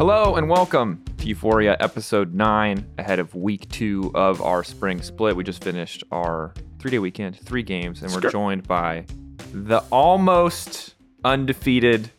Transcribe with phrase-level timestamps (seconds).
[0.00, 5.36] Hello and welcome to Euphoria episode 9 ahead of week 2 of our spring split.
[5.36, 8.30] We just finished our 3-day weekend, 3 games and we're Sure.
[8.30, 9.04] joined by
[9.52, 12.10] the almost undefeated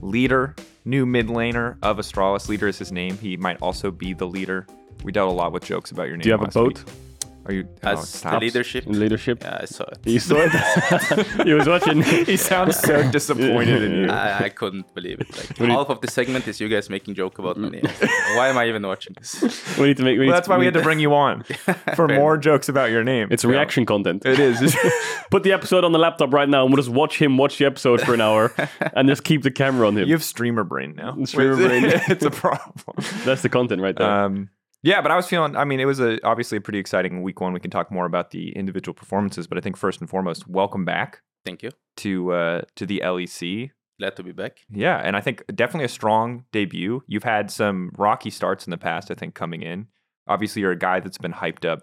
[0.00, 2.48] leader, new mid laner of Astralis.
[2.48, 3.16] LIDER is his name.
[3.16, 4.66] He might also be the leader.
[5.04, 6.22] We dealt a lot with jokes about your name.
[6.22, 6.94] Do you have a boat week.
[7.46, 8.86] Are you oh, As the leadership.
[8.86, 9.42] in leadership?
[9.42, 9.98] Yeah, I saw it.
[10.04, 11.46] You saw it.
[11.46, 12.02] he was watching.
[12.28, 14.10] He sounds so disappointed in you.
[14.10, 15.34] I, I couldn't believe it.
[15.34, 17.80] Like do half of the segment is you guys making joke about me.
[18.36, 19.40] Why am I even watching this?
[19.78, 20.18] we need to make.
[20.18, 21.44] We Well, need that's why we had to bring you on
[21.96, 23.28] for more jokes about your name.
[23.30, 24.26] It's reaction content.
[24.26, 24.76] It is.
[25.30, 27.64] Put the episode on the laptop right now, and we'll just watch him watch the
[27.64, 28.52] episode for an hour,
[28.92, 30.06] and just keep the camera on him.
[30.06, 31.16] You have streamer brain now.
[31.24, 31.84] Streamer brain.
[32.08, 32.74] it's a problem.
[33.24, 34.10] That's the content right there.
[34.10, 34.50] Um,
[34.82, 35.56] yeah, but I was feeling.
[35.56, 37.52] I mean, it was a obviously a pretty exciting week one.
[37.52, 40.84] We can talk more about the individual performances, but I think first and foremost, welcome
[40.84, 41.70] back Thank you.
[41.98, 43.70] to uh, to the LEC.
[43.98, 44.60] Glad to be back.
[44.70, 47.02] Yeah, and I think definitely a strong debut.
[47.08, 49.10] You've had some rocky starts in the past.
[49.10, 49.88] I think coming in.
[50.28, 51.80] Obviously, you're a guy that's been hyped up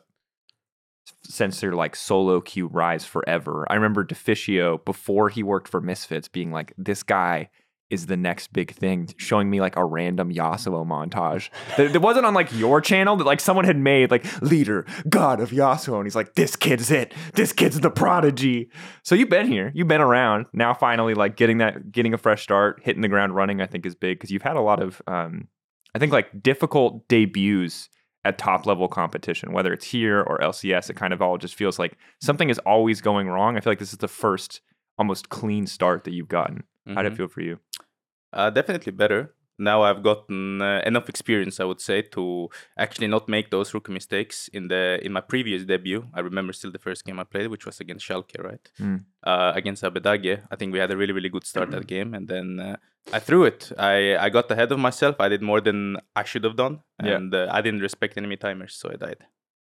[1.23, 3.66] since your like solo queue rise forever.
[3.69, 7.50] I remember Deficio before he worked for Misfits being like, "This guy
[7.89, 11.50] is the next big thing," showing me like a random Yasuo montage.
[11.78, 15.39] There there wasn't on like your channel that like someone had made like LIDER, god
[15.39, 17.13] of Yasuo, and he's like, "This kid's it.
[17.33, 18.69] This kid's the prodigy."
[19.03, 20.45] So you've been here, you've been around.
[20.53, 23.86] Now finally, like getting that, getting a fresh start, hitting the ground running, I think
[23.86, 25.47] is big because you've had a lot of, um,
[25.94, 27.89] I think like difficult debuts
[28.25, 30.89] at top level competition, whether it's here or LCS.
[30.89, 33.56] It kind of all just feels like something is always going wrong.
[33.56, 34.61] I feel like this is the first
[34.97, 36.63] almost clean start that you've gotten.
[36.88, 37.14] How did Mhm.
[37.14, 37.59] it feel for you?
[38.33, 39.33] Uh, definitely better.
[39.58, 43.94] Now I've gotten uh, enough experience, I would say, to actually not make those rookie
[43.94, 46.02] mistakes in the in my previous debut.
[46.13, 48.69] I remember still the first game I played, which was against Schalke, right?
[48.80, 49.06] Mm.
[49.23, 50.41] Uh, against Abbedagge.
[50.52, 52.75] I think we had a really really good start that game, and then uh,
[53.13, 53.72] I threw it.
[53.80, 55.16] I I got ahead of myself.
[55.22, 57.16] I did more than I should have done, Yeah.
[57.16, 59.22] and uh, I didn't respect enemy timers, so I died.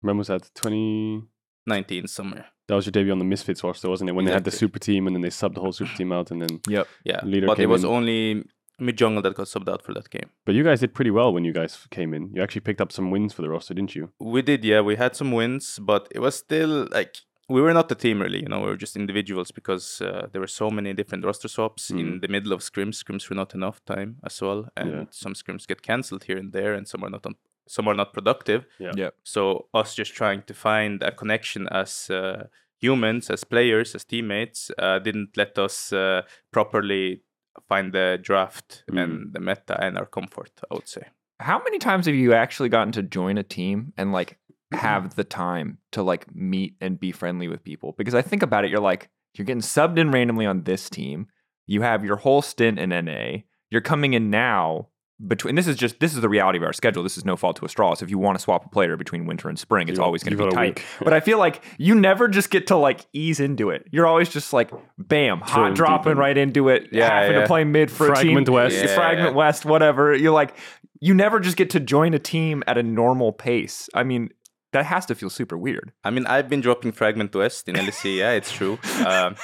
[0.02, 0.52] when was that?
[0.54, 1.24] Twenty.
[1.68, 2.46] 19 somewhere.
[2.72, 4.14] That was your debut on the Misfits roster, wasn't it?
[4.14, 6.32] When they had the super team, and then they subbed the whole super team out,
[6.32, 6.62] and then.
[6.70, 6.88] Yep.
[7.04, 7.90] Yeah, LIDER but it came was in.
[7.90, 8.46] only
[8.80, 10.30] mid jungle that got subbed out for that game.
[10.46, 12.32] But you guys did pretty well when you guys came in.
[12.34, 14.14] You actually picked up some wins for the roster, didn't you?
[14.22, 14.80] We did, yeah.
[14.80, 17.18] We had some wins, but it was still like
[17.50, 18.40] we were not a team really.
[18.40, 21.90] You know, we were just individuals because uh, there were so many different roster swaps
[21.90, 22.96] in the middle of scrims.
[23.04, 25.04] Scrims were not enough time as well, and Yeah.
[25.12, 27.36] some scrims get cancelled here and there, and some are not on,
[27.76, 28.62] some are not productive.
[28.80, 28.92] Yeah.
[29.04, 29.14] Yep.
[29.24, 29.42] So
[29.74, 32.48] us just trying to find a connection as uh,
[32.86, 36.22] humans, as players, as teammates, uh, didn't let us uh,
[36.52, 37.22] properly
[37.70, 39.04] find the draft Mm.
[39.04, 40.52] and the meta and our comfort.
[40.70, 41.04] I would say.
[41.40, 44.38] How many times have you actually gotten to join a team and like
[44.74, 47.94] have the time to like meet and be friendly with people?
[47.98, 51.28] Because I think about it, you're like, you're getting subbed in randomly on this team.
[51.68, 53.44] You have your whole stint in NA.
[53.72, 54.88] You're coming in now
[55.28, 57.04] between this is just this is the reality of our schedule.
[57.04, 58.02] This is no fault to Astralis.
[58.02, 60.38] If you want to swap a player between winter and spring, it's You always going
[60.38, 60.76] to be a tight.
[60.80, 60.86] week.
[61.04, 63.88] But I feel like you never just get to like ease into it.
[63.92, 66.18] You're always just like bam, hot Thrown dropping in.
[66.18, 66.90] right into it.
[66.92, 67.42] Yeah, having yeah.
[67.42, 68.54] to play mid for Fragment a team.
[68.56, 68.76] West.
[68.76, 68.96] Yeah.
[68.96, 70.16] Fragment West, whatever.
[70.16, 70.56] You're like
[71.00, 73.90] you never just get to join a team at a normal pace.
[73.96, 74.30] I mean,
[74.74, 75.92] that has to feel super weird.
[76.04, 78.16] I mean, I've been dropping Fragment West in LEC.
[78.20, 78.80] Yeah, it's true.
[79.06, 79.36] Um,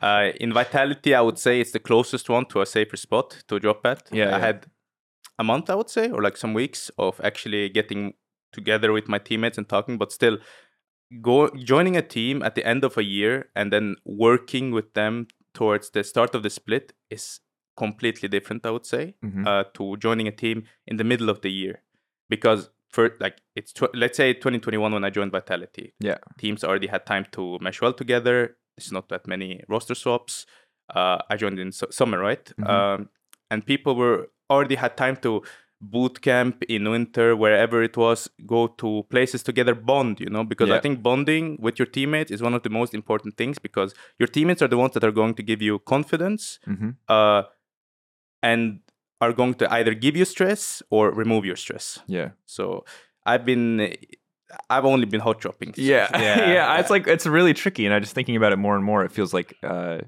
[0.00, 3.58] uh, in Vitality, I would say it's the closest one to a safer spot to
[3.58, 4.02] drop at.
[4.12, 4.38] Yeah, I yeah.
[4.38, 4.66] had
[5.38, 8.14] a month, I would say, or like some weeks of actually getting
[8.52, 10.38] together with my teammates and talking, but still
[11.20, 15.26] go joining a team at the end of a year and then working with them
[15.54, 17.40] towards the start of the split is
[17.76, 19.46] completely different, I would say, Mhm.
[19.46, 21.82] uh, to joining a team in the middle of the year.
[22.28, 26.18] Because for like it's tw- let's say 2021 when I joined Vitality, Yeah.
[26.38, 28.56] teams already had time to mesh well together.
[28.76, 30.46] It's not that many roster swaps.
[30.94, 32.44] Uh, I joined in su- summer, right?
[32.58, 32.68] Mhm.
[32.68, 33.08] Um,
[33.50, 35.42] and people were already had time to
[35.80, 40.20] boot camp in winter, wherever it was, go to places together, bond.
[40.20, 43.36] You know, because I think bonding with your teammates is one of the most important
[43.36, 46.60] things because your teammates are the ones that are going to give you confidence.
[46.66, 46.90] Mm-hmm.
[47.08, 47.42] Uh,
[48.42, 48.80] and
[49.20, 52.00] are going to either give you stress or remove your stress.
[52.08, 52.30] Yeah.
[52.44, 52.84] So
[53.24, 53.96] I've been,
[54.68, 55.74] I've only been hot dropping.
[55.76, 56.08] Yeah.
[56.20, 56.80] yeah.
[56.80, 59.04] It's like it's really tricky, and I just thinking about it more and more.
[59.04, 59.98] It feels like uh,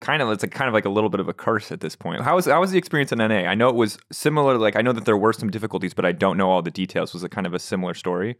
[0.00, 1.94] kind of it's like kind of like a little bit of a curse at this
[1.96, 2.22] point.
[2.22, 3.44] How was how was the experience in NA?
[3.48, 4.56] I know it was similar.
[4.58, 7.12] Like I know that there were some difficulties, but I don't know all the details.
[7.12, 8.36] Was it kind of a similar story?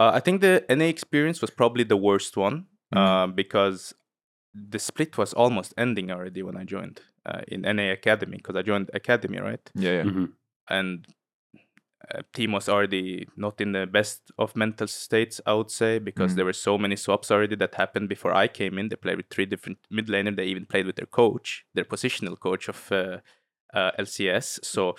[0.00, 2.98] Uh, I think the NA experience was probably the worst one Mhm.
[2.98, 3.94] uh, because
[4.54, 8.62] the split was almost ending already when I joined uh, in NA Academy because I
[8.62, 9.70] joined Academy, right?
[9.74, 9.92] Yeah.
[9.98, 10.02] yeah.
[10.04, 10.32] Mhm.
[10.68, 11.06] And
[12.32, 16.36] team was already not in the best of mental states, I would say, because Mhm.
[16.36, 18.88] there were so many swaps already that happened before I came in.
[18.88, 20.34] They played with three different mid laner.
[20.36, 23.18] They even played with their coach, their positional coach of uh,
[23.74, 24.60] uh, LCS.
[24.62, 24.96] So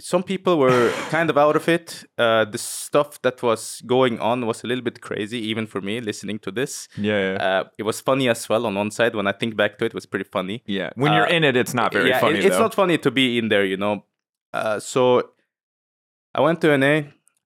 [0.00, 2.04] some people were kind of out of it.
[2.16, 6.00] Uh, the stuff that was going on was a little bit crazy, even for me
[6.00, 6.88] listening to this.
[6.96, 7.38] Yeah, yeah.
[7.60, 9.14] Uh, it was funny as well on one side.
[9.14, 10.62] When I think back to it, it was pretty funny.
[10.66, 10.90] yeah.
[10.96, 12.38] When you're uh, in it, it's not very yeah, funny.
[12.38, 12.62] it- it's though.
[12.62, 14.04] not funny to be in there, you know.
[14.54, 15.31] Uh, so
[16.34, 17.02] I went to NA.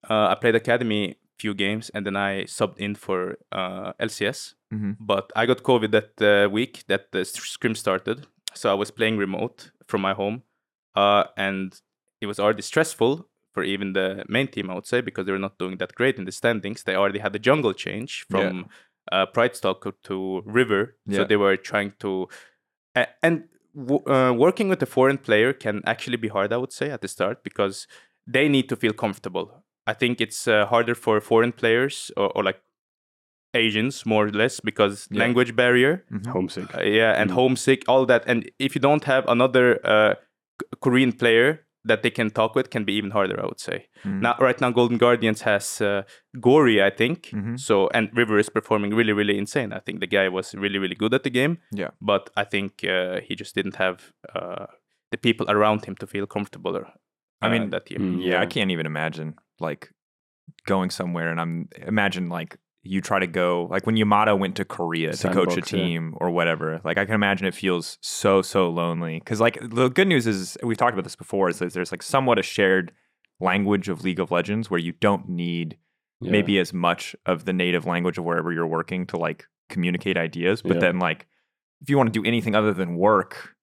[0.08, 4.54] Uh, I played academy few games, and then I subbed in for uh, LCS.
[4.72, 4.96] Mhm.
[5.00, 9.18] But I got COVID that uh, week that the scrim started, so I was playing
[9.18, 10.42] remote from my home,
[10.94, 11.80] uh, and
[12.20, 15.38] it was already stressful for even the main team, I would say, because they were
[15.48, 16.82] not doing that great in the standings.
[16.82, 18.36] They already had the jungle change Yeah.
[18.40, 18.66] from
[19.12, 22.28] uh, Pridestxck to River, so they were trying to
[23.22, 23.44] and
[23.74, 27.00] w- uh, working with a foreign player can actually be hard i would say at
[27.02, 27.86] the start because
[28.26, 29.46] they need to feel comfortable
[29.86, 32.60] i think it's uh, harder for foreign players or, or like
[33.54, 35.20] asians more or less because Yeah.
[35.20, 36.74] language barrier Homesick.
[36.74, 37.34] uh, yeah and Mm.
[37.34, 40.14] homesick all that and if you don't have another uh,
[40.80, 44.20] korean player that they can talk with can be even harder i would say Mhm.
[44.20, 46.02] now right now golden guardians has uh,
[46.40, 47.56] Gori i think Mhm.
[47.58, 50.96] so and river is performing really really insane i think the guy was really really
[50.96, 51.90] good at the game Yeah.
[52.00, 53.96] but i think uh, he just didn't have
[54.34, 54.66] uh,
[55.12, 56.84] the people around him to feel comfortable
[57.42, 59.90] I mean, that year Mm, Yeah, I can't even imagine like
[60.66, 64.64] going somewhere and I'm imagine like you try to go like when Yamato went to
[64.64, 65.78] Korea to coach a Sandbox, yeah.
[65.78, 66.80] team or whatever.
[66.84, 70.56] Like I can imagine it feels so so lonely because like the good news is
[70.62, 72.92] we've talked about this before is that there's like somewhat a shared
[73.40, 75.76] language of League of Legends where you don't need
[76.20, 76.30] Yeah.
[76.30, 80.62] maybe as much of the native language of wherever you're working to like communicate ideas,
[80.62, 80.80] but Yeah.
[80.80, 81.26] then like
[81.82, 83.55] if you want to do anything other than work,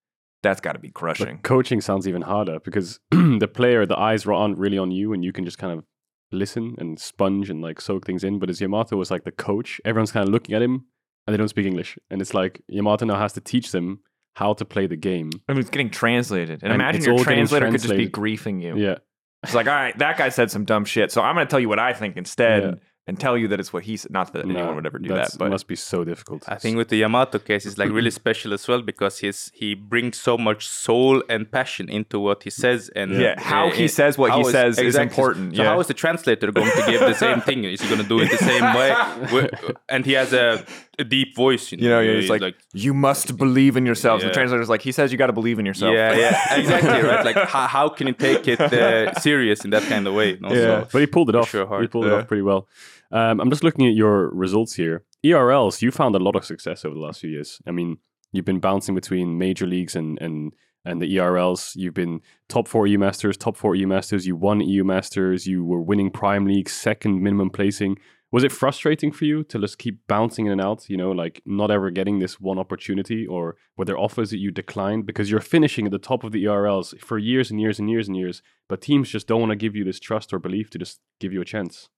[0.43, 1.39] that's got to be But crushing.
[1.39, 5.31] coaching sounds even harder because the player, the eyes aren't really on you, and you
[5.33, 5.83] can just kind of
[6.31, 8.39] listen and sponge and like soak things in.
[8.39, 10.85] But as Yamato was like the coach, everyone's kind of looking at him
[11.25, 14.01] and they don't speak English, and it's like Yamato now has to teach them
[14.35, 15.29] how to play the game.
[15.47, 18.75] I mean, it's getting translated, and, And imagine your translator could just be griefing you.
[18.75, 18.97] Yeah,
[19.43, 21.59] It's like, all right, that guy said some dumb shit, so I'm going to tell
[21.59, 22.71] you what I think instead, Yeah.
[23.05, 24.11] And tell you that it's what he said.
[24.11, 26.43] Not that anyone would ever do that's- that, but must be so difficult.
[26.47, 29.73] I think with the Yamato case, it's like really special as well because he's he
[29.75, 34.17] brings so much soul and passion into what he says, and Yeah, how he says
[34.17, 35.69] what he how says is important, So yeah.
[35.69, 37.63] how is the translator going to give the same thing?
[37.65, 39.49] Is he going to do it the same way?
[39.89, 40.65] And he has a,
[40.99, 44.23] a deep voice, you know, he's it's like, you must believe in yourselves.
[44.23, 44.39] And the Yeah.
[44.39, 45.93] translator's like, he says you got to believe in yourself.
[45.93, 47.25] yeah, yeah, exactly right.
[47.25, 50.31] Like how, how can you take it uh, serious in that kind of way?
[50.31, 50.39] you?
[50.43, 50.49] Yeah,
[50.83, 51.49] So- but he pulled it off.
[51.49, 51.91] sure He hard.
[51.91, 52.67] pulled it off pretty well.
[53.11, 55.03] Um, I'm just looking at your results here.
[55.25, 57.61] ERLs, you found a lot of success over the last few years.
[57.67, 57.97] I mean,
[58.31, 60.53] you've been bouncing between major leagues and and
[60.85, 61.75] and the ERLs.
[61.75, 62.19] You've been
[62.49, 64.27] top four EU Masters, top four EU Masters.
[64.27, 65.47] You won EU Masters.
[65.47, 67.97] You were winning Prime League, second minimum placing.
[68.33, 70.89] Was it frustrating for you to just keep bouncing in and out?
[70.89, 74.49] You know, like not ever getting this one opportunity, or were there offers that you
[74.51, 77.89] declined because you're finishing at the top of the ERLs for years and years and
[77.89, 80.69] years and years, but teams just don't want to give you this trust or belief
[80.71, 81.89] to just give you a chance.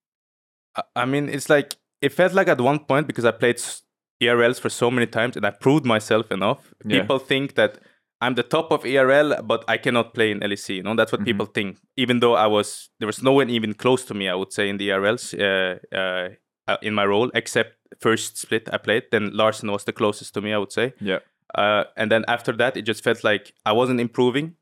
[0.76, 3.82] I- I mean, it's like it felt like at one point because I played s-
[4.22, 6.74] ERLs for so many times and I proved myself enough.
[6.84, 7.00] Yeah.
[7.00, 7.78] People think that
[8.20, 10.76] I'm the top of ERL, but I cannot play in LEC.
[10.76, 11.24] You know, that's what Mhm.
[11.26, 11.78] people think.
[11.96, 14.28] Even though I was, there was no one even close to me.
[14.28, 16.28] I would say in the ERLs uh, uh,
[16.66, 19.04] uh, in my role, except first split I played.
[19.10, 20.52] Then Larssen was the closest to me.
[20.52, 20.92] I would say.
[21.00, 21.18] Yeah.
[21.54, 24.56] Uh, and then after that, it just felt like I wasn't improving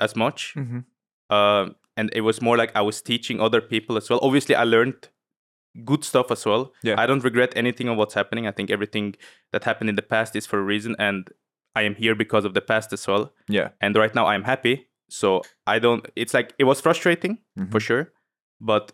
[0.00, 0.54] as much.
[0.56, 0.84] Mhm.
[1.30, 4.20] Um, and it was more like I was teaching other people as well.
[4.22, 5.08] Obviously, I learned
[5.84, 6.72] good stuff as well.
[6.82, 6.94] Yeah.
[7.00, 8.46] I don't regret anything of what's happening.
[8.46, 9.16] I think everything
[9.52, 11.28] that happened in the past is for a reason, and
[11.74, 13.32] I am here because of the past as well.
[13.48, 13.68] Yeah.
[13.80, 14.86] And right now, I'm happy.
[15.08, 16.06] So I don't.
[16.16, 17.70] It's like it was frustrating Mhm.
[17.72, 18.12] for sure,
[18.60, 18.92] but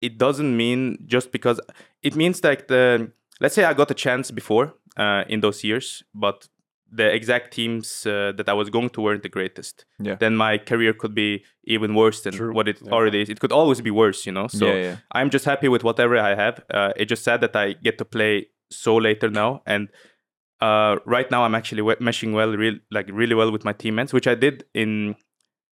[0.00, 1.60] it doesn't mean just because
[2.02, 6.02] it means like the let's say I got a chance before uh, in those years,
[6.14, 6.48] but
[6.92, 9.84] the exact teams uh, that I was going to weren't the greatest.
[9.98, 10.16] Yeah.
[10.16, 12.52] Then my career could be even worse than True.
[12.52, 12.92] what it Yeah.
[12.92, 13.28] already is.
[13.28, 14.48] It could always be worse, you know.
[14.48, 14.96] So yeah, yeah.
[15.12, 16.64] I'm just happy with whatever I have.
[16.74, 19.88] Uh, it's just sad that I get to play so later now, and
[20.60, 24.12] uh, right now I'm actually we- meshing well, real like really well with my teammates,
[24.12, 25.16] which I did in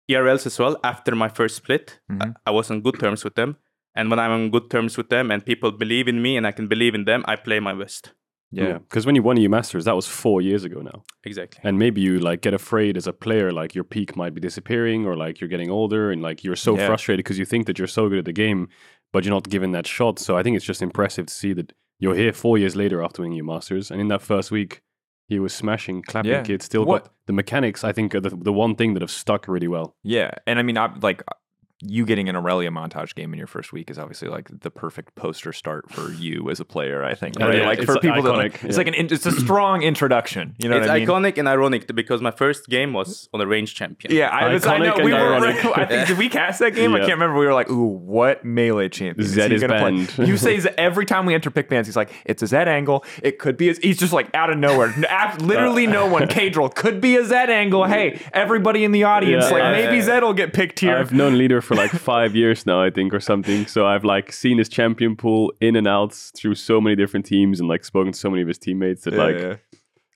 [0.09, 0.77] ERLs as well.
[0.83, 2.35] After my first split, I- Mhm.
[2.45, 3.57] I was on good terms with them,
[3.95, 6.51] and when I'm on good terms with them, and people believe in me, and I
[6.51, 8.13] can believe in them, I play my best.
[8.49, 8.77] Yeah.
[8.77, 11.03] Because when you won your Masters, that was four years ago now.
[11.25, 11.59] Exactly.
[11.65, 15.05] And maybe you like get afraid as a player, like your peak might be disappearing,
[15.05, 16.87] or like you're getting older, and like you're so Yeah.
[16.87, 18.69] frustrated because you think that you're so good at the game,
[19.11, 20.17] but you're not given that shot.
[20.19, 23.21] So I think it's just impressive to see that you're here four years later after
[23.21, 24.81] winning your Masters, and in that first week,
[25.27, 26.43] he was smashing, clapping Yeah.
[26.43, 26.65] kids.
[26.65, 27.83] Still What- got the mechanics.
[27.83, 29.95] I think are the the one thing that have stuck really well.
[30.03, 31.21] Yeah, and I mean, I like
[31.81, 35.13] you getting an Irelia montage game in your first week is obviously like the perfect
[35.15, 37.03] poster start for you as a player.
[37.03, 37.59] I think, Oh, right?
[37.59, 38.77] yeah, like it's for people that like, it's yeah.
[38.77, 40.55] like an it's a strong introduction.
[40.57, 41.07] You know it's I mean?
[41.07, 44.13] iconic and ironic because my first game was on a range champion.
[44.13, 44.65] Yeah, I was.
[44.65, 45.19] I Iconic know we were.
[45.19, 45.65] ironic.
[45.77, 46.93] I think did we cast that game?
[46.95, 47.37] I can't remember.
[47.37, 51.05] We were like, "Ooh, what melee champion Zed he is gonna play?" You say every
[51.05, 53.05] time we enter pick bands, he's like, "It's a Z angle.
[53.21, 54.93] It could be." A, he's just like out of nowhere.
[55.39, 56.23] Literally, no one.
[56.23, 57.85] Caedrel could be a Z angle.
[57.85, 59.51] Hey, everybody in the audience, Yeah.
[59.51, 59.71] like Yeah.
[59.71, 60.97] maybe Zed will get picked here.
[60.97, 63.67] I've known leader for like five years now, I think, or something.
[63.67, 67.59] So I've like seen his champion pool in and out through so many different teams
[67.59, 69.55] and like spoken to so many of his teammates that Yeah, like yeah.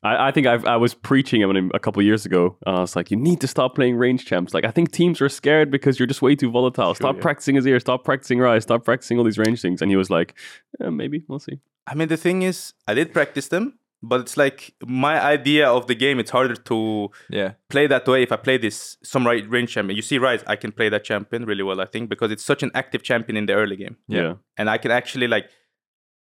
[0.03, 2.57] I, I think I've, I was preaching him a couple of years ago.
[2.65, 4.53] And I was like, you need to stop playing range champs.
[4.53, 6.95] Like I think teams are scared because you're just way too volatile.
[6.95, 7.21] stop yeah.
[7.21, 7.79] practicing his ear.
[7.79, 8.63] Stop practicing Ryze.
[8.63, 9.81] Stop practicing all these range things.
[9.81, 10.35] And he was like,
[10.81, 11.59] eh, maybe we'll see.
[11.85, 15.87] I mean, the thing is, I did practice them, but it's like my idea of
[15.87, 16.19] the game.
[16.19, 17.53] It's harder to yeah.
[17.69, 19.95] play that way if I play this some right range champion.
[19.95, 20.43] You see, right?
[20.47, 23.37] I can play that champion really well, I think, because it's such an active champion
[23.37, 24.33] in the early game, Yeah.
[24.57, 25.49] and I can actually like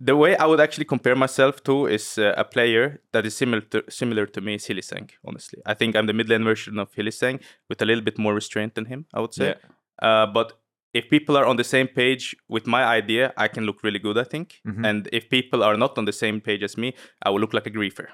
[0.02, 3.62] the way I would actually compare myself to is uh, a player that is similar
[3.72, 5.10] to similar to me is Hylissang.
[5.26, 8.34] Honestly, I think I'm the mid lane version of Hylissang with a little bit more
[8.34, 9.06] restraint than him.
[9.14, 9.56] I would say,
[10.02, 10.54] uh, but.
[10.94, 14.18] If people are on the same page with my idea, I can look really good,
[14.18, 14.60] I think.
[14.68, 14.86] Mhm.
[14.86, 16.94] And if people are not on the same page as me,
[17.24, 18.08] I will look like a griefer.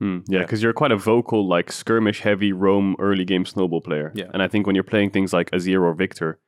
[0.00, 4.12] Hmm, yeah, because you're quite a vocal, like skirmish heavy roam early game snowball player.
[4.14, 4.30] Yeah.
[4.32, 6.38] And I think when you're playing things like Azir or Viktor,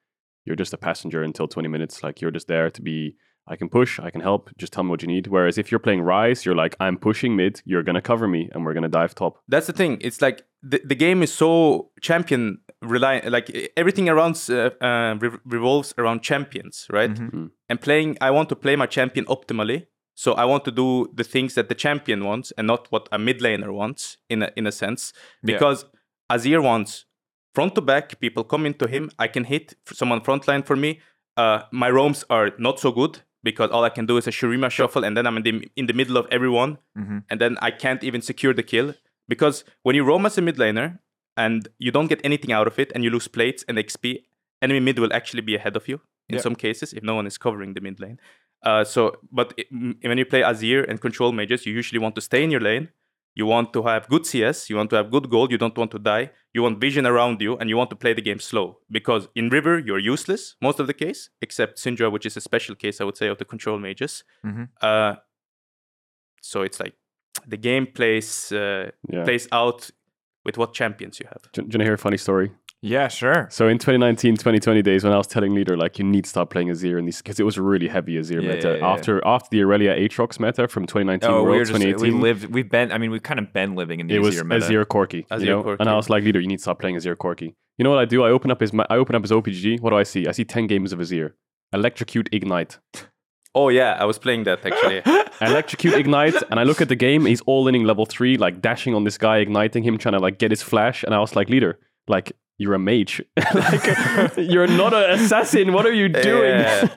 [0.45, 2.03] you're just a passenger until 20 minutes.
[2.03, 3.17] Like you're just there to be,
[3.49, 5.27] I can push, I can help, just tell me what you need.
[5.27, 8.49] Whereas if you're playing Ryze, you're like, I'm pushing mid, you're going to cover me,
[8.53, 9.39] and we're going to dive top.
[9.49, 9.99] That's the thing.
[10.01, 13.31] It's like the, the game is so champion reliant.
[13.31, 17.11] Like everything around uh, uh, re- revolves around champions, right?
[17.15, 17.31] Mhm.
[17.33, 17.51] Mm.
[17.69, 19.87] And playing, I want to play my champion optimally.
[20.15, 23.19] So I want to do the things that the champion wants and not what a
[23.19, 25.13] mid laner wants, in a, in a sense.
[25.43, 25.55] Yeah.
[25.55, 25.87] Because
[26.31, 27.07] Azir wants
[27.55, 28.21] front to back.
[28.21, 29.11] People come into him.
[29.19, 31.01] I can hit f- someone frontline for me.
[31.37, 34.69] Uh, my roams are not so good because all I can do is a Shurima
[34.71, 37.25] shuffle, and then I'm in the in the middle of everyone Mhm.
[37.31, 38.93] and then I can't even secure the kill
[39.35, 39.57] because
[39.87, 40.89] when you roam as a mid laner
[41.45, 44.05] and you don't get anything out of it and you lose plates and XP,
[44.67, 45.97] enemy mid will actually be ahead of you
[46.29, 46.43] in Yeah.
[46.47, 48.19] some cases if no one is covering the mid lane.
[48.69, 49.01] Uh, so,
[49.41, 52.43] but i- m- when you play Azir and control mages, you usually want to stay
[52.47, 52.87] in your lane.
[53.41, 54.69] You want to have good CS.
[54.71, 55.49] You want to have good gold.
[55.55, 56.25] You don't want to die.
[56.57, 58.67] You want vision around you, and you want to play the game slow.
[58.99, 62.75] Because in River, you're useless most of the case, except Syndra, which is a special
[62.85, 64.25] case, I would say, of the control mages.
[64.45, 64.65] Mhm.
[64.89, 65.13] Uh,
[66.43, 66.95] so it's like
[67.47, 69.25] the game plays uh, Yeah.
[69.25, 69.91] plays out
[70.45, 71.43] with what champions you have.
[71.53, 72.51] Do, do you want to hear a funny story?
[72.83, 73.47] Yeah, sure.
[73.51, 76.49] So in 2019, 2020 days, when I was telling LIDER like you need to stop
[76.49, 78.89] playing Azir and these because it was really heavy Azir Yeah, meta yeah, yeah.
[78.93, 82.21] after after the Irelia Aatrox meta from 2019 Oh, we World were just we 2018.
[82.23, 82.45] lived.
[82.47, 82.91] We've been.
[82.91, 84.65] I mean, we've kind of been living in the it was Azir meta.
[84.65, 85.63] Azir Corki, Azir you know?
[85.63, 85.77] Corki.
[85.81, 87.55] and I was like, LIDER, you need to stop playing Azir Corki.
[87.77, 88.25] You know what I do?
[88.25, 89.81] I open up his ma- I open up his OPG.
[89.81, 90.27] What do I see?
[90.27, 91.33] I see 10 games of Azir.
[91.75, 92.79] Electrocute Ignite.
[93.55, 95.03] Oh yeah, I was playing that actually.
[95.41, 97.25] Electrocute Ignite, and I look at the game.
[97.27, 100.39] He's all inning level three, like dashing on this guy, igniting him, trying to like
[100.39, 101.03] get his flash.
[101.03, 103.23] And I was like, LIDER, like you're a mage,
[103.55, 105.73] like you're not an assassin.
[105.73, 106.61] What are you doing?
[106.61, 106.89] Yeah.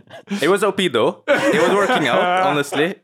[0.42, 1.24] it was OP though.
[1.28, 2.22] It was working out.
[2.48, 2.96] Honestly,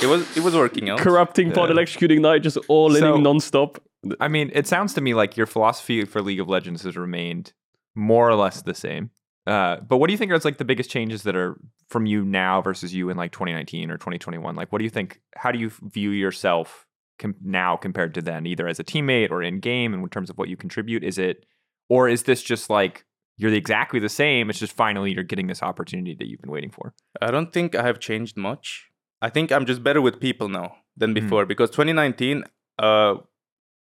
[0.00, 1.00] it was it was working out.
[1.00, 3.82] Corrupting pod, electrocute Ignite, just all So- inning non-stop.
[4.20, 7.52] I mean, it sounds to me like your philosophy for League of Legends has remained
[7.96, 9.10] more or less the same.
[9.46, 11.56] Uh, but what do you think are like the biggest changes that are
[11.88, 14.56] from you now versus you in like 2019 or 2021?
[14.56, 15.20] Like, what do you think?
[15.36, 16.86] How do you view yourself
[17.18, 20.30] com- now compared to then, either as a teammate or in game, and in terms
[20.30, 21.04] of what you contribute?
[21.04, 21.46] Is it,
[21.88, 23.04] or is this just like
[23.36, 24.50] you're exactly the same?
[24.50, 26.94] It's just finally you're getting this opportunity that you've been waiting for.
[27.22, 28.86] I don't think I have changed much.
[29.22, 31.14] I think I'm just better with people now than Mhm.
[31.22, 32.44] before because 2019,
[32.78, 33.14] uh,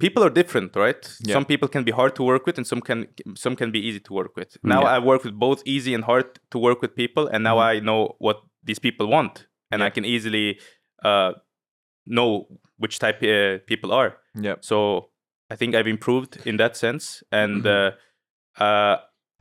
[0.04, 1.04] people are different, right?
[1.26, 1.34] Yeah.
[1.36, 3.00] Some people can be hard to work with, and some can
[3.44, 4.58] some can be easy to work with.
[4.64, 4.96] Now Yeah.
[4.96, 7.72] I work with both easy and hard to work with people, and now Mhm.
[7.72, 10.48] I know what these people want, and I can easily
[11.10, 11.32] uh,
[12.06, 12.30] know
[12.78, 14.10] which type uh, people are.
[14.48, 14.56] Yeah.
[14.62, 14.78] So
[15.54, 17.72] I think I've improved in that sense, and Mhm.
[17.78, 18.96] uh, uh,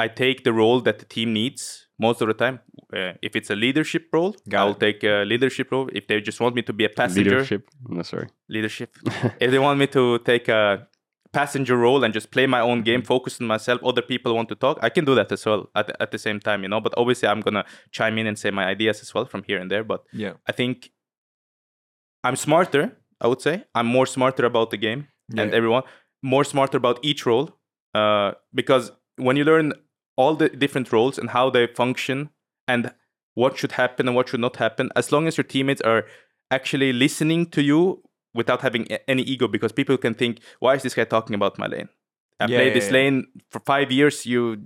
[0.04, 2.56] I take the role that the team needs most of the time.
[2.98, 4.80] Uh, if it's a leadership role, Got I'll it.
[4.86, 5.88] take a leadership role.
[5.98, 7.62] If they just want me to be a passenger, Leadership.
[7.96, 8.28] No, sorry.
[8.56, 8.90] leadership.
[9.44, 10.62] if they want me to take a
[11.38, 14.54] passenger role and just play my own game, focus on myself, other people want to
[14.64, 16.80] talk, I can do that as well at, at the same time, you know.
[16.86, 17.64] But obviously, I'm gonna
[17.98, 19.84] chime in and say my ideas as well from here and there.
[19.92, 20.34] But Yeah.
[20.50, 20.90] I think
[22.24, 22.84] I'm smarter.
[23.20, 25.84] I would say I'm more smarter about the game and everyone
[26.22, 27.46] more smarter about each role
[28.00, 28.84] uh, because
[29.16, 29.72] when you learn
[30.16, 32.30] all the different roles and how they function
[32.68, 32.92] and
[33.34, 36.04] what should happen and what should not happen as long as your teammates are
[36.50, 38.02] actually listening to you
[38.34, 41.66] without having any ego because people can think why is this guy talking about my
[41.66, 41.88] lane
[42.40, 42.92] i Yeah, played yeah, this yeah.
[42.98, 44.58] lane for five years you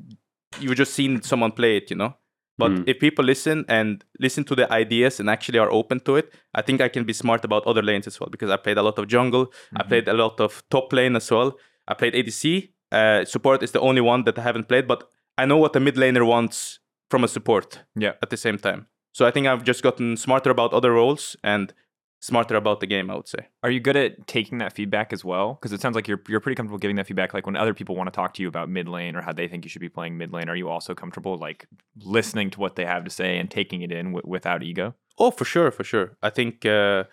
[0.58, 2.14] you've just seen someone play it, you know.
[2.58, 2.84] But Mm.
[2.88, 6.62] if people listen and listen to the ideas and actually are open to it, I
[6.62, 8.98] think I can be smart about other lanes as well because I played a lot
[8.98, 9.88] of jungle, I Mhm.
[9.88, 11.58] played a lot of top lane as well.
[11.86, 12.72] I played ADC.
[12.90, 15.00] Uh, support is the only one that I haven't played, but
[15.38, 16.78] I know what a mid laner wants
[17.10, 18.12] from a support Yeah.
[18.22, 18.86] at the same time.
[19.12, 21.72] So I think I've just gotten smarter about other roles and
[22.20, 23.48] smarter about the game, I would say.
[23.62, 25.54] Are you good at taking that feedback as well?
[25.54, 27.32] Because it sounds like you're you're pretty comfortable giving that feedback.
[27.34, 29.48] Like when other people want to talk to you about mid lane or how they
[29.48, 31.66] think you should be playing mid lane, are you also comfortable like
[32.04, 34.94] listening to what they have to say and taking it in w- without ego?
[35.18, 36.16] Oh, for sure, for sure.
[36.22, 37.04] I think uh,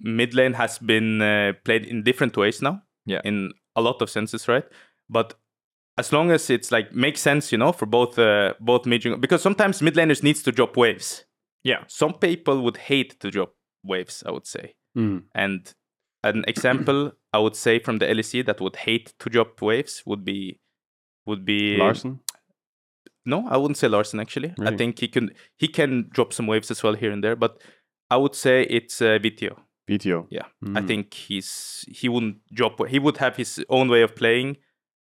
[0.00, 2.82] mid lane has been uh, played in different ways now.
[3.06, 3.20] Yeah.
[3.24, 4.64] In a lot of senses, right?
[5.08, 5.34] But
[5.98, 9.42] as long as it's like makes sense, you know, for both uh, both mid because
[9.42, 11.24] sometimes mid laners needs to drop waves.
[11.64, 11.84] Yeah.
[11.88, 14.74] Some people would hate to drop waves, I would say.
[14.96, 15.24] Mm.
[15.34, 15.74] And
[16.22, 20.24] an example I would say from the LEC that would hate to drop waves would
[20.24, 20.60] be
[21.26, 22.20] would be Larssen.
[23.26, 24.54] no, I wouldn't say Larssen actually.
[24.60, 27.60] I think he can he can drop some waves as well here and there, but
[28.10, 29.56] I would say it's uh, Vetheo.
[29.90, 30.26] Vetheo.
[30.30, 30.86] Yeah, I Mm.
[30.86, 32.86] think he's he wouldn't drop.
[32.88, 34.56] He would have his own way of playing.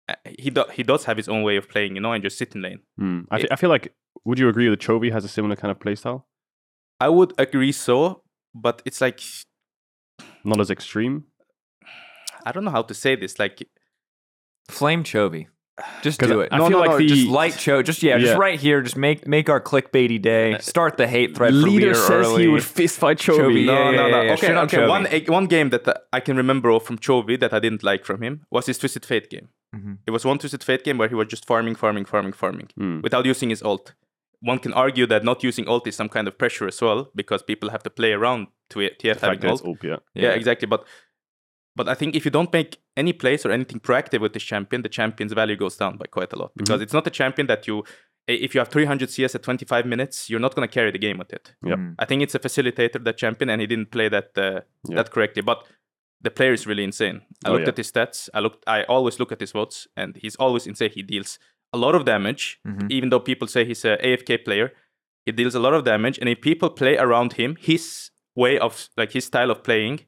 [0.10, 2.38] Uh, He do, he does have his own way of playing, you know, and just
[2.38, 2.80] sitting in lane.
[3.00, 3.26] Mm.
[3.32, 3.94] I, fe- I feel like.
[4.26, 6.24] Would you agree that Chovy has a similar kind of playstyle?
[7.00, 8.24] I would agree so,
[8.54, 9.22] but it's like
[10.44, 11.26] Not as extreme.
[12.46, 13.40] I don't know how to say this.
[13.40, 13.68] Like
[14.70, 15.48] Flame Chovy.
[16.02, 16.50] Just do it.
[16.52, 17.84] I No, feel no, like no, the just light Cho.
[17.84, 18.82] Just yeah, just right here.
[18.82, 20.58] Just make make our clickbaity day.
[20.60, 21.54] Start the hate thread.
[21.54, 22.42] LIDER LIDER says early.
[22.44, 23.38] he would fist fight Chovy.
[23.38, 24.22] Chovy, no, yeah, no, no.
[24.24, 24.78] yeah, okay, shit on okay.
[24.78, 24.90] Chovy.
[24.90, 28.24] One one game that uh, I can remember from Chovy that I didn't like from
[28.24, 29.50] him was his Twisted Fate game.
[29.76, 29.98] Mhm.
[30.08, 33.04] It was one Twisted Fate game where he was just farming, farming, farming, farming Mm.
[33.04, 33.94] without using his ult.
[34.40, 37.42] One can argue that not using ult is some kind of pressure as well because
[37.44, 39.78] people have to play around to it, TF having that it's ult.
[39.78, 39.98] up, yeah.
[40.14, 40.32] Yeah.
[40.32, 40.68] exactly.
[40.68, 40.86] But
[41.76, 44.82] but I think if you don't make any plays or anything proactive with this champion,
[44.82, 47.68] the champion's value goes down by quite a lot because it's not a champion that
[47.68, 47.84] you.
[48.28, 51.18] If you have 300 CS at 25 minutes, you're not going to carry the game
[51.18, 51.54] with it.
[51.64, 51.78] Yep.
[51.80, 51.96] Mm.
[51.98, 54.96] I think it's a facilitator, that champion, and he didn't play that uh, Yeah.
[54.98, 55.42] that correctly.
[55.44, 55.66] But
[56.22, 57.22] the player is really insane.
[57.46, 57.70] I Oh, looked yeah.
[57.70, 58.30] at his stats.
[58.34, 58.64] I looked.
[58.68, 60.92] I always look at his VODs, and he's always insane.
[60.92, 61.40] He deals
[61.74, 62.92] a lot of damage, Mhm.
[62.92, 64.74] even though people say he's a AFK player.
[65.26, 68.90] He deals a lot of damage, and if people play around him, his way of
[68.98, 70.00] like his style of playing,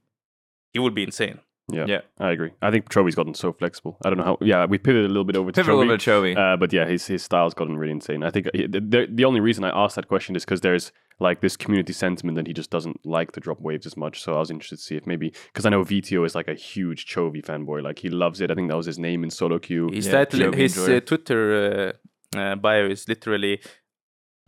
[0.74, 1.40] he would be insane.
[1.72, 2.02] Yeah, Yeah.
[2.20, 2.52] I agree.
[2.62, 3.98] I think Chovy's gotten so flexible.
[4.04, 4.38] I don't know how.
[4.42, 6.34] Yeah, we pivoted a little bit over to Pivot a little Chovy.
[6.34, 6.54] bit Chovy.
[6.54, 8.24] Uh, but yeah, his his style's gotten really insane.
[8.24, 10.92] I think uh, the, the, the only reason I asked that question is because there's
[11.20, 14.22] like this community sentiment that he just doesn't like to drop waves as much.
[14.22, 16.54] So I was interested to see if maybe because I know Vetheo is like a
[16.56, 17.84] huge Chovy fanboy.
[17.84, 18.50] Like he loves it.
[18.52, 19.90] I think that was his name in solo queue.
[19.92, 21.94] His Yeah, title, Chovy his uh, Twitter
[22.36, 23.60] uh, uh, bio is literally,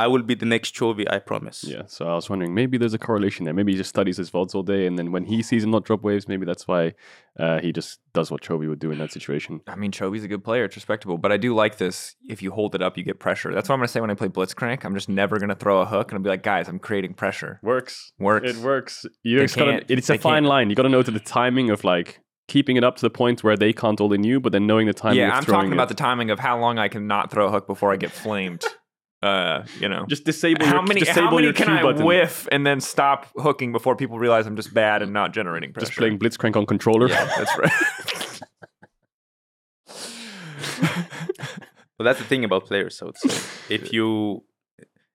[0.04, 2.94] "I will be the next Chovy, I promise." Yeah, so I was wondering maybe there's
[2.94, 3.54] a correlation there.
[3.54, 5.84] Maybe he just studies his VODs all day, and then when he sees him not
[5.86, 6.94] drop waves, maybe that's why
[7.40, 9.62] uh, he just does what Chovy would do in that situation.
[9.68, 10.66] I mean, Chovy's a good player.
[10.66, 11.18] It's respectable.
[11.18, 12.16] But I do like this.
[12.28, 13.54] If you hold it up, you get pressure.
[13.54, 14.84] That's what I'm going to say when I play Blitzcrank.
[14.84, 17.14] I'm just never going to throw a hook and I'll be like, guys, I'm creating
[17.14, 17.60] pressure.
[17.64, 18.12] Works.
[18.20, 18.50] Works.
[18.52, 19.06] It works.
[19.24, 20.70] You They just gotta, can't- it's a fine can't- line.
[20.70, 23.46] You got to know to the timing of like keeping it up to the point
[23.46, 25.20] where they can't hold in you, but then knowing the timing.
[25.20, 25.74] yeah, of I'm talking it.
[25.76, 28.12] about the timing of how long I can not throw a hook before I get
[28.12, 28.64] flamed.
[29.24, 30.06] uh, you know.
[30.08, 30.66] just disable.
[30.66, 32.06] how your, many disable how many your can Q I button.
[32.06, 35.88] whiff and then stop hooking before people realize I'm just bad and not generating pressure?
[35.88, 37.08] Just playing Blitzcrank on controller.
[37.10, 37.72] Yeah, that's right.
[41.98, 43.00] But that's the thing about players.
[43.02, 43.16] I would
[43.70, 44.44] if you,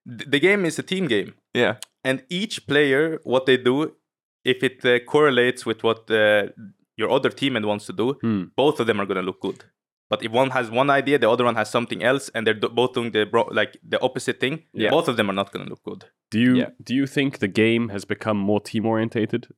[0.04, 1.78] the game is a team game, yeah.
[2.04, 3.96] and each player, what they do,
[4.44, 6.44] if it uh, correlates with what uh,
[6.96, 8.44] your other teammate wants to do, Hmm.
[8.54, 9.64] both of them are gonna look good.
[10.08, 12.68] But if one has one idea, the other one has something else, and they're do-
[12.68, 14.90] both doing the bro- like the opposite thing, Yeah.
[14.90, 16.04] both of them are not gonna look good.
[16.30, 16.70] Do you Yeah.
[16.82, 19.48] do you think the game has become more team orientated?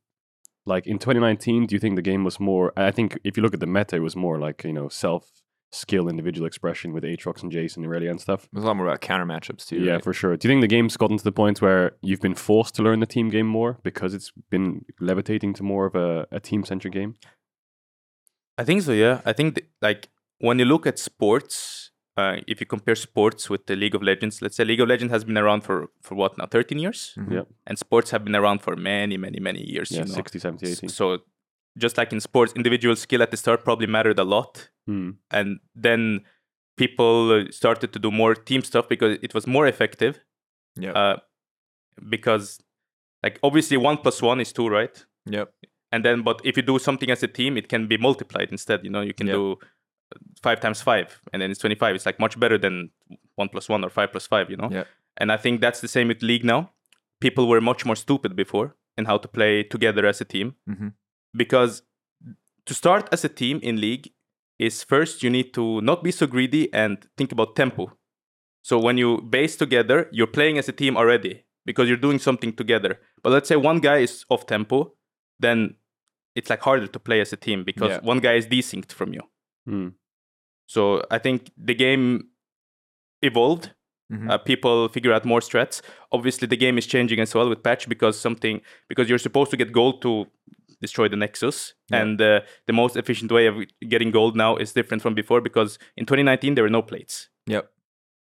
[0.64, 2.72] Like in 2019, do you think the game was more?
[2.76, 5.30] I think if you look at the meta, it was more like you know self
[5.70, 8.48] skill, individual expression with Aatrox and Jason and Irelia and stuff.
[8.50, 9.80] There's a lot more about counter matchups too.
[9.80, 10.04] yeah, right?
[10.04, 10.34] for sure.
[10.34, 13.00] Do you think the game's gotten to the point where you've been forced to learn
[13.00, 16.94] the team game more because it's been levitating to more of a, a team centric
[16.94, 17.16] game?
[18.56, 18.92] I think so.
[18.92, 20.08] Yeah, I think th- like
[20.40, 24.42] when you look at sports, uh, if you compare sports with the League of Legends,
[24.42, 27.33] let's say League of Legends has been around for for what now, 13 years, Mhm.
[27.33, 27.44] Yeah.
[27.66, 29.90] and sports have been around for many, many, many years.
[29.90, 30.14] Yeah, you know?
[30.14, 30.88] 60, 70, 80.
[30.88, 31.18] So
[31.77, 35.11] just like in sports, individual skill at the start probably mattered a lot, Hmm.
[35.31, 36.24] and then
[36.77, 40.20] people uh, started to do more team stuff because it was more effective.
[40.77, 40.94] Yep.
[40.96, 41.16] Uh,
[42.09, 42.59] because
[43.22, 45.05] like obviously one plus one is two, right?
[45.27, 45.53] yep.
[45.92, 48.85] and then but if you do something as a team it can be multiplied instead
[48.85, 49.35] you know you can Yep.
[49.37, 49.57] do
[50.42, 52.90] five times five and then it's 25 it's like much better than
[53.37, 54.87] one plus one or five plus five you know Yep.
[55.18, 56.71] and i think that's the same with league now
[57.21, 60.92] people were much more stupid before in how to play together as a team Mhm.
[61.37, 61.83] because
[62.66, 64.12] to start as a team in league
[64.59, 67.92] is first you need to not be so greedy and think about tempo
[68.62, 72.53] So when you base together, you're playing as a team already because you're doing something
[72.57, 72.92] together.
[73.23, 74.79] But let's say one guy is off tempo,
[75.44, 75.77] then
[76.35, 78.01] it's like harder to play as a team because Yeah.
[78.12, 79.23] one guy is desynced from you.
[79.68, 79.92] Mm.
[80.66, 82.28] So I think the game
[83.22, 83.70] evolved.
[84.12, 84.31] Mhm.
[84.31, 85.83] Uh, people figure out more strats.
[86.12, 89.57] Obviously, the game is changing as well with patch because something because you're supposed to
[89.57, 90.26] get gold to
[90.81, 92.02] destroy the Nexus, Yeah.
[92.02, 93.57] and uh, the most efficient way of
[93.88, 97.28] getting gold now is different from before because in 2019 there were no plates.
[97.46, 97.70] Yep.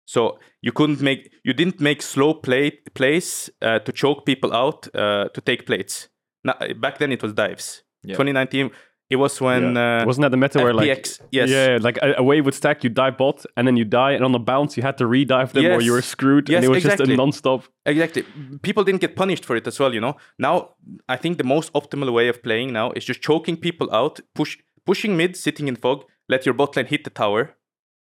[0.06, 4.88] So you couldn't make you didn't make slow play plays uh, to choke people out
[4.96, 6.10] uh, to take plates.
[6.44, 7.84] Now, back then it was dives.
[8.04, 8.16] Yeah.
[8.16, 8.72] 2019
[9.12, 11.50] it was when uh, Wasn't that the meta where like yes.
[11.50, 14.24] yeah, like a, a wave would stack, you dive bot, and then you die, and
[14.24, 16.70] on the bounce you had to re-dive them, or you were screwed, Yes, and it
[16.70, 17.14] was just exactly.
[17.14, 17.66] a non-stop.
[17.86, 18.24] Exactly.
[18.62, 20.16] People didn't get punished for it as well, you know.
[20.40, 20.76] Now,
[21.10, 24.58] I think the most optimal way of playing now is just choking people out, push
[24.86, 27.56] pushing mid, sitting in fog, let your bot lane hit the tower.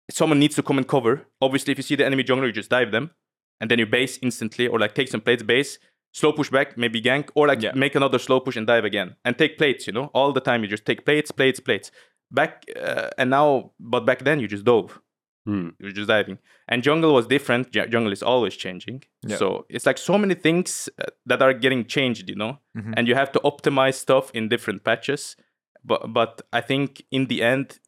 [0.10, 1.28] Someone needs to come and cover.
[1.42, 3.12] Obviously, if you see the enemy jungler, you just dive them,
[3.60, 5.80] and then you base instantly, or like take some plates, base,
[6.14, 7.74] slow push back, maybe gank, or like Yeah.
[7.76, 9.86] make another slow push and dive again, and take plates.
[9.88, 11.92] You know, all the time you just take plates, plates, plates.
[12.32, 15.00] Back uh, and now, but back then you just dove
[15.46, 15.70] Hmm.
[15.80, 16.38] you were just diving.
[16.70, 17.72] And jungle was different.
[17.74, 19.04] Ju- Jungle is always changing.
[19.28, 19.38] Yeah.
[19.38, 22.94] So it's like so many things uh, that are getting changed, you know, Mhm.
[22.98, 25.36] and you have to optimize stuff in different patches.
[25.84, 27.80] But but I think in the end,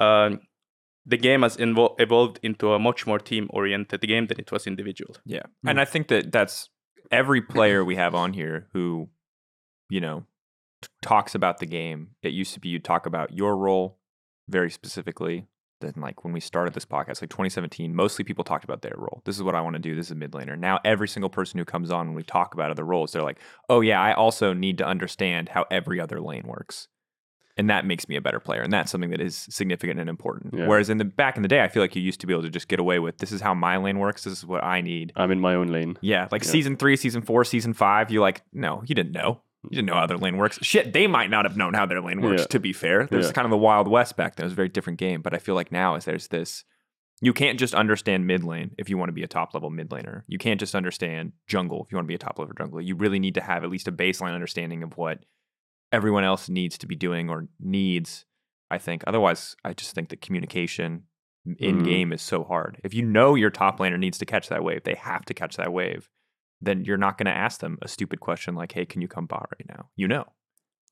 [0.00, 0.40] um,
[1.10, 4.66] the game has invo- evolved into a much more team oriented game than it was
[4.66, 5.14] individual.
[5.26, 5.42] Yeah.
[5.66, 6.70] And I think that that's
[7.10, 9.08] every player we have on here who,
[9.88, 10.24] you know,
[10.82, 12.10] t- talks about the game.
[12.22, 13.98] It used to be you'd talk about your role
[14.48, 15.46] very specifically.
[15.80, 19.22] Then, like when we started this podcast, like 2017, mostly people talked about their role.
[19.24, 19.94] This is what I want to do.
[19.94, 20.58] This is a mid laner.
[20.58, 23.40] Now, every single person who comes on when we talk about other roles, they're like,
[23.68, 26.88] oh, yeah, I also need to understand how every other lane works.
[27.56, 28.62] And that makes me a better player.
[28.62, 30.54] And that's something that is significant and important.
[30.54, 30.66] Yeah.
[30.66, 32.42] Whereas in the back in the day, I feel like you used to be able
[32.42, 34.24] to just get away with this is how my lane works.
[34.24, 35.12] This is what I need.
[35.14, 35.96] I'm in my own lane.
[36.00, 36.50] Yeah, like Yeah.
[36.50, 39.40] season three, season four, season five, you're like, no, you didn't know.
[39.62, 40.58] You didn't know how their lane works.
[40.62, 42.46] Shit, they might not have known how their lane works, Yeah.
[42.48, 43.06] to be fair.
[43.06, 44.44] There's kind of the Wild West back then.
[44.44, 45.22] It was a very different game.
[45.22, 46.64] But I feel like now is there's this
[47.20, 49.88] you can't just understand mid lane if you want to be a top level mid
[49.90, 50.24] laner.
[50.26, 52.84] You can't just understand jungle if you want to be a top level jungler.
[52.84, 55.20] You really need to have at least a baseline understanding of what
[55.94, 58.26] everyone else needs to be doing or needs,
[58.70, 59.02] I think.
[59.06, 61.04] Otherwise, I just think that communication
[61.58, 61.84] in Mhm.
[61.84, 62.80] game is so hard.
[62.84, 65.56] If you know your top laner needs to catch that wave, they have to catch
[65.56, 66.08] that wave,
[66.60, 69.26] then you're not going to ask them a stupid question like, "Hey, can you come
[69.26, 70.24] bot right now?" You know.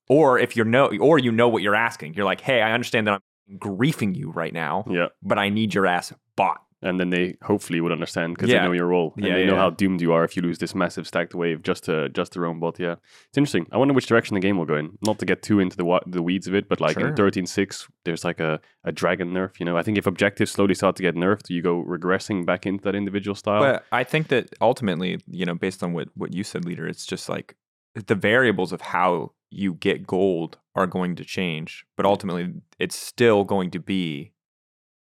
[0.08, 2.14] Or if you know or you know what you're asking.
[2.14, 3.14] You're like, "Hey, I understand that
[3.48, 5.08] I'm griefing you right now, Yeah.
[5.22, 8.60] but I need your ass bot." And then they hopefully would understand because Yeah.
[8.60, 9.58] they know your role and Yeah, they know yeah.
[9.60, 12.44] how doomed you are if you lose this massive stacked wave just to just their
[12.46, 12.78] own bot.
[12.80, 12.96] Yeah,
[13.28, 13.66] it's interesting.
[13.72, 14.98] I wonder which direction the game will go in.
[15.06, 17.08] Not to get too into the the weeds of it, but like Sure.
[17.08, 19.60] in 13.6, there's like a, a dragon nerf.
[19.60, 22.66] You know, I think if objectives slowly start to get nerfed, you go regressing back
[22.66, 23.60] into that individual style.
[23.60, 27.06] But I think that ultimately, you know, based on what what you said, LIDER, it's
[27.06, 27.54] just like
[27.94, 33.44] the variables of how you get gold are going to change, but ultimately, it's still
[33.44, 34.32] going to be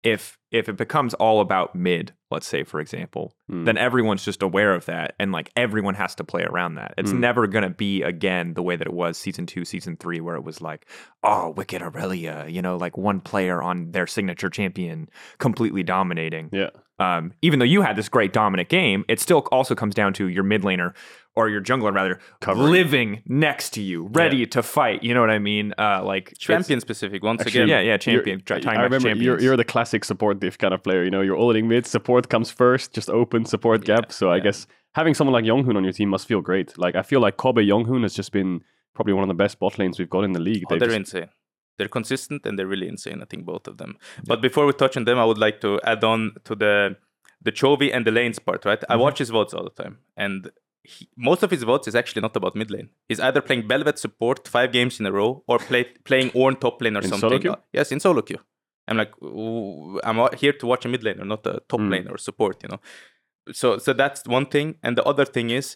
[0.03, 3.65] if if it becomes all about mid, let's say for example, Hmm.
[3.65, 6.93] then everyone's just aware of that, and like everyone has to play around that.
[6.97, 7.19] It's Hmm.
[7.19, 10.35] never going to be again the way that it was season two, season three, where
[10.35, 10.85] it was like,
[11.23, 16.69] oh, Wickd Irelia, you know, like one player on their signature champion completely dominating yeah,
[16.99, 20.27] um, even though you had this great dominant game, it still also comes down to
[20.27, 20.93] your mid laner
[21.39, 22.71] or your jungler rather Covering.
[22.78, 24.99] living next to you, ready to fight.
[25.04, 25.73] You know what I mean?
[25.78, 27.67] Uh, like Champion specific once Actually, again.
[27.69, 28.41] Yeah, yeah, You're- champion.
[28.45, 31.04] try- I talking remember you're, you're the classic support diff kind of player.
[31.08, 34.12] You know, you're ulting mid, support comes first, just open support Yeah, gap.
[34.12, 34.67] So I guess
[34.99, 36.78] having someone like JeongHoon on your team must feel great.
[36.78, 38.52] Like I feel like Kobbe JeongHoon has just been
[38.95, 40.63] probably one of the best bot lanes we've got in the league.
[40.65, 41.30] Oh, They've they're just- insane.
[41.78, 43.21] They're consistent and they're really insane.
[43.21, 43.91] I think both of them.
[44.32, 46.97] But before we touch on them, I would like to add on to the
[47.41, 48.65] the Chovy and the lanes part.
[48.65, 48.99] Right, I Mhm.
[48.99, 50.52] watch his VODs all the time, and
[50.83, 52.89] he, most of his VODs is actually not about mid lane.
[53.07, 56.81] He's either playing Bel'Veth support five games in a row or play, playing Ornn top
[56.81, 57.29] lane or In something.
[57.29, 57.51] solo queue?
[57.51, 58.39] Uh, Yes, in solo queue.
[58.87, 61.91] I'm like, "Ooh, I'm here to watch a mid laner, not a top Mm.
[61.91, 62.63] lane or support.
[62.63, 62.79] You know.
[63.51, 65.75] So so that's one thing, and the other thing is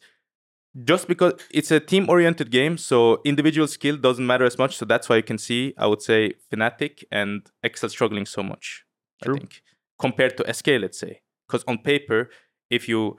[0.84, 4.76] just because it's a team oriented game, so individual skill doesn't matter as much.
[4.78, 8.84] So that's why you can see, I would say, Fnatic and Excel struggling so much.
[9.24, 9.36] True.
[9.36, 9.62] I think
[10.00, 12.30] compared to SK, let's say, because on paper,
[12.72, 13.18] if you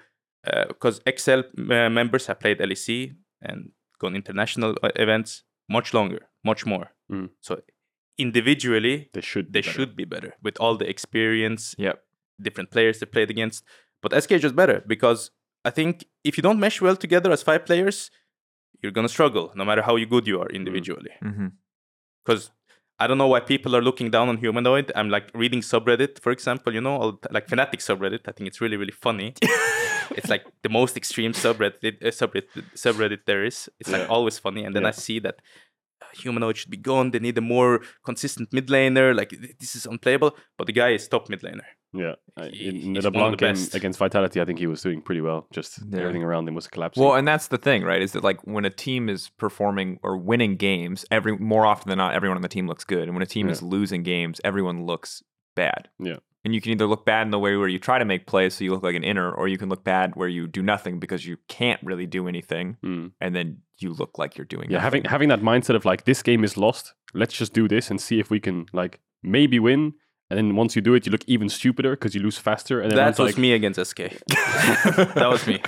[0.68, 6.66] because Excel uh, members have played LEC and gone international uh, events much longer, much
[6.66, 6.90] more.
[7.10, 7.30] Mm.
[7.40, 7.60] So
[8.18, 9.52] individually, They should.
[9.52, 9.72] they be better.
[9.74, 12.02] should be better with all the experience, Yep.
[12.40, 13.64] different players they played against.
[14.02, 15.30] But SK is just better because
[15.64, 18.10] I think if you don't mesh well together as five players,
[18.82, 21.10] you're gonna struggle no matter how you good you are individually.
[21.22, 21.48] hmm
[22.24, 22.50] Because
[22.98, 24.92] I don't know why people are looking down on humanoid.
[24.94, 28.20] I'm like reading subreddit, for example, you know, like Fnatic subreddit.
[28.28, 29.34] I think it's really, really funny.
[30.10, 33.68] it's like the most extreme subreddit, uh, subreddit, subreddit there is.
[33.80, 34.08] It's like Yeah.
[34.14, 34.64] always funny.
[34.64, 34.88] And then Yeah.
[34.88, 35.36] I see that
[36.02, 37.10] uh, humanoid should be gone.
[37.10, 39.14] They need a more consistent mid laner.
[39.14, 40.36] Like this is unplayable.
[40.58, 41.66] But the guy is top mid laner.
[41.96, 42.14] Yeah,
[42.50, 45.20] He- in, in the one LeBlanc game against Vitality, I think he was doing pretty
[45.20, 45.46] well.
[45.52, 46.00] Just Yeah.
[46.00, 47.00] everything around him was collapsing.
[47.04, 48.02] Well, and that's the thing, right?
[48.02, 51.98] Is that like when a team is performing or winning games, every more often than
[51.98, 53.52] not, everyone on the team looks good, and when a team Yeah.
[53.52, 55.22] is losing games, everyone looks
[55.54, 55.88] bad.
[56.00, 56.16] Yeah.
[56.44, 58.54] And you can either look bad in the way where you try to make plays,
[58.54, 60.98] so you look like an inner, or you can look bad where you do nothing
[61.00, 63.12] because you can't really do anything, Mm.
[63.20, 64.66] and then you look like you're doing.
[64.70, 64.72] It.
[64.72, 65.10] Yeah, having nothing.
[65.10, 66.92] having that mindset of like this game is lost.
[67.14, 69.94] Let's just do this and see if we can like maybe win.
[70.30, 72.80] And then once you do it, you look even stupider because you lose faster.
[72.80, 73.98] And then That was like, me against SK.
[75.14, 75.60] that was me.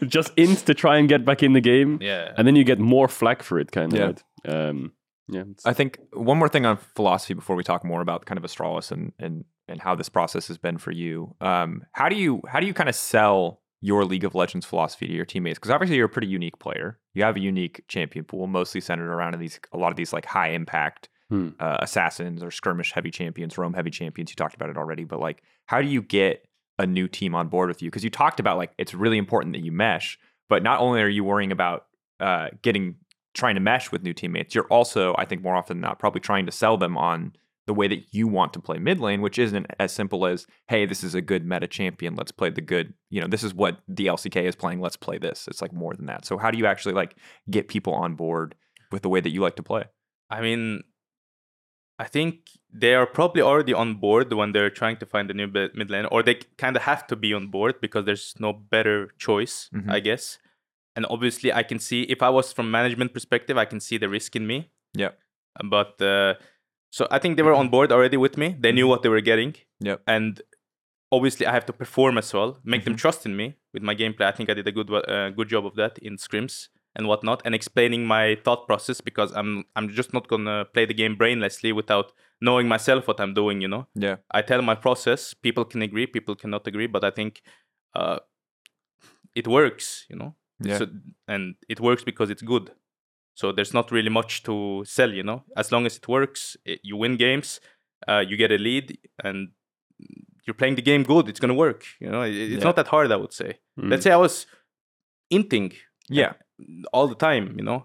[0.08, 2.32] just int to try and get back in the game, Yeah.
[2.36, 3.98] and then you get more flack for it, kind of.
[3.98, 4.06] Yeah.
[4.54, 4.68] Right?
[4.68, 4.92] Um,
[5.28, 8.44] yeah, I think one more thing on philosophy before we talk more about kind of
[8.44, 11.34] Astralis and and and how this process has been for you.
[11.40, 15.06] Um, how do you how do you kind of sell your League of Legends philosophy
[15.06, 15.58] to your teammates?
[15.58, 16.98] Because obviously you're a pretty unique player.
[17.14, 20.26] You have a unique champion pool, mostly centered around these a lot of these like
[20.26, 21.50] high impact Hmm.
[21.60, 24.30] uh, assassins or skirmish heavy champions, roam heavy champions.
[24.30, 26.44] You talked about it already, but like, how do you get
[26.80, 27.88] a new team on board with you?
[27.88, 31.08] Because you talked about like it's really important that you mesh, but not only are
[31.08, 31.86] you worrying about
[32.18, 32.96] uh, getting
[33.32, 36.20] trying to mesh with new teammates, you're also, I think, more often than not, probably
[36.20, 37.32] trying to sell them on
[37.70, 40.82] the way that you want to play mid lane, which isn't as simple as, hey,
[40.86, 42.16] this is a good meta champion.
[42.16, 44.80] Let's play the good, you know, this is what the LCK is playing.
[44.80, 45.46] Let's play this.
[45.46, 46.24] It's like more than that.
[46.28, 47.12] So how do you actually like
[47.48, 48.48] get people on board
[48.90, 49.84] with the way that you like to play?
[50.28, 50.82] I mean,
[52.04, 52.32] I think
[52.72, 56.06] they are probably already on board when they're trying to find a new mid lane,
[56.10, 59.90] or they kind of have to be on board because there's no better choice, Mhm.
[59.96, 60.38] I guess.
[60.96, 64.08] And obviously, I can see if I was from management perspective, I can see the
[64.08, 64.58] risk in me.
[65.04, 65.12] Yeah.
[65.76, 66.34] But uh,
[66.90, 68.56] so I think they were on board already with me.
[68.58, 69.54] They knew what they were getting.
[69.80, 70.02] Yep.
[70.06, 70.42] And
[71.12, 74.26] obviously, I have to perform as well, make them trust in me with my gameplay.
[74.26, 77.40] I think I did a good uh, good job of that in scrims and whatnot,
[77.44, 81.72] and explaining my thought process because I'm I'm just not gonna play the game brainlessly
[81.72, 83.60] without knowing myself what I'm doing.
[83.62, 84.16] You know, Yeah.
[84.30, 85.34] I tell my process.
[85.34, 87.42] People can agree, people cannot agree, but I think
[87.94, 88.18] uh,
[89.34, 90.06] it works.
[90.10, 90.78] You know, Yeah.
[90.78, 90.86] so,
[91.28, 92.70] and it works because it's good.
[93.40, 94.54] So there's not really much to
[94.96, 95.12] sell.
[95.18, 97.48] You know, as long as it works, it, you win games,
[98.10, 98.86] uh, you get a lead,
[99.26, 99.38] and
[100.44, 101.24] you're playing the game good.
[101.30, 101.82] It's gonna work.
[102.02, 102.68] You know, it, it's Yeah.
[102.68, 103.10] not that hard.
[103.12, 103.50] I would say.
[103.78, 103.90] Mm.
[103.90, 104.34] Let's say I was
[105.38, 105.68] inting
[106.20, 106.32] Yeah.
[106.92, 107.80] all the time, you know,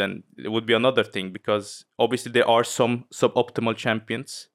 [0.00, 0.10] then
[0.46, 1.68] it would be another thing because
[2.04, 4.48] obviously there are some suboptimal champions.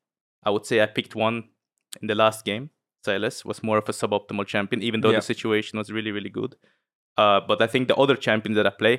[0.47, 1.38] I would say I picked one
[2.02, 2.69] in the last game.
[3.06, 5.19] Sylas was more of a suboptimal champion, even though Yeah.
[5.23, 6.56] the situation was really, really good.
[7.17, 8.95] Uh, but I think the other champions that I play,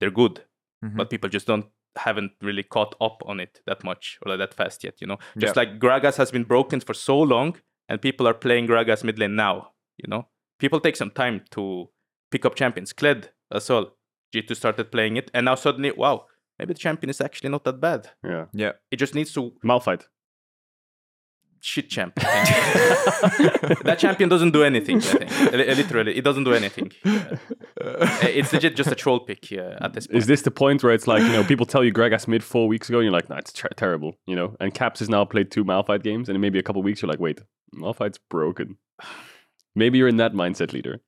[0.00, 0.44] they're good,
[0.84, 0.96] Mhm.
[0.96, 4.84] but people just don't haven't really caught up on it that much or that fast
[4.84, 5.00] yet.
[5.00, 5.62] You know, just Yeah.
[5.62, 7.56] like Gragas has been broken for so long,
[7.88, 9.72] and people are playing Gragas mid lane now.
[9.96, 10.28] You know,
[10.58, 11.88] people take some time to
[12.30, 12.92] pick up champions.
[12.92, 13.96] Kled as well.
[14.34, 16.26] G2 started playing it, and now suddenly, wow,
[16.58, 18.10] maybe the champion is actually not that bad.
[18.22, 18.72] yeah, Yeah.
[18.90, 20.06] It just needs to Malphite.
[21.60, 22.14] Shit champ.
[23.84, 24.98] that champion doesn't do anything.
[24.98, 26.92] I think Li- literally, it doesn't do anything.
[27.78, 30.16] Uh, it's legit just a troll pick uh, at this point.
[30.16, 32.66] Is this the point where it's like you know people tell you Gragas mid four
[32.66, 34.56] weeks ago and you're like, nah, it's ter- terrible, you know?
[34.58, 37.10] And Caps has now played two Malphite games, and in maybe a couple weeks you're
[37.10, 37.42] like, wait,
[37.74, 38.78] Malphite's broken.
[39.74, 41.00] Maybe you're in that mindset, LIDER.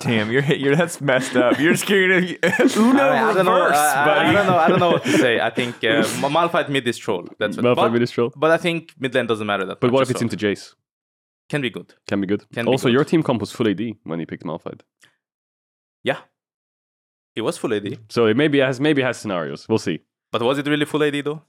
[0.00, 1.58] Damn, you're you're that's messed up.
[1.58, 3.52] You're scared of Uno I, I don't know.
[3.62, 4.28] I, I- buddy.
[4.28, 4.56] I don't know.
[4.56, 5.40] I don't know what to say.
[5.40, 7.28] I think uh, Ma- Malphite mid is troll.
[7.38, 8.32] That's what, Malphite but, mid is troll.
[8.36, 9.80] but I think mid lane doesn't matter that much.
[9.80, 10.30] But much what if it's well.
[10.32, 10.74] into Jace?
[11.50, 11.94] Can be good.
[12.08, 12.44] Can be good.
[12.52, 12.94] Can be also, good.
[12.94, 14.80] your team comp was full AD when he picked Malphite,
[16.02, 16.18] Yeah,
[17.36, 17.98] it was full AD.
[18.08, 19.66] so it maybe has maybe has scenarios.
[19.68, 20.00] We'll see.
[20.32, 21.42] But was it really full AD though?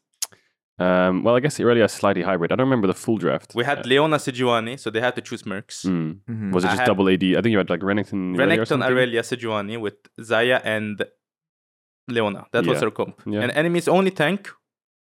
[0.78, 2.52] Um, well, I guess Irelia is slightly hybrid.
[2.52, 3.54] I don't remember the full draft.
[3.56, 5.86] We had Uh, Leona Sejuani, so they had to choose Mercs.
[5.86, 6.20] mm.
[6.30, 6.52] Mhm.
[6.54, 7.24] Was it just had- double AD?
[7.38, 8.90] I think you had like Renekton, Irelia or Renekton, something?
[8.92, 11.06] Irelia, Sejuani with Xayah and
[12.10, 12.46] Leona.
[12.52, 12.80] That was Yeah.
[12.82, 13.22] their comp.
[13.26, 13.42] Yeah.
[13.42, 14.50] And enemy's only tank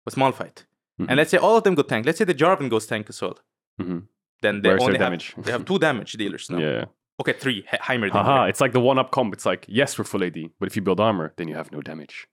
[0.05, 0.65] was Malphite.
[0.99, 1.07] Mhm.
[1.09, 2.05] And let's say all of them go tank.
[2.05, 3.37] Let's say the Jarvan goes tank as well.
[3.81, 4.03] Mhm.
[4.43, 5.33] Then they Where's their only have, damage?
[5.37, 6.59] they have two damage dealers now.
[6.59, 6.85] Yeah.
[7.21, 7.65] Okay, three.
[7.69, 8.09] He- Heimer.
[8.11, 9.33] Haha, it's like the one up comp.
[9.33, 11.81] It's like, yes, we're full AD, but if you build armor, then you have no
[11.81, 12.27] damage.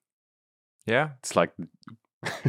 [0.87, 1.11] Yeah.
[1.20, 1.53] It's like,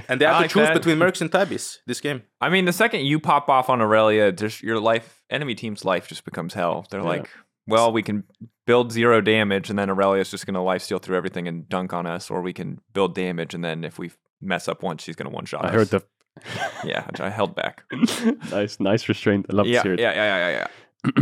[0.10, 0.74] And they have I to like choose that.
[0.74, 2.24] between Mercs and Tabis this game.
[2.42, 6.08] I mean, the second you pop off on Irelia, just your life, enemy team's life
[6.08, 6.86] just becomes hell.
[6.90, 7.06] They're Yeah.
[7.08, 7.30] like,
[7.68, 8.24] well, we can
[8.68, 11.94] build zero damage, and then Irelia's just going to life steal through everything and dunk
[11.94, 15.16] on us, or we can build damage, and then if we mess up once, she's
[15.16, 15.64] going to one shot.
[15.66, 16.02] I heard the.
[16.84, 17.84] Yeah, I held back.
[18.52, 19.46] nice, nice restraint.
[19.50, 20.00] I love yeah, to hear it.
[20.00, 20.68] yeah, yeah, yeah, yeah,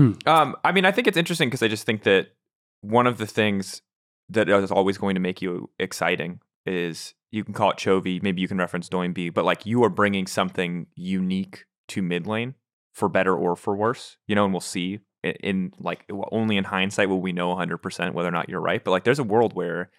[0.05, 0.13] yeah.
[0.41, 2.27] um, I mean, I think it's interesting because I just think that
[2.81, 3.81] one of the things
[4.29, 8.41] that is always going to make you exciting is you can call it Chovy, maybe
[8.41, 12.55] you can reference Doinby, but like you are bringing something unique to mid lane
[12.93, 16.63] for better or for worse, you know, and we'll see in, in like only in
[16.63, 18.83] hindsight will we know 100% whether or not you're right.
[18.83, 19.91] But like there's a world where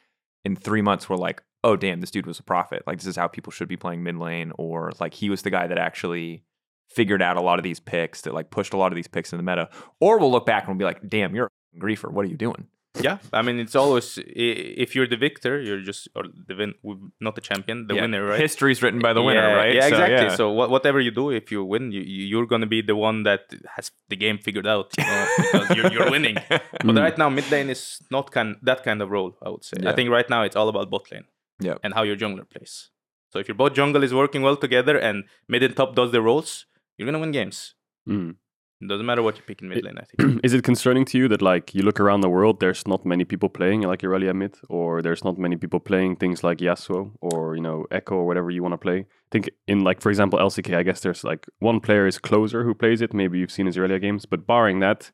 [0.44, 2.82] in three months we're like, oh, damn, this dude was a prophet.
[2.86, 5.50] Like this is how people should be playing mid lane, or like he was the
[5.50, 6.44] guy that actually
[6.88, 9.32] figured out a lot of these picks that like pushed a lot of these picks
[9.32, 9.68] in the meta.
[10.00, 12.10] Or we'll look back and we'll be like, damn, you're a griefer.
[12.10, 12.66] What are you doing?
[13.00, 16.74] Yeah i mean it's always if you're the victor you're just or the win
[17.20, 19.74] not the champion the Yeah, winner right History's written by the winner, yeah, right?
[19.74, 20.26] Yeah, So, exactly.
[20.26, 20.34] yeah.
[20.36, 23.22] So wha- whatever you do, if you win, you you- you're gonna be the one
[23.28, 23.42] that
[23.76, 26.36] has the game figured out, you know, because you're, you're winning.
[26.84, 29.32] But right now, mid lane is not kind that kind of role.
[29.46, 29.76] I would say.
[29.82, 29.90] Yeah.
[29.90, 31.26] I think right now it's all about bot lane
[31.60, 31.78] Yep.
[31.84, 32.90] and how your jungler plays.
[33.32, 35.16] So if your bot jungle is working well together and
[35.48, 37.74] mid and top does the roles, you're gonna win games.
[38.08, 38.34] Mm.
[38.82, 39.98] It doesn't matter what you pick in mid lane.
[39.98, 40.40] I think.
[40.44, 43.24] Is it concerning to you that like you look around the world, there's not many
[43.24, 47.56] people playing like Irelia mid, or there's not many people playing things like Yasuo or
[47.56, 49.00] you know Ekko or whatever you want to play?
[49.00, 52.64] I think in like for example LCK, I guess there's like one player is Clozer
[52.64, 53.12] who plays it.
[53.12, 55.10] Maybe you've seen his Irelia games, but barring that,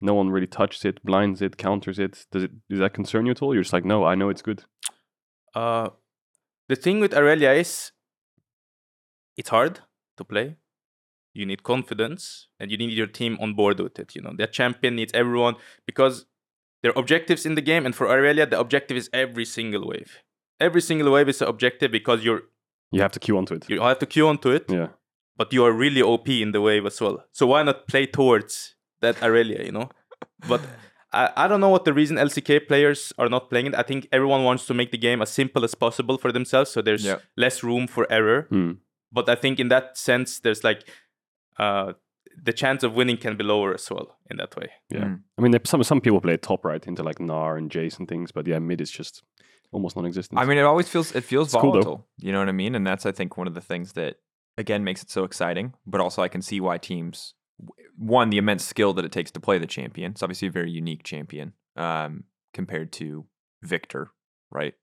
[0.00, 2.24] no one really touches it, blinds it, counters it.
[2.32, 3.52] Does it does that concern you at all?
[3.52, 4.64] You're just like, no, I know it's good.
[5.54, 5.90] Uh,
[6.70, 7.92] the thing with Irelia is
[9.36, 9.80] it's hard
[10.16, 10.56] to play.
[11.34, 14.14] You need confidence and you need your team on board with it.
[14.14, 15.54] You know, their champion needs everyone
[15.86, 16.26] because
[16.82, 20.18] there are objectives in the game, and for Irelia, the objective is every single wave.
[20.60, 22.42] Every single wave is an objective because you're
[22.90, 23.68] You have to queue onto it.
[23.70, 24.88] you have to queue onto it, Yeah.
[25.36, 27.24] but you are really OP in the wave as well.
[27.32, 29.88] So why not play towards that Irelia, you know?
[30.48, 30.60] But
[31.12, 33.74] I, I don't know what the reason LCK players are not playing it.
[33.74, 36.82] I think everyone wants to make the game as simple as possible for themselves, so
[36.82, 37.22] there's Yep.
[37.36, 38.46] less room for error.
[38.50, 38.72] Hmm.
[39.14, 40.88] But I think in that sense, there's like
[41.58, 41.92] uh,
[42.42, 44.70] the chance of winning can be lower as well in that way.
[44.90, 45.04] Yeah.
[45.04, 45.20] Mm.
[45.38, 48.32] I mean, some some people play top right into like Gnar and Jace and things,
[48.32, 49.22] but yeah, mid is just
[49.70, 50.38] almost non-existent.
[50.38, 52.06] I mean, it always feels it feels It's cool, volatile.
[52.18, 52.74] you know what I mean?
[52.74, 54.16] And that's I think one of the things that
[54.56, 55.74] again makes it so exciting.
[55.86, 57.34] But also, I can see why teams
[57.96, 60.12] one the immense skill that it takes to play the champion.
[60.12, 63.26] It's obviously a very unique champion um, compared to
[63.62, 64.10] Viktor,
[64.50, 64.74] right?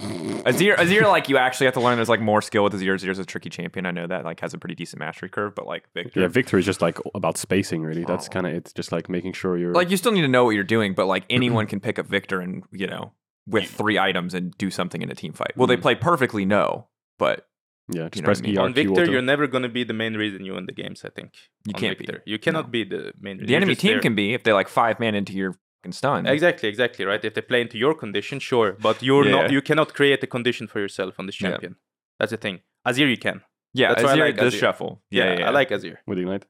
[0.00, 1.96] Azir, Azir, like you actually have to learn.
[1.96, 2.94] There's like more skill with Azir.
[2.94, 3.84] Azir's a tricky champion.
[3.86, 6.56] I know that like has a pretty decent mastery curve, but like Viktor, yeah, Viktor
[6.58, 7.82] is just like about spacing.
[7.82, 8.30] Really, that's Oh.
[8.30, 10.50] kind of it's Just like making sure you're like you still need to know what
[10.54, 10.94] you're doing.
[10.94, 13.12] But like anyone can pick up Viktor and you know
[13.46, 15.56] with three items and do something in a team fight.
[15.56, 15.82] Will they Mhm.
[15.82, 16.44] play perfectly?
[16.44, 16.86] No,
[17.18, 17.48] but
[17.90, 18.58] yeah, just you know press what I mean?
[18.58, 19.10] ER on Viktor, auto.
[19.10, 21.32] you're never going to be the main reason you win the games, I think.
[21.66, 22.06] You on can't be.
[22.26, 22.70] You cannot No.
[22.70, 23.46] be the main reason.
[23.46, 24.00] the enemy team there.
[24.00, 26.26] can be if they like five man into your fucking stun.
[26.26, 27.24] Exactly, exactly, right.
[27.24, 29.32] If they play into your condition, sure, but you're Yeah.
[29.42, 29.50] not.
[29.52, 31.50] You cannot create a condition for yourself on this Yeah.
[31.50, 31.76] champion.
[32.18, 32.60] That's the thing.
[32.86, 33.42] Azir, you can.
[33.74, 34.60] Yeah, That's why I Azir like does Azir.
[34.60, 35.02] shuffle.
[35.10, 35.96] Yeah, Yeah, yeah, I like Azir.
[36.06, 36.46] with Ignite.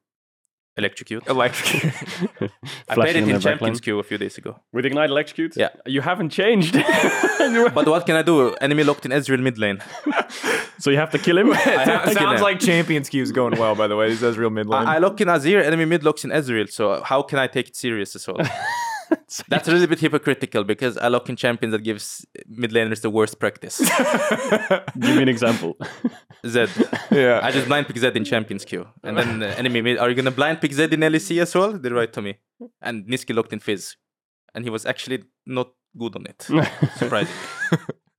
[0.76, 1.24] Electrocute.
[1.26, 1.92] Electrocute.
[2.88, 3.84] I played it in in Champions backline.
[3.84, 4.60] Queue a few days ago.
[4.72, 5.56] With Ignite Electrocute?
[5.56, 5.70] Yeah.
[5.86, 6.74] You haven't changed.
[7.74, 8.54] But what can I do?
[8.60, 9.78] Enemy locked in Ezreal mid lane.
[10.78, 11.50] so you have to kill him?
[11.52, 12.48] have- sounds Yeah.
[12.48, 14.10] like Champions Queue's going well, by the way.
[14.10, 14.86] He says real mid lane.
[14.86, 16.68] I, I lock in Azir, enemy mid locks in Ezreal.
[16.70, 18.36] So how can I take it serious as well?
[19.48, 23.10] That's a little bit hypocritical because I lock in champions that gives mid laners the
[23.10, 23.78] worst practice.
[24.98, 25.76] Give me an example.
[26.46, 26.70] Zed.
[27.10, 27.40] yeah.
[27.42, 28.86] I just blind pick Zed in Champions Queue.
[29.02, 31.72] And then uh, enemy mid, are you gonna blind pick Zed in LEC as well?
[31.72, 32.38] They write to me.
[32.80, 33.96] And Nisqy locked in Fizz.
[34.54, 36.42] And he was actually not good on it.
[36.96, 37.34] Surprising.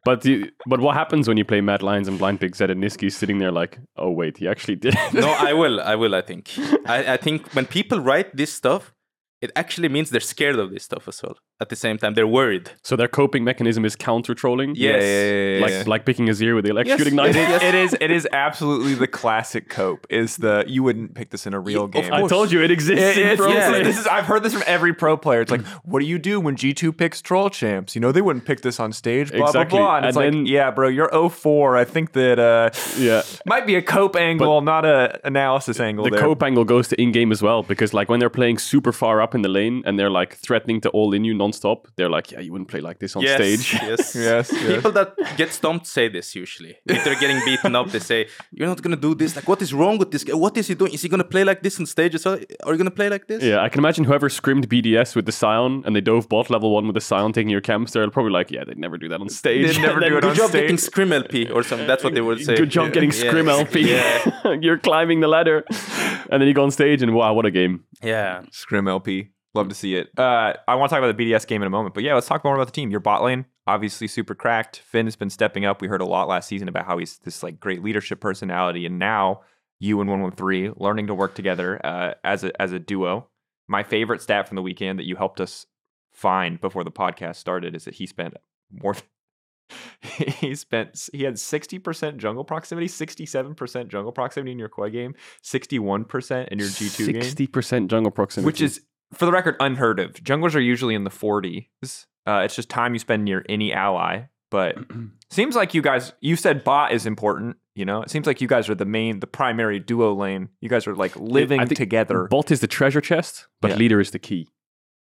[0.06, 2.82] but you, but what happens when you play Mad Lions and Blind Pig Zed and
[2.84, 4.96] Nisqy's sitting there like, oh wait, he actually did.
[5.14, 5.80] no, I will.
[5.82, 6.52] I will, I think.
[6.86, 8.94] I, I think when people write this stuff,
[9.42, 11.38] it actually means they're scared of this stuff as well.
[11.62, 12.72] At the same time, they're worried.
[12.84, 14.76] so their coping mechanism is counter trolling.
[14.76, 14.92] Yeah.
[14.92, 15.02] Yes.
[15.04, 15.84] Yeah, yeah, yeah, yeah, Like yeah.
[15.88, 17.36] like picking Azir with the electrocuting Yes, knife.
[17.36, 20.08] It is, it is it is absolutely the classic cope.
[20.10, 22.14] Is the you wouldn't pick this in a real Yeah, game.
[22.14, 23.18] I told you it exists.
[23.18, 25.42] It- in pro yeah, this is I've heard this from every pro player.
[25.42, 27.94] It's like, what do you do when G two picks troll champs?
[27.96, 29.32] You know they wouldn't pick this on stage.
[29.32, 29.78] Blah Exactly.
[29.80, 29.98] blah blah.
[29.98, 31.76] And, it's And like, yeah, bro, you're 04.
[31.78, 33.22] I think that uh, yeah.
[33.46, 36.06] might be a cope angle, not a analysis angle.
[36.06, 36.20] The there.
[36.22, 39.22] cope angle goes to in game as well because like when they're playing super far
[39.22, 42.32] up in the lane and they're like threatening to all in you nonstop, they're like,
[42.32, 43.74] yeah, you wouldn't play like this on yes, stage.
[43.90, 44.16] Yes.
[44.30, 44.76] Yes, yes.
[44.76, 46.78] People that get stomped say this usually.
[46.86, 49.36] If they're getting beaten up, they say, You're not gonna do this.
[49.36, 50.34] Like, what is wrong with this guy?
[50.34, 50.94] What is he doing?
[50.94, 52.38] Is he gonna play like this on stage as well?
[52.66, 53.44] Are you gonna play like this?
[53.44, 56.72] Yeah, I can imagine whoever scrimmed BDS with the Sion and they dove bot level
[56.74, 59.20] one with the Sion taking your camps, they're probably like, yeah, they'd never do that
[59.22, 59.66] on stage.
[59.76, 60.62] They'd never And then do it Good on job stage.
[60.64, 61.88] getting Scrim LP or something.
[61.88, 62.56] That's what they would say.
[62.56, 63.16] Good job getting Yeah.
[63.30, 63.80] Scrim LP.
[63.92, 64.54] Yeah.
[64.62, 65.66] You're climbing the ladder.
[66.30, 67.84] And then you go on stage and wow, what a game.
[68.02, 68.44] Yeah.
[68.52, 69.19] Scrim LP.
[69.56, 70.10] Love to see it.
[70.18, 72.28] Uh, I want to talk about the BDS game in a moment, but yeah, let's
[72.28, 72.92] talk more about the team.
[72.92, 74.78] Your bot lane, obviously super cracked.
[74.80, 75.82] Finn has been stepping up.
[75.82, 79.00] We heard a lot last season about how he's this like great leadership personality, and
[79.00, 79.42] now
[79.80, 83.28] you and One One Three learning to work together uh, as a as a duo.
[83.68, 85.66] My favorite stat from the weekend that you helped us
[86.14, 88.36] find before the podcast started is that he spent
[88.72, 88.96] more
[90.02, 96.48] he spent he had 60% jungle proximity, 67% jungle proximity in your Koi game, 61%
[96.50, 98.82] in your G2 game, Sixty percent jungle proximity, which is
[99.14, 100.14] for the record unheard of.
[100.14, 102.06] Junglers are usually in the 40s.
[102.28, 104.78] Uh, it's just time you spend near any ally, but
[105.30, 108.02] seems like you guys you said bot is important, you know?
[108.04, 110.50] It seems like you guys are the main the primary duo lane.
[110.62, 112.28] You guys are like living I together.
[112.28, 113.78] bot is the treasure chest, but Yeah.
[113.78, 114.48] LIDER is the key.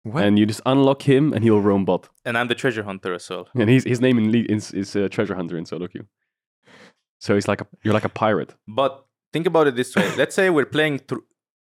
[0.03, 0.25] What?
[0.25, 2.09] And you just unlock him, and he'll roam bot.
[2.25, 3.47] And I'm the treasure hunter as well.
[3.55, 6.05] And he's, his name in lead is, is uh, treasure hunter in solo queue.
[7.19, 8.53] So he's like a you're like a pirate.
[8.67, 10.13] But think about it this way.
[10.17, 11.23] Let's say we're playing thr-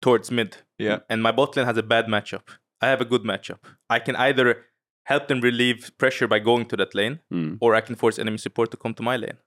[0.02, 0.56] towards mid.
[0.82, 1.00] Yeah.
[1.10, 2.46] And my bot lane has a bad matchup.
[2.82, 3.60] I have a good matchup.
[3.90, 4.66] I can either
[5.06, 7.56] help them relieve pressure by going to that lane, Hmm.
[7.62, 9.38] or I can force enemy support to come to my lane.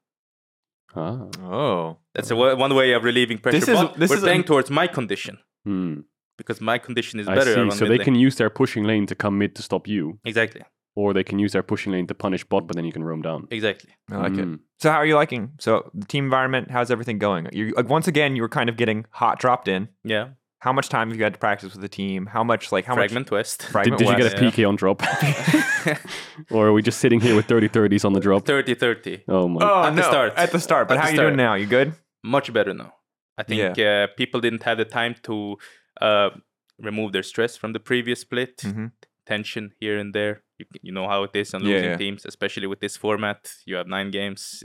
[0.97, 1.27] Ah.
[1.43, 1.97] oh.
[2.15, 3.59] That's a, one way of relieving pressure.
[3.59, 6.01] This is- but this we're is a- playing towards my condition Hmm.
[6.39, 7.55] because my condition is I better.
[7.71, 7.77] see.
[7.77, 8.05] So they lane.
[8.05, 10.63] can use their pushing lane to come mid to stop you, exactly,
[10.95, 13.23] or they can use their pushing lane to punish bot, but then you can roam
[13.23, 13.49] down.
[13.51, 13.91] exactly.
[14.13, 14.47] I like it.
[14.47, 14.61] Mm.
[14.79, 15.53] So how are you liking?
[15.59, 17.49] So the team environment, how's everything going?
[17.53, 19.89] You like once again you were kind of getting hot dropped in.
[20.05, 20.29] Yeah.
[20.65, 22.25] How much time have you had to practice with the team?
[22.25, 23.61] How much like how Fragment West.
[23.61, 25.03] much Did, fragment did you get a PK on drop?
[26.51, 28.47] or are we just sitting here with 30 30s on the drop?
[28.47, 29.25] 30 30.
[29.29, 29.61] Oh my.
[29.63, 30.33] Oh, At the start.
[30.37, 30.89] At the start.
[30.89, 31.37] But At how the you doing start.
[31.37, 31.55] now?
[31.55, 31.93] You good?
[32.23, 32.95] Much better now.
[33.37, 35.59] I think uh, people didn't have the time to
[36.01, 36.31] uh,
[36.79, 38.57] remove their stress from the previous split.
[38.63, 38.93] Mhm.
[39.27, 40.45] Tension here and there.
[40.59, 41.97] You, you know how it is on losing yeah.
[41.97, 43.51] teams, especially with this format.
[43.67, 44.65] You have nine games,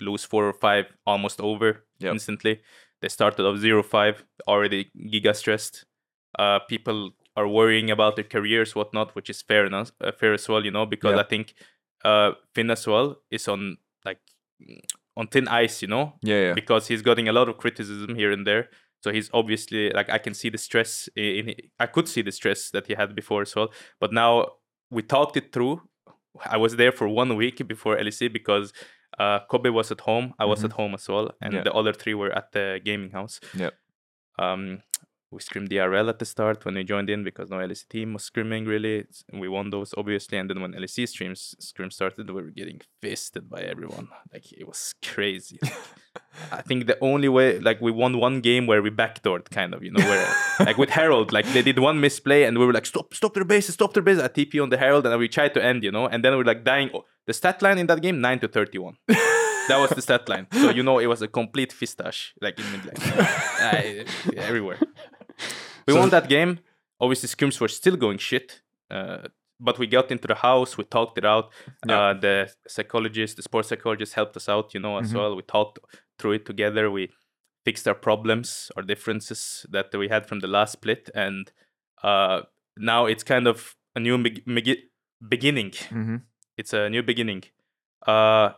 [0.00, 2.12] lose four or five, almost over Yep.
[2.12, 2.60] instantly.
[3.02, 5.84] They started off 0.5, already giga stressed.
[6.38, 10.48] Uh, people are worrying about their careers, whatnot, which is fair enough, uh, fair as
[10.48, 11.20] well, you know, because Yeah.
[11.20, 11.54] I think
[12.04, 14.20] uh, Finn as well is on like
[15.16, 16.54] on thin ice, you know, Yeah, yeah.
[16.54, 18.68] because he's getting a lot of criticism here and there.
[19.02, 22.32] So he's obviously like I can see the stress in, in I could see the
[22.32, 23.68] stress that he had before as well.
[24.00, 24.52] But now
[24.90, 25.82] we talked it through.
[26.44, 28.72] I was there for one week before LEC because
[29.18, 30.34] uh, Kobbe was at home.
[30.38, 30.64] I was Mhm.
[30.66, 31.62] at home as well, and Yeah.
[31.62, 33.40] the other three were at the gaming house.
[33.54, 33.74] Yep.
[34.38, 34.82] Um,
[35.36, 38.24] we screamed DRL at the start when we joined in because no LEC team was
[38.24, 39.04] screaming really.
[39.32, 43.50] We won those obviously, and then when LEC streams scream started, we were getting fisted
[43.50, 44.08] by everyone.
[44.32, 45.60] Like it was crazy.
[46.50, 49.82] I think the only way, like we won one game where we backdoored, kind of,
[49.84, 52.86] you know, where like with Herald, like they did one misplay and we were like,
[52.86, 54.22] stop, stop their bases, stop their bases.
[54.22, 56.40] I TP on the Herald and we tried to end, you know, and then we
[56.40, 56.90] are like dying.
[57.26, 58.96] The stat line in that game, nine to thirty-one.
[59.68, 60.46] that was the stat line.
[60.52, 62.96] So you know it was a complete fistache, like in mid lane,
[64.36, 64.78] uh, everywhere.
[65.86, 66.58] We won that game.
[67.00, 68.62] Obviously, scrims were still going shit.
[68.90, 69.28] Uh,
[69.58, 71.50] but we got into the house, we talked it out.
[71.86, 71.98] Yeah.
[72.10, 75.16] Uh, the psychologist, the sports psychologist helped us out, you know, as Mhm.
[75.16, 75.36] well.
[75.36, 75.78] We talked
[76.18, 76.90] through it together.
[76.90, 77.10] We
[77.64, 81.08] fixed our problems, our differences that we had from the last split.
[81.14, 81.50] And
[82.02, 82.42] uh,
[82.76, 84.82] now it's kind of a new beg- begi-
[85.26, 85.72] beginning.
[85.88, 86.16] hmm
[86.58, 87.44] It's a new beginning.
[88.06, 88.50] Uh,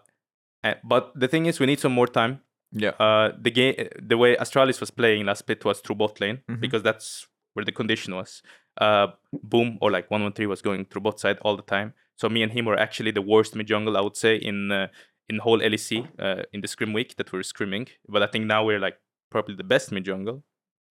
[0.84, 2.40] but the thing is, we need some more time
[2.72, 2.90] Yeah.
[3.00, 6.60] uh, the game, the way Astralis was playing last split was through bot lane Mhm.
[6.60, 8.42] because that's where the condition was.
[8.80, 11.94] Uh, Boom or like one one three was going through bot side all the time.
[12.16, 14.88] So me and him were actually the worst mid jungle, I would say, in uh,
[15.28, 17.88] in whole LEC uh, in the scrim week that we were scrimming.
[18.08, 18.98] But I think now we're like
[19.30, 20.42] probably the best mid jungle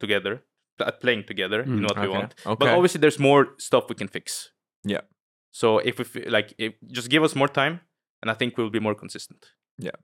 [0.01, 0.43] together,
[0.81, 1.65] at playing together.
[1.67, 2.35] you Mm, know what we want.
[2.47, 2.57] okay.
[2.59, 4.53] But obviously, there's more stuff we can fix.
[4.85, 5.03] Yeah.
[5.51, 7.81] So if we f- like, if, just give us more time,
[8.23, 9.53] and I think we'll be more consistent.
[9.79, 9.97] Yeah.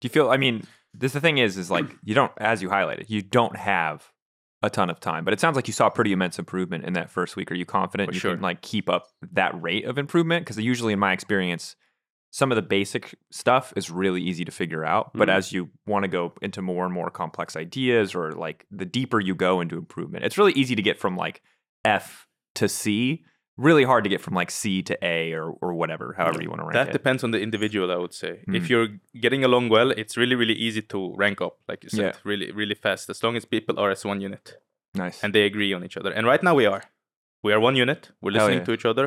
[0.00, 0.28] Do you feel?
[0.30, 0.62] I mean,
[0.98, 4.10] this the thing is, is like you don't, as you highlighted, you don't have
[4.62, 5.24] a ton of time.
[5.24, 7.50] But it sounds like you saw pretty immense improvement in that first week.
[7.50, 8.32] Are you confident For you sure.
[8.34, 10.44] can like keep up that rate of improvement?
[10.44, 11.76] Because usually, in my experience,
[12.30, 15.12] some of the basic stuff is really easy to figure out.
[15.14, 15.32] But Mhm.
[15.32, 19.20] as you want to go into more and more complex ideas, or like the deeper
[19.20, 21.40] you go into improvement, it's really easy to get from like
[21.84, 22.26] F
[22.56, 23.24] to C.
[23.66, 26.60] Really hard to get from like C to A or or whatever, however you want
[26.62, 26.92] to rank that it.
[26.98, 28.32] depends on the individual i would say.
[28.48, 28.56] Mm.
[28.60, 28.88] if you're
[29.24, 32.30] getting along well it's really really easy to rank up like you said Yeah.
[32.30, 34.44] really really fast as long as people are as one unit.
[34.94, 35.18] Nice.
[35.22, 36.12] and they agree on each other.
[36.16, 36.82] And right now we are.
[37.46, 38.00] We are one unit.
[38.22, 38.64] We're listening yeah.
[38.68, 39.06] to each other.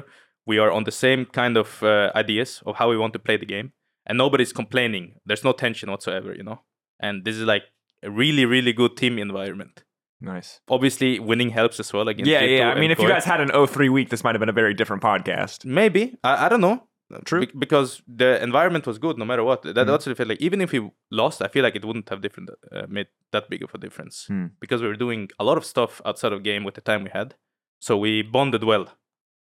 [0.51, 3.37] We are on the same kind of uh, ideas of how we want to play
[3.37, 3.67] the game.
[4.07, 5.05] And nobody's complaining.
[5.27, 6.59] There's no tension whatsoever you know?
[7.05, 7.65] And this is like
[8.03, 9.75] a really really good team environment
[10.21, 10.61] nice.
[10.69, 12.69] obviously winning helps as well against Yeah, G2 yeah.
[12.71, 14.73] I mean, if you guys had an 0-3 week, this might have been a very
[14.73, 15.65] different podcast.
[15.65, 16.87] Maybe I, I don't know.
[17.25, 17.41] True.
[17.45, 19.63] Be- because the environment was good no matter what.
[19.63, 19.89] That Mhm.
[19.91, 22.85] also felt like even if we lost, I feel like it wouldn't have different uh,
[22.87, 24.45] made that big of a difference Hmm.
[24.61, 27.09] because we were doing a lot of stuff outside of game with the time we
[27.09, 27.35] had.
[27.79, 28.85] So we bonded well.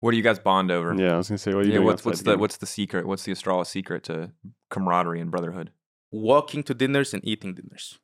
[0.03, 0.95] What do you guys bond over?
[0.95, 2.41] Yeah, I was gonna say, what are you Yeah, doing what's what's the the game?
[2.41, 3.07] what's the secret?
[3.07, 4.33] What's the Astralis secret to
[4.71, 5.69] camaraderie and brotherhood?
[6.11, 7.99] Walking to dinners and eating dinners.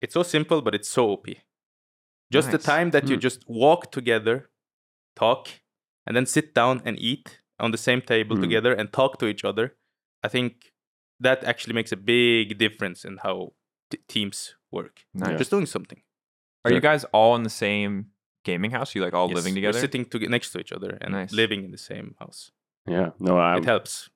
[0.00, 1.26] It's so simple, but it's so OP.
[2.32, 3.20] Just the time that you Hmm.
[3.20, 4.50] just walk together,
[5.16, 5.48] talk,
[6.06, 8.42] and then sit down and eat on the same table Hmm.
[8.42, 9.76] together and talk to each other.
[10.22, 10.72] I think
[11.20, 13.52] that actually makes a big difference in how
[13.90, 15.04] t- teams work.
[15.14, 15.30] Nice.
[15.30, 15.36] Yeah.
[15.38, 16.02] Just doing something.
[16.64, 18.10] Are you guys all in the same
[18.44, 18.94] gaming house?
[18.94, 19.80] You like all Yes, living we're together?
[19.80, 21.32] sitting to next to each other and Nice.
[21.32, 22.50] living in the same house.
[22.88, 24.08] Yeah, no, I, it helps.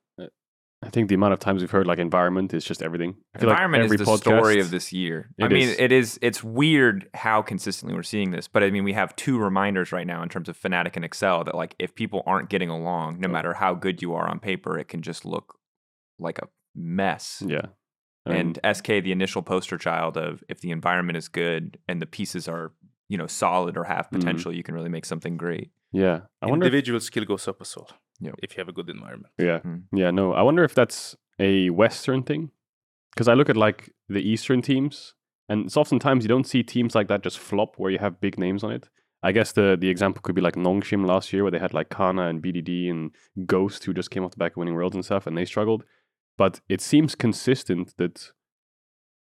[0.81, 3.17] I think the amount of times we've heard like environment is just everything.
[3.35, 5.29] I feel Environment like every is the story of this year.
[5.41, 5.77] I It mean, is.
[5.81, 6.19] it is.
[6.23, 10.07] It's weird how consistently we're seeing this, but I mean, we have two reminders right
[10.07, 13.27] now in terms of Fnatic and Excel that like if people aren't getting along, no
[13.29, 15.57] matter how good you are on paper, it can just look
[16.21, 17.43] like a mess.
[17.45, 17.67] Yeah,
[18.27, 22.07] Um, And SK, the initial poster child of if the environment is good and the
[22.07, 22.73] pieces are
[23.09, 24.13] you know solid or have Mhm.
[24.13, 25.71] potential, you can really make something great.
[25.91, 26.67] yeah, I wonder.
[26.67, 27.89] Individual skill goes up as well.
[28.21, 28.35] Yep.
[28.43, 29.33] If you have a good environment.
[29.39, 29.83] yeah, Mm.
[29.93, 32.51] yeah, no, I wonder if that's a Western thing,
[33.15, 35.15] because I look at like the Eastern teams,
[35.49, 38.39] and it's oftentimes you don't see teams like that just flop where you have big
[38.39, 38.89] names on it.
[39.23, 41.91] I guess the the example could be like Nongshim last year, where they had like
[41.91, 43.11] Canna and BDD and
[43.47, 45.85] Ghost, who just came off the back of winning worlds and stuff, and they struggled.
[46.37, 48.31] But it seems consistent that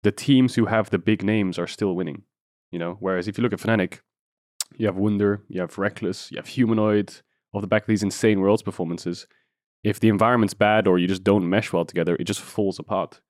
[0.04, 2.24] the teams who have the big names are still winning.
[2.72, 4.00] You know, whereas if you look at Fnatic,
[4.78, 7.22] you have Wunder, you have Rekkles, you have Humanoid
[7.54, 9.28] off the back of these insane worlds performances.
[9.84, 13.22] If the environment's bad or you just don't mesh well together, it just falls apart.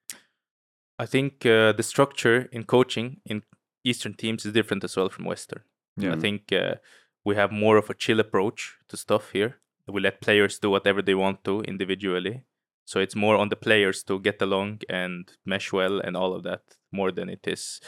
[0.98, 3.44] I think uh, the structure in coaching in
[3.84, 5.62] Eastern teams is different as well from Western.
[5.96, 6.14] Yeah.
[6.14, 6.76] I think uh,
[7.24, 9.58] we have more of a chill approach to stuff here.
[9.88, 12.44] We let players do whatever they want to individually.
[12.86, 16.44] So it's more on the players to get along and mesh well and all of
[16.44, 16.62] that
[16.92, 17.80] more than it is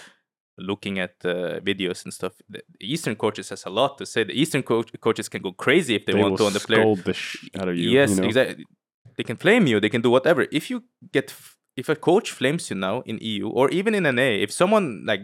[0.61, 2.33] looking at uh, videos and stuff.
[2.49, 4.23] The Eastern coaches has a lot to say.
[4.23, 6.81] The Eastern coach- coaches can go crazy if they, want to on the player.
[6.81, 7.89] scold the sh- out of you.
[7.89, 8.27] yes, you know?
[8.27, 8.65] exactly.
[9.17, 9.79] They can flame you.
[9.79, 10.45] They can do whatever.
[10.51, 14.03] If you get, f- if a coach flames you now in EU or even in
[14.03, 15.21] NA, if someone like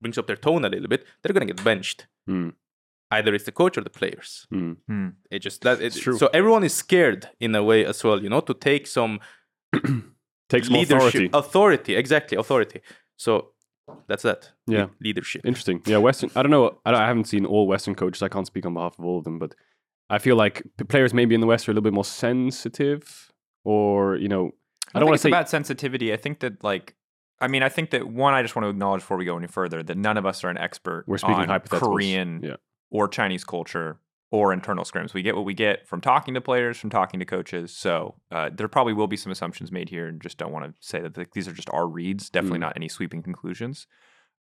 [0.00, 2.06] brings up their tone a little bit, they're gonna get benched.
[2.28, 2.52] Mm,
[3.10, 4.46] Either it's the coach or the players.
[4.52, 4.76] mm.
[4.88, 5.08] Hmm.
[5.30, 6.16] It just that it, It's true.
[6.16, 9.20] so everyone is scared in a way as well, you know, to take some
[10.48, 11.30] Takes more leadership, authority.
[11.32, 12.80] authority, exactly, authority.
[13.16, 13.51] So
[14.08, 14.50] that's that.
[14.66, 14.86] le- Yeah.
[15.00, 15.42] leadership.
[15.44, 15.82] Interesting.
[15.86, 16.30] Yeah, Western.
[16.36, 16.78] I don't know.
[16.84, 18.22] I, don't, I haven't seen all Western coaches.
[18.22, 19.54] I can't speak on behalf of all of them, but
[20.10, 23.32] I feel like p- players maybe in the West are a little bit more sensitive,
[23.64, 24.52] or you know,
[24.94, 26.12] I don't think want to say about sensitivity.
[26.12, 26.94] I think that like
[27.40, 29.46] I mean, I think that one, I just want to acknowledge before we go any
[29.48, 31.60] further that none of us are an expert we're speaking on.
[31.60, 32.56] Korean Yeah.
[32.90, 33.98] or Chinese culture
[34.32, 35.14] or internal scrims.
[35.14, 37.70] We get what we get from talking to players, from talking to coaches.
[37.70, 40.72] So uh, there probably will be some assumptions made here, and just don't want to
[40.80, 42.30] say that th- these are just our reads.
[42.30, 42.62] Definitely Mm.
[42.62, 43.86] not any sweeping conclusions.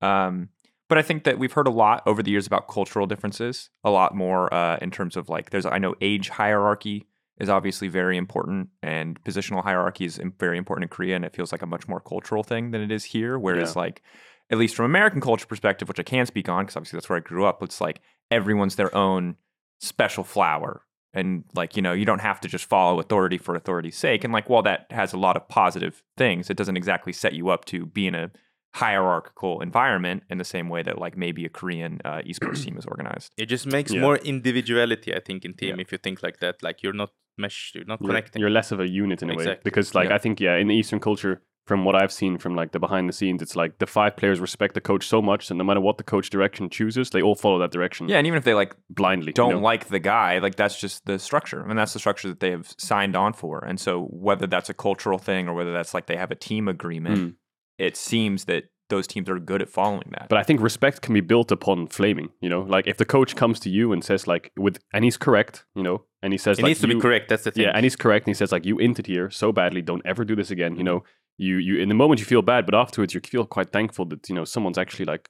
[0.01, 0.49] Um,
[0.89, 3.71] but I think that we've heard a lot over the years about cultural differences.
[3.85, 7.07] A lot more uh, in terms of like there's I know age hierarchy
[7.39, 11.53] is obviously very important, and positional hierarchy is very important in Korea, and it feels
[11.53, 13.39] like a much more cultural thing than it is here.
[13.39, 14.03] Whereas like
[14.51, 17.19] at least from American culture perspective, which I can speak on because obviously that's where
[17.19, 17.63] I grew up.
[17.63, 19.37] It's like everyone's their own
[19.81, 20.83] special flower.
[21.13, 24.23] And like, you know, you don't have to just follow authority for authority's sake.
[24.23, 27.49] And like, while that has a lot of positive things, it doesn't exactly set you
[27.49, 28.31] up to be in a
[28.75, 32.87] hierarchical environment in the same way that like maybe a Korean uh, esports team is
[32.87, 33.33] organized.
[33.37, 34.01] It just makes Yeah.
[34.01, 35.83] more individuality, I think, in team Yeah.
[35.83, 36.63] if you think like that.
[36.63, 38.41] Like you're not meshed, you're not you're, connecting.
[38.41, 39.63] you're less of a unit in a way Exactly.
[39.65, 40.15] because like Yeah.
[40.15, 43.09] I think yeah in the Eastern culture from what I've seen from like the behind
[43.09, 45.81] the scenes it's like the five players respect the coach so much and no matter
[45.81, 48.55] what the coach direction chooses they all follow that direction Yeah, and even if they
[48.63, 49.61] like blindly don't know?
[49.61, 51.63] like the guy, like that's just the structure.
[51.63, 53.55] I mean, that's the structure that they have signed on for.
[53.65, 56.67] And so whether that's a cultural thing or whether that's like they have a team
[56.67, 57.35] agreement, Mm.
[57.79, 60.27] it seems that those teams are good at following that.
[60.29, 62.31] But I think respect can be built upon flaming.
[62.41, 65.17] You know, like if the coach comes to you and says like, with and he's
[65.17, 67.29] correct, you know, and he says it like, needs to you- be correct.
[67.29, 67.63] That's the thing.
[67.65, 70.25] Yeah, and he's correct, and he says like, you inted here so badly, don't ever
[70.25, 70.75] do this again.
[70.77, 71.05] You know,
[71.41, 74.29] you you in the moment you feel bad, but afterwards you feel quite thankful that
[74.29, 75.29] you know someone's actually like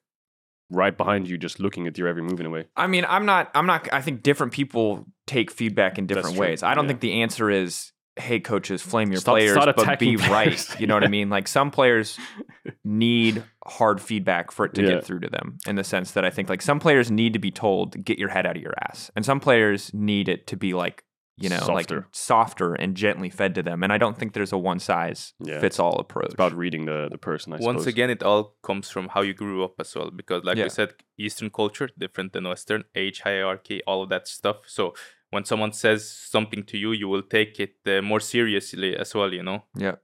[0.70, 2.64] right behind you, just looking at your every move in a way.
[2.76, 3.50] I mean, I'm not.
[3.54, 3.88] I'm not.
[3.92, 6.62] I think different people take feedback in different ways.
[6.62, 6.88] I don't yeah.
[6.88, 10.80] think the answer is, "Hey, coaches, flame your Stop- players, start but be players." right."
[10.80, 11.30] You know what I mean?
[11.30, 12.18] Like some players
[12.84, 14.88] need hard feedback for it to Yeah.
[14.94, 15.58] get through to them.
[15.66, 18.28] In the sense that I think like some players need to be told, "Get your
[18.30, 21.04] head out of your ass," and some players need it to be like.
[21.43, 21.97] You know, Softer.
[21.97, 25.32] like softer and gently fed to them, and I don't think there's a one size
[25.49, 25.59] Yeah.
[25.61, 26.26] fits all approach.
[26.26, 27.53] It's about reading the the person.
[27.53, 27.86] I Once suppose.
[27.86, 30.11] again, it all comes from how you grew up as well.
[30.11, 30.64] Because, like Yeah.
[30.64, 34.57] we said, Eastern culture different than Western, age hierarchy, all of that stuff.
[34.66, 34.95] So
[35.30, 39.32] when someone says something to you, you will take it uh, more seriously as well.
[39.32, 39.64] You know.
[39.86, 39.97] yeah,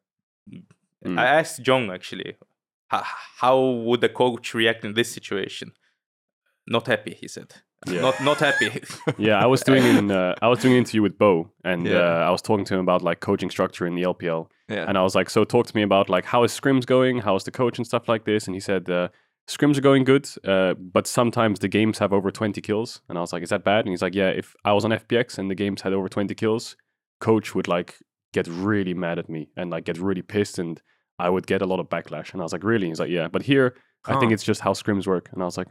[1.05, 1.19] Mm.
[1.19, 2.37] I asked Jong actually,
[2.89, 3.03] how,
[3.41, 5.73] how would the coach react in this situation?
[6.67, 7.51] Not happy, he said.
[7.87, 8.01] Yeah.
[8.01, 8.83] Not not happy.
[9.19, 11.99] yeah, I was doing an uh, I was doing an interview with Bo, and Yeah.
[11.99, 14.87] uh, I was talking to him about like coaching structure in the LPL, yeah.
[14.89, 17.19] and I was like, "So talk to me about like how is scrims going?
[17.19, 19.09] How is the coach and stuff like this?" And he said, uh,
[19.49, 23.21] "Scrims are going good, uh, but sometimes the games have over 20 kills." And I
[23.21, 25.51] was like, "Is that bad?" And he's like, "Yeah, if I was on FPX and
[25.51, 26.77] the games had over 20 kills,
[27.21, 27.99] coach would like
[28.33, 30.83] get really mad at me and like get really pissed and
[31.19, 32.33] I would get a lot of backlash.
[32.33, 32.89] And I was like, really?
[32.89, 33.29] He's like, yeah.
[33.29, 33.75] But here,
[34.05, 35.31] I think it's just how scrims work.
[35.33, 35.69] And I was like,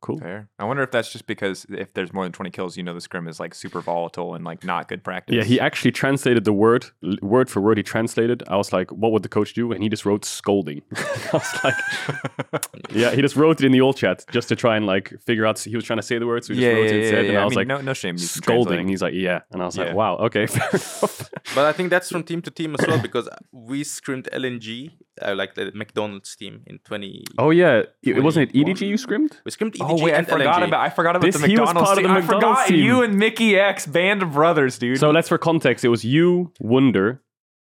[0.00, 0.18] cool.
[0.18, 0.48] Fair.
[0.58, 3.00] I wonder if that's just because if there's more than 20 kills, you know the
[3.00, 5.36] scrim is like super volatile and like not good practice.
[5.36, 6.86] Yeah, he actually translated the word
[7.22, 7.76] word for word.
[7.76, 8.42] He translated.
[8.48, 11.64] I was like, "What would the coach do?" And he just wrote "scolding." I was
[11.64, 11.74] like,
[12.92, 15.46] "Yeah." He just wrote it in the old chat just to try and like figure
[15.46, 15.58] out.
[15.58, 17.02] He was trying to say the word, so he just yeah, wrote yeah, it yeah,
[17.02, 17.24] instead.
[17.24, 17.28] yeah.
[17.30, 18.14] And I I was mean, like, no, no shame.
[18.16, 19.84] you "Scolding." And he's like, "Yeah," and I was Yeah.
[19.86, 23.00] like, "Wow, okay, fair enough." But I think that's from team to team as well
[23.00, 24.92] because we scrimmed LNG,
[25.22, 27.24] uh, like the McDonald's team in 20.
[27.38, 29.40] oh yeah, it, it wasn't it EDG you scrimmed?
[29.44, 30.68] We scrimmed EDG Oh Oh, wait, I forgot LNG.
[30.68, 32.12] about I forgot about This- the he was McDonald's part of team.
[32.14, 32.84] the I forgot team.
[32.84, 34.98] you and Mikyx, band of brothers, dude.
[34.98, 35.84] So let's for context.
[35.84, 37.22] It was you, Wunder,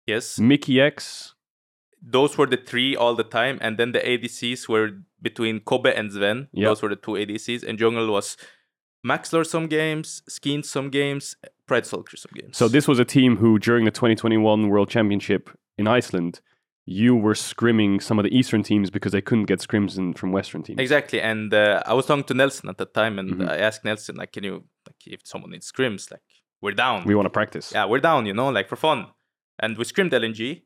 [0.08, 1.34] Yes, Mickey X.
[2.02, 4.90] those were the three all the time, and then the ADCs were
[5.22, 6.48] between Kobbe and Sven.
[6.54, 6.68] Yeah.
[6.70, 8.38] Those were the two ADCs, and Jungle was
[9.06, 11.36] Maxlor some games, Skeen some games,
[11.68, 12.58] Pride Soldier some games.
[12.58, 16.42] So this was a team who, during the 2021 World Championship in Iceland,
[16.88, 20.32] you were scrimming some of the Eastern teams because they couldn't get scrims in, from
[20.32, 20.80] Western teams.
[20.80, 23.50] Exactly, and uh, I was talking to Nelson at that time, and Mhm.
[23.50, 26.22] I asked Nelson like, "Can you like if someone needs scrims, like
[26.62, 29.08] we're down, We want to practice yeah, we're down, you know, like for fun."
[29.60, 30.64] And we scrimmed LNG,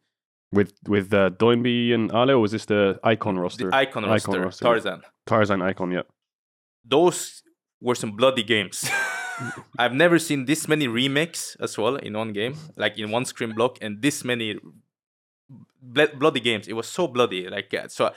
[0.52, 2.32] with with uh, Doinby and Ale.
[2.32, 3.70] Or was this the icon roster?
[3.70, 4.72] the icon roster, Icon roster, yeah.
[4.72, 5.02] Tarzan.
[5.26, 6.02] Tarzan icon, yeah.
[6.84, 7.44] Those
[7.82, 8.90] were some bloody games.
[9.80, 13.54] I've never seen this many remakes as well in one game, like in one scrim
[13.54, 14.58] block, and this many
[15.82, 16.68] bloody games.
[16.68, 17.48] It was so bloody.
[17.50, 18.12] Like uh, so,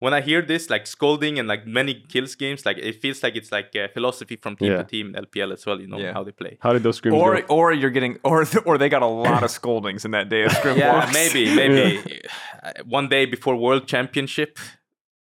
[0.00, 3.36] when I hear this, like scolding and like many kills games, like it feels like
[3.36, 4.78] it's like uh, philosophy from team Yeah.
[4.78, 5.80] to team in LPL as well.
[5.80, 6.12] You know Yeah.
[6.12, 6.58] how they play.
[6.60, 7.46] How did those scrims or go?
[7.54, 10.52] or you're getting or or they got a lot of scoldings in that day of
[10.52, 11.12] scrim Yeah, blocks.
[11.14, 12.20] maybe, maybe
[12.62, 14.58] uh, one day before World Championship,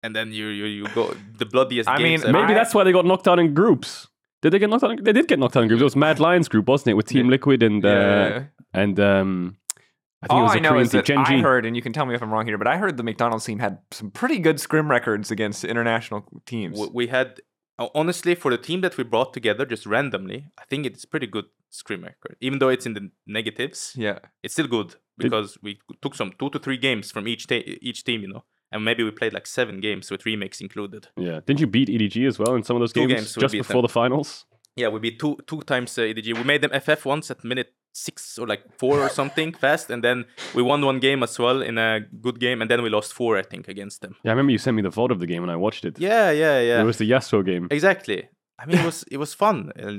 [0.02, 1.88] and then you you, you go the bloodiest.
[1.88, 2.42] I games mean, ever.
[2.42, 4.08] Maybe that's why they got knocked out in groups.
[4.42, 4.90] Did they get knocked out?
[4.98, 5.80] In, they did get knocked out in groups.
[5.80, 7.30] It was Mad Lions group, wasn't it, with Team Yeah.
[7.32, 8.42] Liquid and uh, Yeah.
[8.74, 9.56] and um,
[10.26, 11.40] I think it All was I a know Korean is that Gen I G.
[11.40, 13.44] heard, and you can tell me if I'm wrong here, but I heard the McDonald's
[13.44, 16.78] team had some pretty good scrim records against international teams.
[16.92, 17.40] We had
[17.94, 21.44] honestly for the team that we brought together just randomly i think it's pretty good
[21.68, 26.14] scrim record even though it's in the negatives yeah, it's still good because we took
[26.14, 29.10] some two to three games from each ta- each team you know and maybe we
[29.10, 31.40] played like seven games with remakes included Yeah.
[31.46, 33.82] Didn't you beat EDG as well in some of those Two games, games just before
[33.82, 33.82] them.
[33.82, 34.46] the finals?
[34.76, 37.72] Yeah we beat two two times uh, edg we made them ff once at minute
[37.92, 40.24] six or like four or something fast and then
[40.54, 43.38] we won one game as well in a good game and then we lost four
[43.38, 45.42] i think against them Yeah, I remember you sent me the VOD of the game
[45.42, 45.98] and I watched it.
[45.98, 47.68] yeah yeah yeah It was the Yasuo game.
[47.70, 49.96] exactly i mean it was it was fun and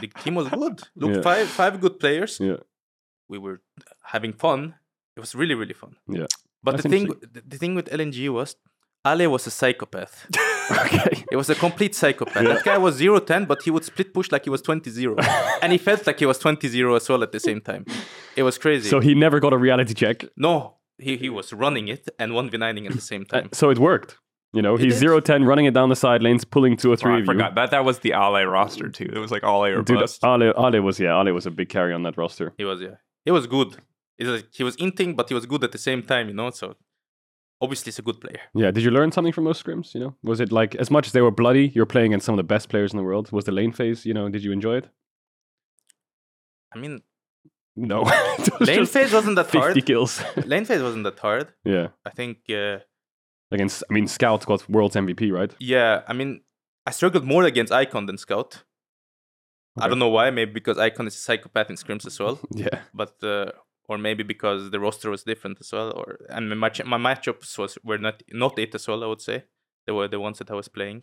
[0.00, 1.22] the team was good look Yeah.
[1.22, 2.60] five five good players Yeah.
[3.28, 3.58] we were
[4.14, 4.74] having fun.
[5.16, 5.92] It was really, really fun.
[6.08, 6.26] Yeah.
[6.64, 7.06] But That's the thing,
[7.52, 8.56] the thing with LNG was,
[9.06, 10.26] Ale was a psychopath.
[10.70, 11.24] okay.
[11.32, 12.44] It was a complete psychopath.
[12.44, 15.18] That guy was 0-10, but he would split push like he was 20-0.
[15.62, 17.86] and he felt like he was 20-0 as well at the same time.
[18.36, 18.88] It was crazy.
[18.88, 20.24] So he never got a reality check.
[20.36, 23.48] no, he, he was running it and 1v9ing at the same Uh, time.
[23.52, 24.18] so it worked.
[24.52, 25.00] You know, It he's did.
[25.00, 27.26] 0 10 running it down the side lanes, pulling two or three Oh, I of
[27.26, 29.08] forgot that that was the Ale roster too.
[29.14, 29.82] It was like Ale or.
[29.82, 30.22] Dude, bust.
[30.24, 32.52] Ale, Ale was, yeah, Ale was a big carry on that roster.
[32.58, 32.96] He was, yeah.
[33.24, 33.76] He was good.
[34.18, 36.50] It was, he was inting, but he was good at the same time, you know?
[36.50, 36.74] So
[37.60, 38.40] obviously he's a good player.
[38.54, 39.94] Yeah, did you learn something from those scrims?
[39.94, 42.34] You know, was it like as much as they were bloody, you're playing against some
[42.34, 43.30] of the best players in the world?
[43.32, 44.88] Was the lane phase, you know, did you enjoy it?
[46.74, 47.02] I mean,
[47.76, 48.02] No.
[48.60, 49.86] Lane phase wasn't that 50 hard.
[49.86, 50.22] kills.
[50.46, 51.48] Lane phase wasn't that hard.
[51.64, 51.88] yeah.
[52.04, 52.38] I think...
[52.50, 52.78] Uh,
[53.52, 55.52] Against, I mean, Scout got World's MVP, right?
[55.58, 56.42] Yeah, I mean,
[56.86, 58.62] I struggled more against Icon than Scout.
[59.76, 60.30] I don't know why.
[60.30, 62.78] Maybe because Icon is a psychopath in scrims as well, Yeah.
[62.94, 63.50] but uh,
[63.90, 65.88] or maybe because the roster was different as well.
[65.98, 69.02] Or and my match my matchups was were not not it as well.
[69.04, 69.36] I would say
[69.86, 71.02] they were the ones that I was playing.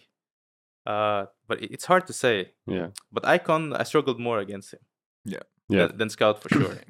[0.86, 2.36] Uh, but it's hard to say.
[2.66, 2.88] Yeah.
[3.12, 4.80] But Icon, I struggled more against him
[5.26, 5.44] Yeah.
[5.70, 6.78] than, than Scout for sure.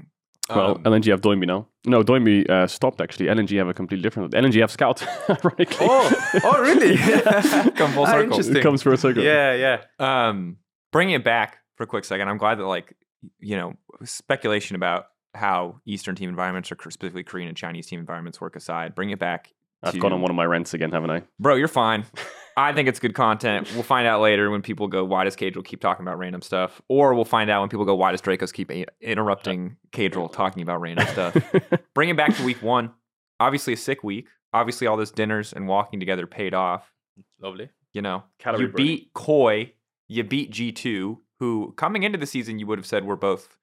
[0.49, 1.67] Well, Um, LNG have Doinby now.
[1.85, 3.25] No, Doinby uh, stopped actually.
[3.35, 4.33] LNG have a completely different.
[4.33, 4.97] LNG have Scout,
[5.29, 5.87] ironically.
[5.89, 6.05] oh,
[6.49, 6.95] oh, really?
[7.79, 8.23] Come full Ah, circle.
[8.23, 8.55] interesting.
[8.57, 9.23] it comes for a circle.
[9.23, 9.77] yeah, yeah.
[9.99, 10.57] um,
[10.93, 12.95] bringing it back for a quick second, I'm glad that like
[13.39, 13.73] you know
[14.05, 15.07] speculation about
[15.37, 18.95] how Eastern team environments or specifically Korean and Chinese team environments work aside.
[18.95, 19.53] Bring it back.
[19.83, 21.21] I've to- gone on one of my rents again, haven't I?
[21.39, 22.05] Bro, you're fine.
[22.57, 23.71] I think it's good content.
[23.75, 26.81] We'll find out later when people go, why does Caedrel keep talking about random stuff?
[26.89, 30.63] Or we'll find out when people go, why does Drakos keep a- interrupting Caedrel talking
[30.63, 31.37] about random stuff?
[31.93, 32.91] Bring it back to week one.
[33.39, 34.27] Obviously, a sick week.
[34.53, 36.91] Obviously, all those dinners and walking together paid off.
[37.39, 37.69] Lovely.
[37.93, 38.87] You know, Calorie you burning.
[38.87, 39.73] beat Koi,
[40.07, 43.55] you beat G2, who coming into the season, you would have said were both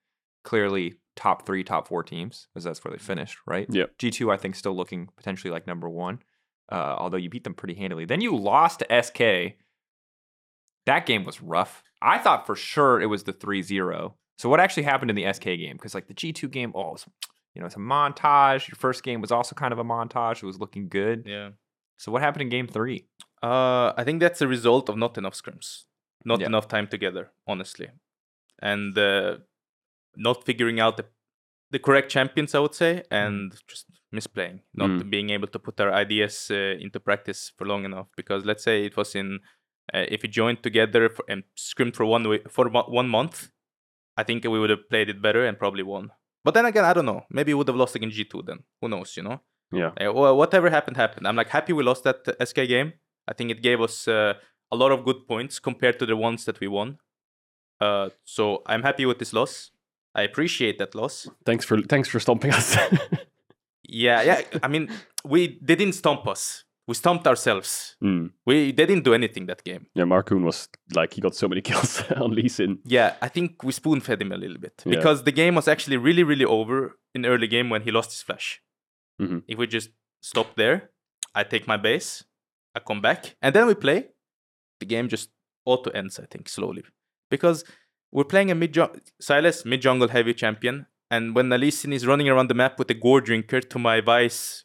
[0.45, 3.67] clearly top three, top four teams, as that's where they finished, right?
[3.69, 3.85] Yeah.
[3.99, 6.21] G2, I think, still looking potentially like number one,
[6.71, 8.05] uh, although you beat them pretty handily.
[8.05, 9.57] Then you lost to SK.
[10.87, 11.83] That game was rough.
[12.03, 14.17] I thought for sure it was the 3 0.
[14.37, 15.77] So, what actually happened in the SK game?
[15.77, 17.07] Because, like, the G2 game, oh, was,
[17.55, 18.69] You know, it's a montage.
[18.69, 20.43] Your first game was also kind of a montage.
[20.43, 21.25] It was looking good.
[21.25, 21.51] Yeah.
[21.97, 23.07] So what happened in game three?
[23.43, 25.85] Uh, I think that's a result of not enough scrims,
[26.25, 26.47] not Yeah.
[26.47, 27.89] enough time together, honestly,
[28.61, 29.37] and uh,
[30.17, 31.05] not figuring out the
[31.71, 35.11] the correct champions, I would say, and just misplaying, not Mm.
[35.11, 38.07] being able to put our ideas uh, into practice for long enough.
[38.17, 39.41] Because let's say it was in,
[39.93, 43.51] uh, if we joined together for, and scrimmed for one for one month,
[44.17, 46.13] I think we would have played it better and probably won.
[46.45, 47.25] But then again, I don't know.
[47.31, 48.43] Maybe we would have lost against G two.
[48.47, 49.17] Then who knows?
[49.17, 49.41] You know.
[49.73, 49.91] Yeah.
[50.01, 51.27] Uh, well, whatever happened, happened.
[51.27, 52.93] I'm like happy we lost that uh, SK game.
[53.27, 54.35] I think it gave us uh,
[54.71, 56.99] a lot of good points compared to the ones that we won.
[57.81, 59.71] Uh, so I'm happy with this loss.
[60.15, 61.29] I appreciate that loss.
[61.45, 62.77] Thanks for thanks for stomping us.
[63.87, 64.41] Yeah, yeah.
[64.63, 64.89] I mean,
[65.25, 66.65] we they didn't stomp us.
[66.89, 67.97] We stomped ourselves.
[68.03, 68.31] Mm.
[68.47, 69.87] We they didn't do anything that game.
[69.95, 72.79] Yeah, Markoon was like he got so many kills on Lee Sin.
[72.85, 74.97] Yeah, I think we spoon fed him a little bit Yeah.
[74.97, 78.23] because the game was actually really, really over in early game when he lost his
[78.23, 78.61] flash.
[79.21, 79.43] Mhm.
[79.49, 79.91] If we just
[80.23, 80.91] stop there,
[81.35, 82.25] I take my base,
[82.75, 84.09] I come back, and then we play.
[84.81, 85.31] The game just
[85.67, 86.83] auto ends, I think, slowly
[87.31, 87.65] because
[88.15, 91.93] we're playing a mid jungle, Sylas mid jungle heavy champion, and when a Lee Sin
[91.93, 94.65] is running around the map with a Goredrinker to my vice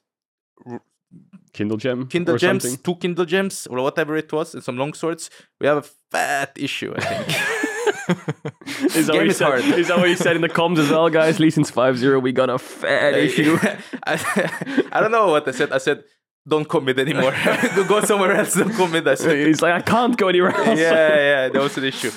[1.54, 2.08] Kindle gem.
[2.08, 2.84] Kindle or gems, something.
[2.84, 5.30] two Kindle gems, or whatever it was, and some long swords,
[5.60, 7.28] we have a fat issue, I think.
[8.96, 9.64] Is that, what game he is said, hard.
[9.80, 11.40] is that what he said in the comms as well, guys?
[11.40, 13.58] Lee Sin's 5-0, we got a fat issue.
[14.08, 15.72] I, I don't know what I said.
[15.72, 16.04] I said,
[16.48, 17.36] don't commit anymore.
[17.76, 18.56] go, go somewhere else.
[18.56, 19.08] Don't commit.
[19.08, 20.80] I said, He's like, I can't go anywhere else.
[20.80, 21.16] yeah, else.
[21.16, 22.12] yeah, that was an issue.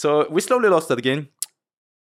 [0.00, 1.28] So we slowly lost that game,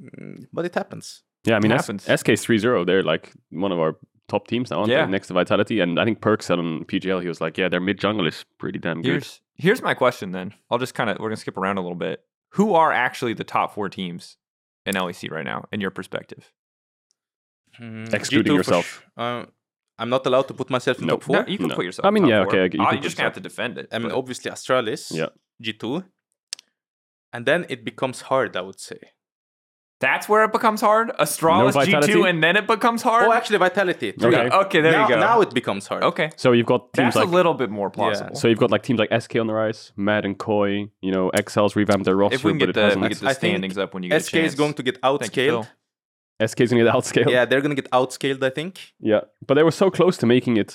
[0.03, 1.23] Mm, but it happens.
[1.45, 2.05] Yeah, I mean, It S- happens.
[2.21, 3.97] SK's 3-0, they're like one of our
[4.29, 5.05] top teams now, aren't Yeah.
[5.07, 5.11] they?
[5.13, 5.81] Next to Vitality.
[5.81, 8.79] And I think Perk said on PGL, he was like, yeah, their mid-jungle is pretty
[8.79, 9.11] damn good.
[9.13, 10.53] Here's here's my question then.
[10.71, 12.17] I'll just kind of we're gonna skip around a little bit.
[12.57, 14.37] Who are actually the top four teams
[14.87, 16.53] in LEC right now, in your perspective?
[17.81, 18.87] Mm, Excluding G2 yourself.
[18.87, 19.45] sh- uh,
[19.99, 21.21] I'm not allowed to put myself in Nope.
[21.21, 21.37] top four.
[21.43, 21.75] No, you can No.
[21.77, 22.05] put yourself.
[22.07, 22.49] I mean, top yeah, four.
[22.61, 23.89] okay, you Oh, can you're just have to defend it.
[23.93, 25.29] I mean, obviously Astralis, Yeah.
[25.63, 26.05] G2,
[27.37, 28.57] and then it becomes hard.
[28.57, 28.99] I would say.
[29.99, 31.09] that's where it becomes hard.
[31.25, 32.13] Astralis G Vitality?
[32.13, 33.25] two, and then it becomes hard.
[33.27, 34.13] Oh, actually, Vitality.
[34.13, 34.35] three.
[34.35, 34.57] Okay.
[34.65, 35.21] okay, there now, you go.
[35.21, 36.03] Now it becomes hard.
[36.11, 37.29] okay, So you've got teams that's like...
[37.29, 38.35] a little bit more plausible.
[38.41, 41.31] So you've got like teams like SK on the rise, Mad and Koi, you know,
[41.31, 43.03] Excel's revamped their roster, if we can but get it the, hasn't.
[43.03, 44.53] we get the I standings up when you get a SK chance.
[44.53, 45.65] is going to get Thank you, outscaled.
[45.65, 46.49] Phil.
[46.49, 47.31] SK's gonna get outscaled.
[47.31, 48.43] Yeah, they're gonna get outscaled.
[48.43, 48.93] I think.
[49.01, 50.71] Yeah, but they were so close to making it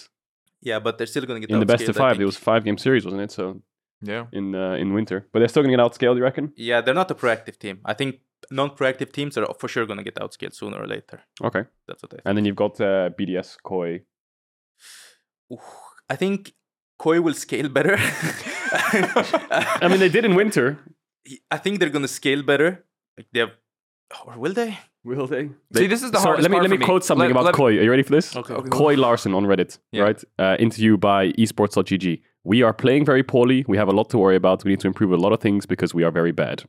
[0.61, 2.19] Yeah, but they're still gonna get in the best of five.
[2.19, 3.31] It was five game series, wasn't it?
[3.31, 3.61] So
[4.01, 4.25] Yeah.
[4.31, 6.15] in uh, in winter, but they're still gonna get outscaled.
[6.17, 6.53] You reckon?
[6.55, 7.79] Yeah, they're not a proactive team.
[7.85, 11.21] I think non-proactive teams are for sure gonna get outscaled sooner or later.
[11.43, 11.63] Okay.
[11.87, 12.21] That's what I think.
[12.25, 14.01] And then you've got uh, BDS, Koi.
[15.53, 15.59] Ooh,
[16.09, 16.53] I think
[16.97, 17.95] Koi will scale better.
[18.73, 20.79] I mean, they did in winter.
[21.49, 22.85] I think they're gonna scale better.
[23.17, 23.51] Like they have,
[24.25, 24.77] or will they?
[25.03, 25.49] Will they?
[25.75, 26.85] See, this is the Sorry, hardest let me part let me for me.
[26.85, 27.77] quote something Let- about let- Koi.
[27.77, 28.35] Are you ready for this?
[28.35, 28.53] Okay.
[28.53, 28.69] okay.
[28.69, 30.03] Koi Larssen on Reddit, Yeah.
[30.03, 30.23] right?
[30.39, 32.21] Uh, interview by esports.gg.
[32.43, 33.63] We are playing very poorly.
[33.67, 34.63] We have a lot to worry about.
[34.63, 36.63] We need to improve a lot of things because we are very bad.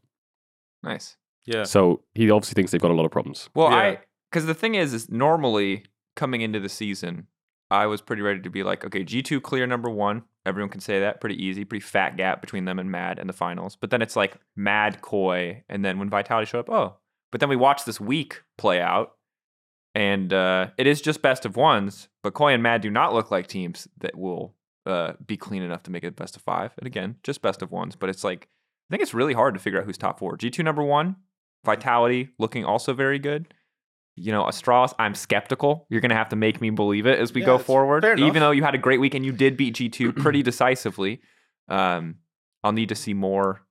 [0.83, 1.17] Nice.
[1.47, 1.65] Yeah.
[1.65, 3.49] So he obviously thinks they've got a lot of problems.
[3.55, 3.77] Well, Yeah.
[3.77, 3.99] I
[4.31, 5.85] because the thing is, is normally
[6.17, 7.27] coming into the season,
[7.71, 10.23] I was pretty ready to be like, okay, G two clear number one.
[10.45, 13.33] Everyone can say that pretty easy, pretty fat gap between them and Mad in the
[13.33, 13.77] finals.
[13.77, 16.97] But then it's like Mad, Koi, and then when Vitality showed up, oh.
[17.31, 19.15] But then we watched this week play out,
[19.95, 22.09] and uh, it is just best of ones.
[22.23, 24.55] But Koi and Mad do not look like teams that will
[24.87, 26.73] uh, be clean enough to make it best of five.
[26.79, 27.97] And again, just best of ones.
[27.97, 28.49] But it's like
[28.89, 30.37] I think it's really hard to figure out who's top four.
[30.37, 31.17] G two number one,
[31.65, 33.55] Vitality looking also very good.
[34.15, 35.87] You know, Astralis, I'm skeptical.
[35.89, 38.05] You're going to have to make me believe it as we Yeah, go forward.
[38.05, 41.23] Even though you had a great week and you did beat G2 pretty decisively,
[41.69, 42.17] um,
[42.63, 43.63] I'll need to see more.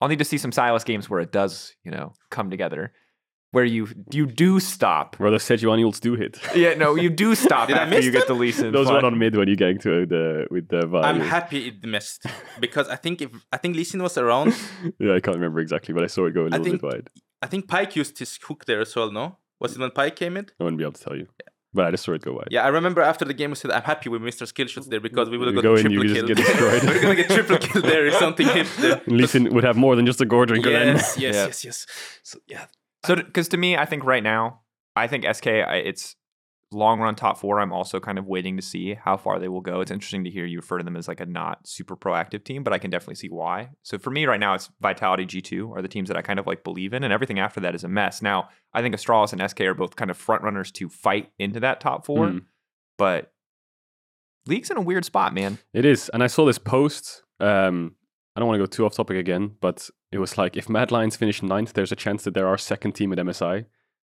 [0.00, 2.92] I'll need to see some Sylas games where it does, you know, come together,
[3.52, 5.16] where you you do stop.
[5.18, 6.38] Where the Sejuanials do hit.
[6.54, 8.36] Yeah, no, you do stop Did I after miss you get them?
[8.36, 8.72] the Lee Sin.
[8.72, 11.06] Those but- one on mid when you getting to the with the value.
[11.06, 12.26] I'm happy it missed
[12.60, 14.54] because I think if I think Lee Sin was around,
[14.98, 17.10] yeah, I can't remember exactly, but I saw it go a little think- bit wide.
[17.42, 19.10] I think Pike used his hook there as well.
[19.10, 20.46] No, was it when Pike came in?
[20.60, 21.26] I wouldn't be able to tell you.
[21.40, 21.46] Yeah.
[21.72, 22.48] But I just saw it go wide.
[22.50, 24.40] Yeah, I remember after the game we said I'm happy with Mr.
[24.42, 26.26] our skill shots there because we would have You got go triple kill.
[26.26, 26.82] get destroyed.
[26.82, 29.00] We're gonna get triple kill there if something hits there.
[29.06, 30.96] Lee Sin would have more than just a Goredrinker then.
[30.96, 31.46] Yes, yes, Yeah.
[31.46, 31.86] yes, yes.
[32.24, 32.66] So yeah,
[33.04, 34.60] So, because to me, I think right now,
[34.96, 36.16] I think SK, I- it's
[36.72, 37.58] long run top four.
[37.58, 39.80] I'm also kind of waiting to see how far they will go.
[39.80, 42.62] It's interesting to hear you refer to them as like a not super proactive team,
[42.62, 43.70] but I can definitely see why.
[43.82, 46.46] So for me right now, it's Vitality G2 are the teams that I kind of
[46.46, 48.22] like believe in, and everything after that is a mess.
[48.22, 51.58] Now, I think Astralis and SK are both kind of front runners to fight into
[51.60, 52.44] that top four, Mm.
[52.98, 53.32] but
[54.46, 55.58] League's in a weird spot, man.
[55.72, 56.08] It is.
[56.10, 57.22] And I saw this post.
[57.40, 57.96] Um,
[58.36, 60.90] I don't want to go too off topic again, but it was like if Mad
[60.92, 63.66] Lions finish ninth, there's a chance that they're our second team at MSI.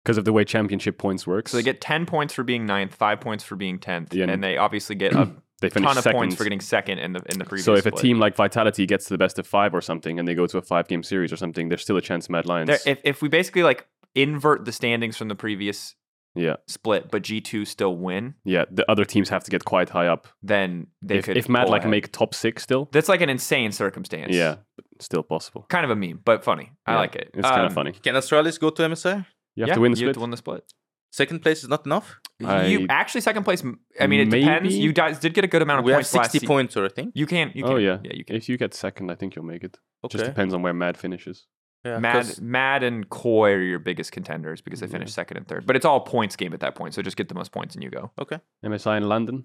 [0.05, 1.51] because of the way championship points works.
[1.51, 4.43] So they get 10 points for being ninth, five points for being 10th, Yeah, and-
[4.43, 6.19] they obviously get a they ton of second.
[6.19, 7.64] points for getting second in the in the previous.
[7.66, 10.27] so if a team like Vitality gets to the best of five or something, and
[10.27, 12.69] they go to a five game series or something, there's still a chance Mad Lions.
[12.69, 15.95] There- if if we basically like invert the standings from the previous
[16.39, 18.64] yeah, split, but G two still win, yeah.
[18.70, 20.28] The other teams have to get quite high up.
[20.43, 21.36] then they if could.
[21.36, 21.91] if Mad pull like ahead.
[21.91, 24.34] make top six still, that's like an insane circumstance.
[24.34, 25.66] yeah, but still possible.
[25.68, 26.72] kind of a meme, but funny.
[26.86, 27.30] I Yeah, like it.
[27.34, 27.93] It's kind Um, of funny.
[27.93, 29.26] Can Astralis go to MSI?
[29.57, 30.09] You have yeah, to win the You split.
[30.09, 30.64] have to win the split.
[31.11, 32.20] Second place is not enough.
[32.39, 33.62] you I- actually second place.
[33.99, 34.68] I mean, it depends.
[34.70, 34.74] Maybe?
[34.84, 36.76] You guys did get a good amount of We have points last 60 se- points,
[36.76, 37.12] or I think.
[37.14, 37.51] You can.
[37.55, 37.72] You can.
[37.72, 38.36] oh yeah, Yeah, you can.
[38.36, 39.78] If you get second, I think you'll make it.
[40.05, 40.18] Okay.
[40.18, 41.47] Just depends on where Mad finishes.
[41.85, 44.95] Yeah, Mad, 'cause- Mad, and Koi are your biggest contenders because they mm-hmm.
[44.95, 45.66] finished second and third.
[45.66, 47.85] But it's all points game at that point, so just get the most points and
[47.85, 48.11] you go.
[48.20, 48.41] Okay.
[48.64, 49.45] MSI in London.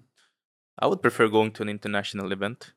[0.78, 2.72] I would prefer going to an international event.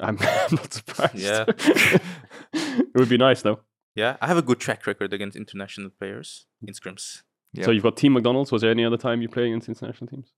[0.00, 0.16] I'm
[0.52, 1.16] not surprised.
[1.16, 1.44] Yeah.
[2.52, 3.60] it would be nice though.
[3.94, 7.22] Yeah, I have a good track record against international players in scrims.
[7.54, 7.64] Yep.
[7.64, 8.52] So you've got Team McDonald's.
[8.52, 10.32] Was there any other time you play against international teams?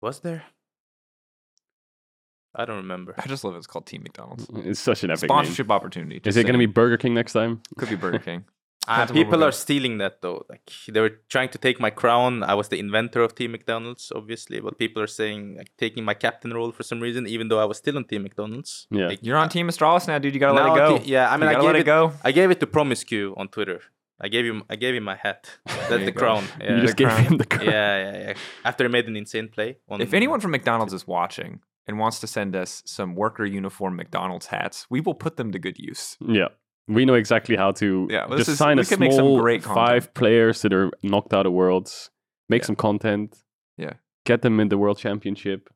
[0.00, 0.44] Was there?
[2.54, 3.14] I don't remember.
[3.18, 3.58] I just love it.
[3.58, 4.46] It's called Team McDonald's.
[4.54, 5.28] It's such an epic name.
[5.28, 6.16] Sponsorship opportunity.
[6.16, 7.60] Is just it going to be Burger King next time?
[7.76, 8.44] Could be Burger King.
[8.86, 10.46] Uh, Depends on where people we're stealing that though.
[10.48, 12.42] Like they were trying to take my crown.
[12.42, 16.14] I was the inventor of Team McDonald's, obviously, but people are saying like taking my
[16.14, 18.86] captain role for some reason, even though I was still on Team McDonald's.
[18.90, 19.08] Yeah.
[19.08, 20.32] Like, You're on Team Astralis now, dude.
[20.32, 20.98] You gotta let it go.
[21.04, 22.12] Te- yeah, I mean, you I gotta gave let it, it go.
[22.24, 23.82] I gave it to Promisq on Twitter.
[24.22, 25.50] I gave him, I gave him my hat.
[25.66, 26.44] That's the crown.
[26.58, 26.76] Yeah.
[26.76, 27.24] you just the gave crown.
[27.24, 27.66] him the crown.
[27.66, 28.34] yeah, yeah, yeah.
[28.64, 29.76] After he made an insane play.
[29.90, 33.96] On, If anyone from McDonald's is watching and wants to send us some worker uniform
[33.96, 36.16] McDonald's hats, we will put them to good use.
[36.20, 36.48] Yeah.
[36.86, 39.40] We know exactly how to Yeah, well, just is- sign a can make some small
[39.40, 39.88] great content.
[39.88, 42.10] five players that are knocked out of worlds,
[42.48, 42.66] make Yeah.
[42.66, 43.42] some content,
[43.76, 43.94] Yeah.
[44.24, 45.68] get them in the world championship,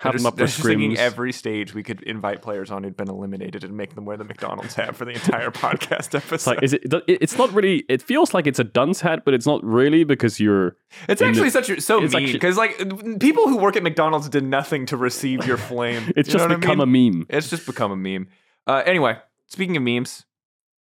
[0.00, 0.96] have I'm them up for just scrims.
[0.96, 4.24] every stage we could invite players on who'd been eliminated and make them wear the
[4.24, 6.34] McDonald's hat for the entire podcast episode.
[6.34, 6.82] It's like, is it?
[6.92, 7.84] it- It's not really.
[7.88, 10.76] It feels like it's a dunce hat, but it's not really because you're.
[11.08, 12.76] It's actually the- such a, so mean because like
[13.18, 16.12] people who work at McDonald's did nothing to receive your flame.
[16.16, 17.10] It's You just what I become mean?
[17.10, 17.26] a meme.
[17.30, 18.28] It's just become a meme.
[18.66, 20.24] Uh, anyway, speaking of memes,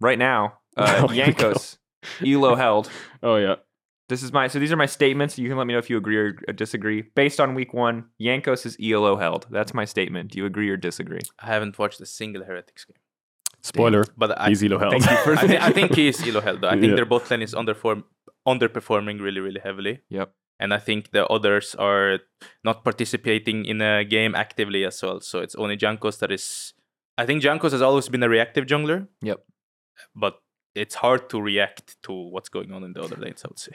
[0.01, 1.07] right now, uh, Oh.
[1.13, 1.77] Jankos,
[2.27, 2.91] Elo held.
[3.23, 3.57] Oh yeah.
[4.09, 5.39] This is my so these are my statements.
[5.39, 7.03] You can let me know if you agree or disagree.
[7.15, 9.47] Based on week one, Jankos is ELO held.
[9.51, 10.33] That's my statement.
[10.33, 11.21] Do you agree or disagree?
[11.39, 12.97] I haven't watched a single Heretics game,
[13.63, 14.05] Spoiler.
[14.17, 14.93] but I, He's Elo held.
[14.93, 16.61] Thank you for I, thi- I think he is Elo held.
[16.61, 16.69] though.
[16.69, 16.97] I think Yeah.
[16.97, 18.05] their bot lane is underform-
[18.47, 20.01] underperforming really, really heavily.
[20.11, 20.33] Yep.
[20.61, 22.21] And I think the others are
[22.63, 25.21] not participating in a game actively as well.
[25.21, 26.75] So it's only Jankos that is.
[27.17, 29.09] I think Jankos has always been a reactive jungler.
[29.23, 29.41] Yep.
[30.15, 30.35] But
[30.75, 33.73] it's hard to react to what's going on in the other lanes, I would say.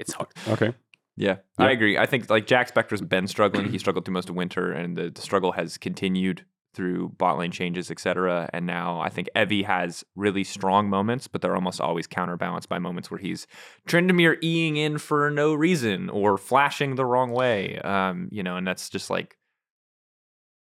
[0.00, 0.28] It's hard.
[0.48, 0.72] okay.
[1.16, 1.66] Yeah, Yeah.
[1.66, 1.98] I agree.
[1.98, 3.70] I think like Jack Spector's been struggling.
[3.70, 7.50] he struggled through most of winter, and the, the struggle has continued through bot lane
[7.50, 8.48] changes, etc.
[8.52, 12.78] And now I think Evi has really strong moments, but they're almost always counterbalanced by
[12.78, 13.46] moments where he's
[13.88, 17.78] Trendemir eing in for no reason or flashing the wrong way.
[17.80, 19.36] Um, you know, and that's just like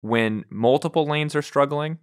[0.01, 1.99] when multiple lanes are struggling.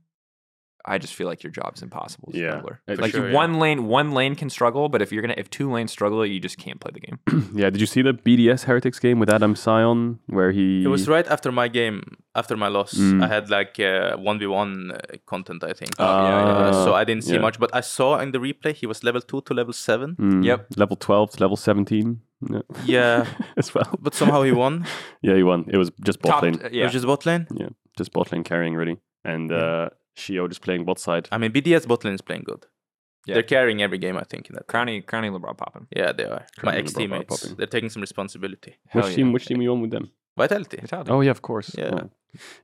[0.86, 2.50] I just feel like your job's impossible as Yeah.
[2.52, 2.78] jungler.
[2.86, 3.34] For Like sure, you- yeah.
[3.42, 6.38] one lane, one lane can struggle, but if you're gonna, if two lanes struggle, you
[6.40, 7.18] just can't play the game.
[7.54, 7.70] yeah.
[7.70, 10.84] Did you see the BDS Heretics game with Adam Sion where he?
[10.84, 12.02] It was right after my game,
[12.34, 12.94] after my loss.
[12.94, 13.22] Mm.
[13.24, 15.90] I had like uh, 1v1 uh, content, I think.
[15.98, 16.52] Oh, yeah, yeah.
[16.68, 17.40] Uh, so I didn't see yeah.
[17.40, 20.16] much, but I saw in the replay he was level 2 to level 7.
[20.16, 20.66] Mm, Yep.
[20.76, 22.20] Level twelve to level seventeen.
[22.50, 22.60] Yeah.
[22.84, 23.26] Yeah,
[23.56, 23.90] as well.
[24.00, 24.84] but somehow he won.
[25.22, 25.64] Yeah, he won.
[25.68, 26.60] It was just bot Top, lane.
[26.62, 26.84] uh, It yeah.
[26.84, 27.46] was just bot lane.
[27.54, 31.28] Yeah, just bot lane carrying really, and uh, Sheo just playing bot side.
[31.32, 32.66] I mean, BDS bot lane is playing good.
[33.26, 33.34] Yeah.
[33.34, 34.68] They're carrying every game, I think, in that.
[34.68, 35.86] Crownie, Crownie, Labrov popping.
[35.94, 36.46] Yeah, they are.
[36.58, 37.40] Crowning My ex bar bar teammates.
[37.40, 37.56] popping.
[37.56, 38.76] They're taking some responsibility.
[38.92, 39.26] Which Hell team?
[39.28, 39.32] yeah.
[39.32, 40.10] Which team are you on with them?
[40.38, 40.78] Vitality.
[40.80, 41.10] Vitality.
[41.10, 41.74] Oh yeah, of course.
[41.76, 41.90] Yeah.
[42.04, 42.10] Oh.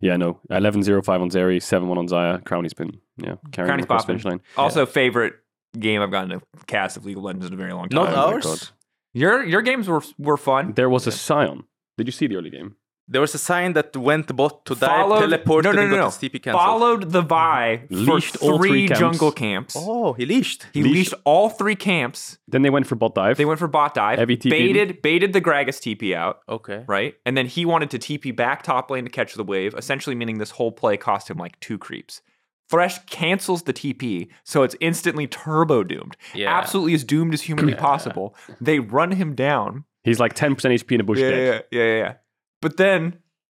[0.00, 0.38] Yeah, no.
[0.50, 2.42] 11-0, 5 on Zeri, 7-1 on Xayah.
[2.44, 4.06] Crownie's been yeah, carrying Crownie's the popping.
[4.06, 4.40] finish line.
[4.56, 5.34] Also, favorite
[5.78, 8.04] game I've gotten to cast of League of Legends in a very long time.
[8.04, 8.44] Not Oh ours.
[8.44, 8.68] God.
[9.14, 10.72] Your your games were were fun.
[10.74, 11.64] There was a Sion.
[11.98, 12.76] Did you see the early game?
[13.08, 15.96] There was a sign that went bot to dive, Followed- teleported, no, no, and no,
[15.96, 16.04] got no.
[16.06, 16.62] his TP cancelled.
[16.64, 19.00] Followed the Vi for Leashed all three three camps.
[19.00, 19.76] jungle camps.
[19.78, 20.66] Oh, he leashed.
[20.72, 22.38] He leashed- leashed all three camps.
[22.48, 23.36] Then they went for bot dive.
[23.36, 24.18] They went for bot dive.
[24.18, 24.50] Heavy TP.
[24.50, 26.40] baited baited the Gragas TP out.
[26.48, 26.84] Okay.
[26.86, 27.14] right?
[27.26, 30.38] And then he wanted to TP back top lane to catch the wave, essentially meaning
[30.38, 32.22] this whole play cost him like two creeps.
[32.70, 36.16] Thresh cancels the TP, so it's instantly turbo doomed.
[36.34, 36.56] Yeah.
[36.56, 38.34] Absolutely as doomed as humanly possible.
[38.62, 39.84] They run him down.
[40.04, 41.66] He's like 10% HP in a bush Yeah, deck.
[41.70, 42.14] yeah, yeah, yeah, yeah.
[42.62, 43.18] But then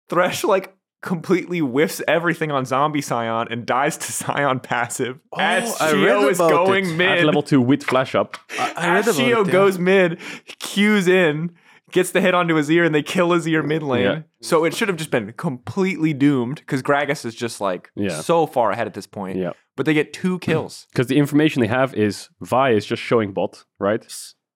[0.09, 5.69] Thresh like completely whiffs everything on Zombie Sion and dies to Sion passive oh, as
[5.79, 6.91] Oh, I read Sheo is going it.
[6.91, 7.25] At mid.
[7.25, 8.37] level 2 with flash up.
[8.57, 9.51] I, I As about Sheo it, yeah.
[9.51, 10.19] goes mid,
[10.59, 11.51] cues in,
[11.91, 14.03] gets the hit onto his ear and they kill his ear mid lane.
[14.03, 14.21] Yeah.
[14.41, 18.21] So it should have just been completely doomed because Gragas is just like Yeah.
[18.21, 19.37] so far ahead at this point.
[19.37, 19.51] Yeah.
[19.75, 20.87] But they get two kills.
[20.93, 24.05] Because the information they have is Vi is just showing bot, right?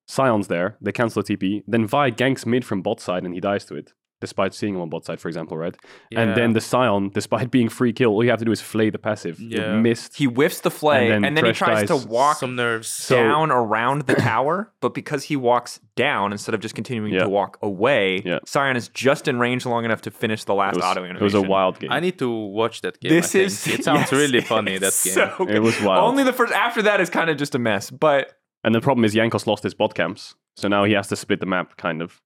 [0.08, 0.78] Sion's there.
[0.80, 1.64] They cancel the TP.
[1.68, 4.82] Then Vi ganks mid from bot side and he dies to it, despite seeing him
[4.82, 5.76] on bot side, for example, right?
[6.16, 8.90] And then the Sion, despite being free kill, all you have to do is flay
[8.90, 9.40] the passive.
[9.40, 9.76] You Yeah.
[9.80, 10.16] missed.
[10.18, 12.02] he whiffs the flay And and then then, he tries dies.
[12.02, 12.88] to walk some nerves.
[12.88, 17.24] So- down around the tower, but because he walks down instead of just continuing Yeah.
[17.24, 18.40] to walk away, Yeah.
[18.46, 21.22] Sion is just in range long enough to finish the last It was, auto it
[21.22, 21.92] was a wild game.
[21.92, 23.10] I need to watch that game.
[23.12, 23.46] This I think.
[23.46, 24.78] is It sounds yes, really funny.
[24.78, 25.14] That game.
[25.14, 25.46] so.
[25.48, 26.04] It was wild.
[26.10, 29.06] Only the first after that is kind of just a mess, but And the problem
[29.06, 32.02] is Jankos lost his bot camps, so now he has to split the map, kind
[32.02, 32.20] of.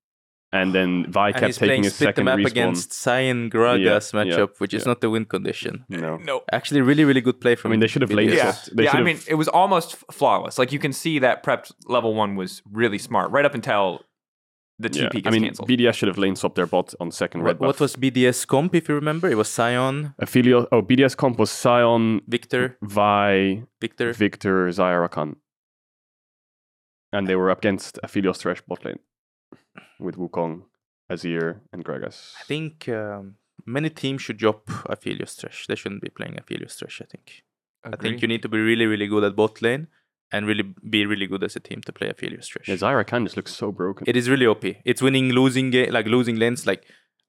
[0.53, 2.45] And then Vi kept taking playing his split the second map respawn.
[2.47, 3.79] against Sion Gragas
[4.13, 4.89] Yeah, yeah, matchup, which is yeah.
[4.89, 5.85] not the win condition.
[5.87, 6.17] No.
[6.17, 6.41] no.
[6.51, 7.69] Actually, really, really good play from.
[7.69, 8.33] I mean, they should have laid BDS.
[8.33, 8.55] it Yeah.
[8.73, 8.89] They yeah.
[8.89, 10.57] I should've- mean, it was almost flawless.
[10.59, 14.01] Like you can see that prepped level one was really smart right up until
[14.77, 15.07] the Yeah.
[15.07, 15.69] TP gets I mean, canceled.
[15.69, 18.75] BDS should have lane swapped their bot on second red What, what was BDS comp,
[18.75, 19.29] if you remember?
[19.29, 24.11] It was Sion, Aphelios, oh, BDS comp was Sion, Viktor, Vi, Viktor.
[24.11, 25.35] Viktor, Xayah Rakan.
[27.13, 28.99] And they were up against Aphelios Thresh bot lane
[29.99, 30.63] with Wukong,
[31.11, 32.33] Azir, and Gragas.
[32.39, 35.67] I think um, many teams should drop Aphelios Thresh.
[35.67, 37.43] They shouldn't be playing Aphelios Thresh, I think.
[37.83, 39.87] I think you need to be really, really good at bot lane
[40.31, 42.67] and really be really good as a team to play Aphelios Thresh.
[42.67, 44.05] Yeah, Xayah Rakan just looks so broken.
[44.07, 44.63] It is really OP.
[44.85, 46.65] It's winning, losing, ga- like losing lanes.
[46.67, 46.83] Like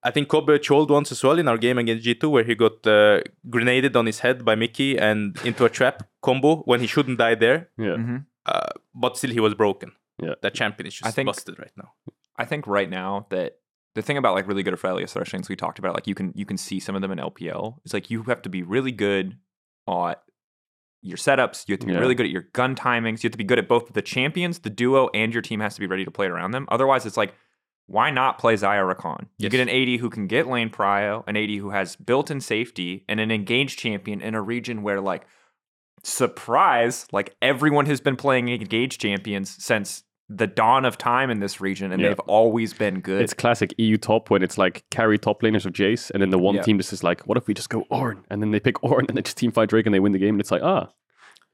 [0.05, 2.87] I think Kobbe trolled once as well in our game against G2, where he got
[2.87, 7.19] uh, grenaded on his head by Mikyx and into a trap combo when he shouldn't
[7.19, 7.69] die there.
[7.79, 7.97] yeah.
[7.97, 9.93] hmm Uh, but still, he was broken.
[10.23, 10.35] Yeah.
[10.43, 11.91] that champion is just I think- busted right now.
[12.37, 13.59] I think right now that
[13.95, 16.33] the thing about like really good Aphelios Thresh lanes we talked about, like you can
[16.35, 17.77] you can see some of them in LPL.
[17.85, 19.37] It's like you have to be really good
[19.89, 20.23] at
[21.03, 21.69] your setups.
[21.69, 21.99] You have to be Yeah.
[21.99, 23.23] really good at your gun timings.
[23.23, 25.75] You have to be good at both the champions, the duo, and your team has
[25.75, 26.67] to be ready to play around them.
[26.71, 27.35] Otherwise, it's like
[27.87, 29.23] why not play Xayah Rakan?
[29.23, 29.51] You Yes.
[29.53, 33.19] get an AD who can get lane prio, an AD who has built-in safety, and
[33.21, 35.27] an engaged champion in a region where like
[36.05, 40.05] surprise, like everyone has been playing engaged champions since
[40.37, 42.09] the dawn of time in this region, and Yeah.
[42.09, 43.23] they've always been good.
[43.23, 46.39] It's classic EU top when it's like carry top laners of Jace, and then the
[46.39, 46.63] one Yeah.
[46.63, 48.25] team just is like, what if we just go Ornn?
[48.31, 50.19] And then they pick Ornn, and they just team fight Drake and they win the
[50.19, 50.89] game, and it's like, ah,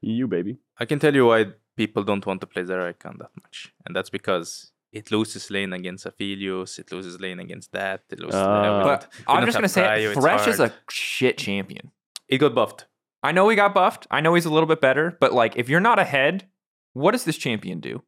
[0.01, 0.57] EU baby.
[0.79, 3.95] I can tell you why people don't want to play Xayah Rakan that much, and
[3.95, 8.35] that's because it loses lane against Aphelios, it loses lane against that, it loses.
[8.41, 11.91] Lane but I'm just gonna say, prio, it, it's Thresh is a shit champion.
[12.27, 12.85] It got buffed.
[13.21, 14.07] I know he got buffed.
[14.09, 16.47] I know he's a little bit better, but like if you're not ahead,
[16.93, 18.01] what does this champion do?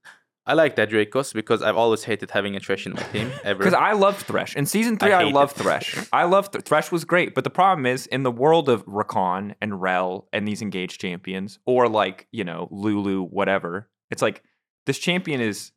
[0.51, 3.59] I like that Drakos because I've always hated having a Thresh in my team ever.
[3.59, 4.53] Because I loved Thresh.
[4.57, 5.63] In season three, I I, loved it.
[5.63, 5.95] Thresh.
[6.11, 9.55] I loved Th- Thresh was great, but the problem is in the world of Rakan
[9.61, 13.87] and Rell and these engaged champions, or like you know Lulu, whatever.
[14.09, 14.43] It's like
[14.87, 15.71] this champion is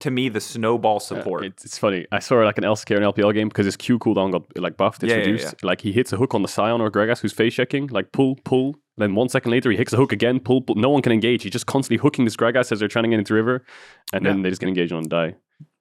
[0.00, 1.44] to me the snowball Uh, support.
[1.44, 2.06] it's, it's funny.
[2.12, 5.02] I saw like an LCK and LPL game because his Q cooldown got like buffed.
[5.02, 5.64] It's Yeah, yeah, reduced.
[5.64, 8.36] Like he hits a hook on the Sion or Gragas who's face checking, like pull,
[8.44, 8.76] pull.
[8.98, 10.74] Then one second later, he hits a hook again, pull, pull.
[10.76, 11.42] No one can engage.
[11.42, 13.64] He's just constantly hooking this Gragas as they're trying to get into river,
[14.12, 15.34] and then they just get engaged on and die.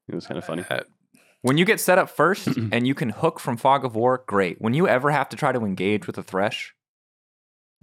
[0.08, 0.64] It was kind of funny.
[0.70, 0.82] Uh,
[1.42, 4.58] when you get set up first and you can hook from Fog of War, great.
[4.60, 6.74] When you ever have to try to engage with a Thresh,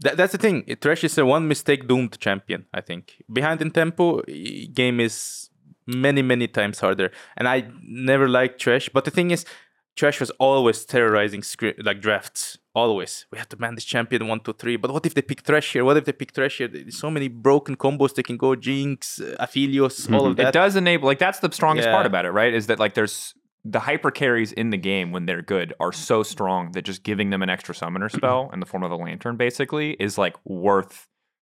[0.01, 0.65] that, that's the thing.
[0.81, 2.67] Thresh is a one mistake doomed champion.
[2.75, 4.23] I think behind in tempo,
[4.75, 5.49] game is
[5.87, 7.11] many many times harder.
[7.37, 9.45] And I never liked Thresh but the thing is,
[9.97, 12.59] Thresh was always terrorizing scri- like drafts.
[12.75, 14.77] Always, we have to man this champion one two three.
[14.77, 15.85] But what if they pick Thresh here?
[15.85, 16.69] What if they pick Thresh here?
[16.69, 18.55] There's so many broken combos they can go.
[18.57, 21.93] Jinx, uh, Aphelios, all of that it does enable like that's the strongest Yeah.
[21.95, 22.55] part about it, right?
[22.55, 26.23] Is that like there's the hyper carries in the game when they're good are so
[26.23, 29.37] strong that just giving them an extra summoner spell in the form of a lantern
[29.37, 31.07] basically is like worth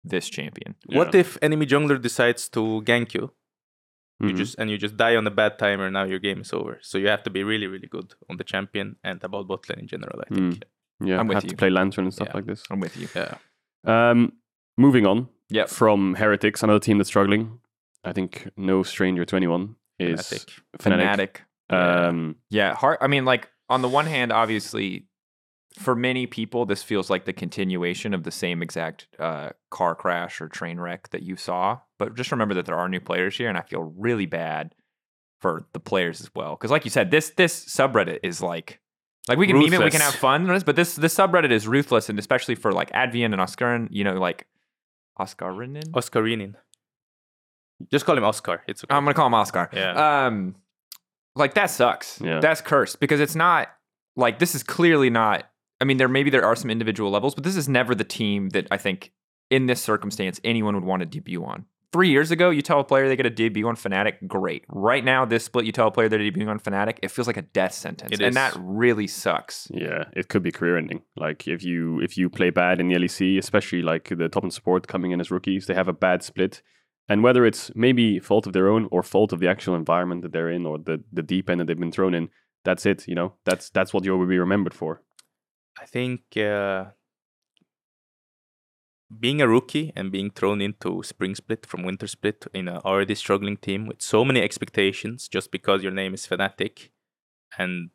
[0.03, 0.75] this champion.
[0.86, 3.32] What if enemy jungler decides to gank you?
[4.20, 4.38] You Mhm.
[4.38, 5.89] just and you just die on a bad timer.
[5.91, 6.80] Now your game is over.
[6.82, 9.80] So you have to be really, really good on the champion and about bot lane
[9.82, 10.20] in general.
[10.30, 10.63] I think.
[10.99, 11.49] yeah, I'm with have you.
[11.51, 12.38] to play Lantern and stuff Yeah.
[12.38, 12.63] like this.
[12.72, 13.07] I'm with you.
[13.15, 13.38] Yeah.
[13.86, 14.34] Um,
[14.78, 15.65] moving on Yeah.
[15.68, 17.59] from Heretics, another team that's struggling.
[18.03, 20.59] I think no stranger to anyone is Fnatic.
[20.80, 21.30] Fnatic.
[21.70, 22.07] Fnatic.
[22.09, 22.97] Um, Yeah, hard.
[23.01, 25.07] I mean, like on the one hand, obviously,
[25.78, 30.41] for many people, this feels like the continuation of the same exact uh, car crash
[30.41, 31.82] or train wreck that you saw.
[32.00, 34.76] But just remember that there are new players here, and I feel really bad
[35.39, 36.52] for the players as well.
[36.56, 38.80] Because, like you said, this this subreddit is like.
[39.28, 41.68] Like we can meme it, we can have fun, this, but this this subreddit is
[41.68, 44.48] ruthless, and especially for like Advienne and Oscarin, you know, like
[45.20, 45.91] Oscarinin.
[45.91, 46.56] Oscarinin.
[47.91, 48.64] Just call him Oscar.
[48.68, 48.95] It's okay.
[48.95, 49.70] I'm gonna call him Oscar.
[49.74, 50.28] Yeah.
[50.28, 50.56] Um,
[51.36, 52.20] like that sucks.
[52.22, 52.39] Yeah.
[52.39, 53.68] That's cursed because it's not
[54.16, 55.43] like this is clearly not.
[55.80, 58.50] I mean, there maybe there are some individual levels, but this is never the team
[58.50, 59.12] that I think
[59.50, 61.66] in this circumstance anyone would want to debut on.
[61.93, 64.65] Three years ago, you tell a player they get a debut on Fnatic, great.
[64.69, 67.38] Right now, this split, you tell a player they're debuting on Fnatic, it feels like
[67.38, 68.35] a death sentence, It and is.
[68.35, 69.67] that really sucks.
[69.71, 71.01] Yeah, it could be career ending.
[71.15, 74.53] Like if you if you play bad in the LEC, especially like the top and
[74.53, 76.61] support coming in as rookies, they have a bad split.
[77.09, 80.33] And whether it's maybe fault of their own or fault of the actual environment that
[80.33, 82.27] they're in or the, the deep end that they've been thrown in,
[82.65, 83.07] that's it.
[83.07, 85.01] You know, that's that's what you will be remembered for.
[85.81, 86.85] I think uh,
[89.20, 93.16] being a rookie and being thrown into spring split from winter split in an already
[93.16, 96.89] struggling team with so many expectations just because your name is Fnatic,
[97.58, 97.89] and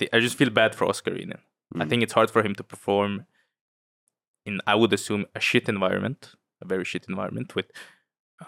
[0.00, 1.12] I, I just feel bad for Oscar.
[1.14, 1.38] I
[1.74, 1.88] Mm.
[1.88, 3.26] think it's hard for him to perform
[4.44, 7.66] in, I would assume, a shit environment, a very shit environment with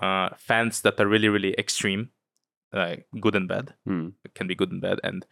[0.01, 2.11] uh, fans that are really, really extreme,
[2.72, 4.12] like good and bad Mm.
[4.24, 5.26] it can be good and bad and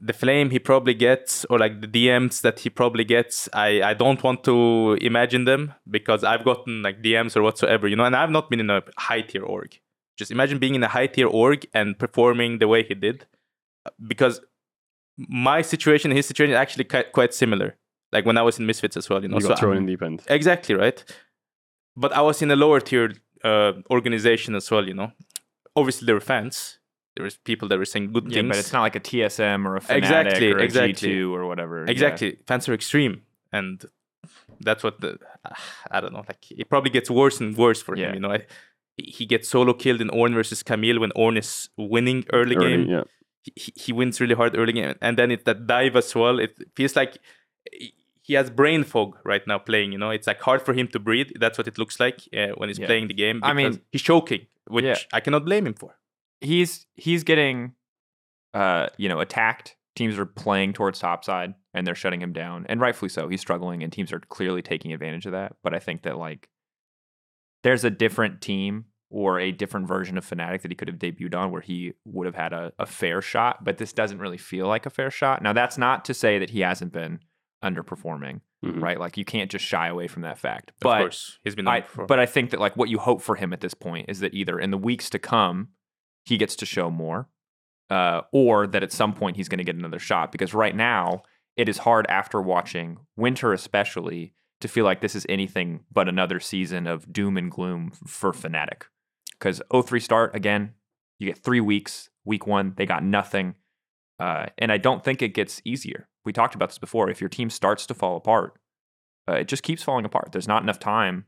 [0.00, 3.94] the flame he probably gets or like the dms that he probably gets i i
[3.94, 8.16] don't want to imagine them because i've gotten like dms or whatsoever you know and
[8.16, 9.78] i've not been in a high tier org
[10.16, 13.26] just imagine being in a high tier org and performing the way he did
[14.06, 14.40] because
[15.16, 17.76] my situation his situation is actually quite, quite similar
[18.12, 19.86] like when i was in misfits as well you know You got So thrown in
[19.86, 20.22] deep end.
[20.28, 21.02] Exactly right.
[21.96, 23.12] But I was in a lower tier
[23.44, 24.86] uh, organization as well.
[24.86, 25.12] You know,
[25.76, 26.79] obviously there were fans.
[27.20, 28.48] There was people that were saying good Yeah, things.
[28.50, 31.08] but it's not like a TSM or a Fnatic Exactly, or a exactly.
[31.10, 31.76] G2 or whatever.
[31.84, 31.90] Yeah.
[31.94, 32.30] exactly.
[32.48, 33.14] Fans are extreme,
[33.52, 33.84] and
[34.68, 35.10] that's what the
[35.90, 36.24] I don't know.
[36.32, 38.08] Like it probably gets worse and worse for Yeah.
[38.08, 38.14] him.
[38.16, 38.40] You know, I,
[38.96, 42.82] he gets solo killed in Ornn versus Camille when Ornn is winning early, Early, game.
[42.94, 43.04] yeah.
[43.62, 46.38] He, he wins really hard early game, and then it's that dive as well.
[46.38, 47.12] It feels like
[47.72, 49.90] he- he has brain fog right now playing.
[49.92, 51.30] You know, it's like hard for him to breathe.
[51.42, 52.86] That's what it looks like uh, when he's Yeah.
[52.86, 53.40] playing the game.
[53.42, 54.96] I mean- he's choking, which Yeah.
[55.12, 55.96] I cannot blame him for.
[56.40, 57.72] He's he's getting
[58.54, 62.80] uh you know attacked teams are playing towards topside and they're shutting him down and
[62.80, 66.02] rightfully so he's struggling and teams are clearly taking advantage of that but i think
[66.02, 66.48] that like
[67.62, 71.34] there's a different team or a different version of Fnatic that he could have debuted
[71.34, 74.66] on where he would have had a, a fair shot but this doesn't really feel
[74.66, 77.18] like a fair shot now that's not to say that he hasn't been
[77.64, 78.82] underperforming Mhm.
[78.82, 81.66] right like you can't just shy away from that fact Of but course, he's been.
[81.66, 84.20] I, but I think that like what you hope for him at this point is
[84.20, 85.68] that either in the weeks to come
[86.30, 87.28] he gets to show more,
[87.90, 90.30] uh, or that at some point he's going to get another shot.
[90.30, 91.22] Because right now
[91.56, 96.38] it is hard after watching Winter especially to feel like this is anything but another
[96.38, 98.82] season of doom and gloom for Fnatic.
[99.32, 100.74] Because 0-3 start again,
[101.18, 102.08] you get three weeks.
[102.24, 103.54] Week one they got nothing,
[104.20, 106.06] uh, and I don't think it gets easier.
[106.24, 107.08] We talked about this before.
[107.08, 108.60] If your team starts to fall apart,
[109.26, 110.28] uh, it just keeps falling apart.
[110.32, 111.24] There's not enough time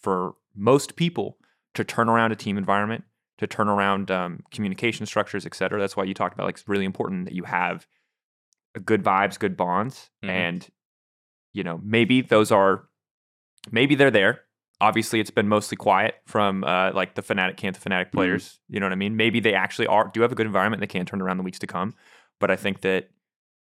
[0.00, 1.36] for most people
[1.74, 3.04] to turn around a team environment,
[3.40, 5.80] to turn around um, communication structures, et cetera.
[5.80, 7.86] That's why you talked about like it's really important that you have
[8.84, 10.28] good vibes, good bonds, Mhm.
[10.28, 10.68] and
[11.52, 12.88] you know maybe those are
[13.72, 14.42] maybe they're there.
[14.82, 18.60] Obviously, it's been mostly quiet from uh, like the Fnatic camp, the Fnatic players.
[18.68, 19.16] You know what I mean?
[19.16, 20.80] Maybe they actually are do have a good environment.
[20.80, 21.94] They can turn around the weeks to come,
[22.38, 23.10] but I think that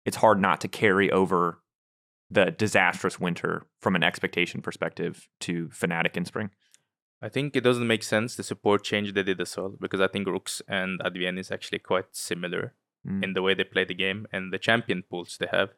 [0.06, 1.62] it's hard not to carry over
[2.30, 6.50] the disastrous winter from an expectation perspective to Fnatic in spring.
[7.22, 10.08] I think it doesn't make sense the support change they did as well because I
[10.08, 12.74] think Rhuckz and Advienne is actually quite similar
[13.08, 13.24] Mm.
[13.24, 15.70] in the way they play the game and the champion pools they have.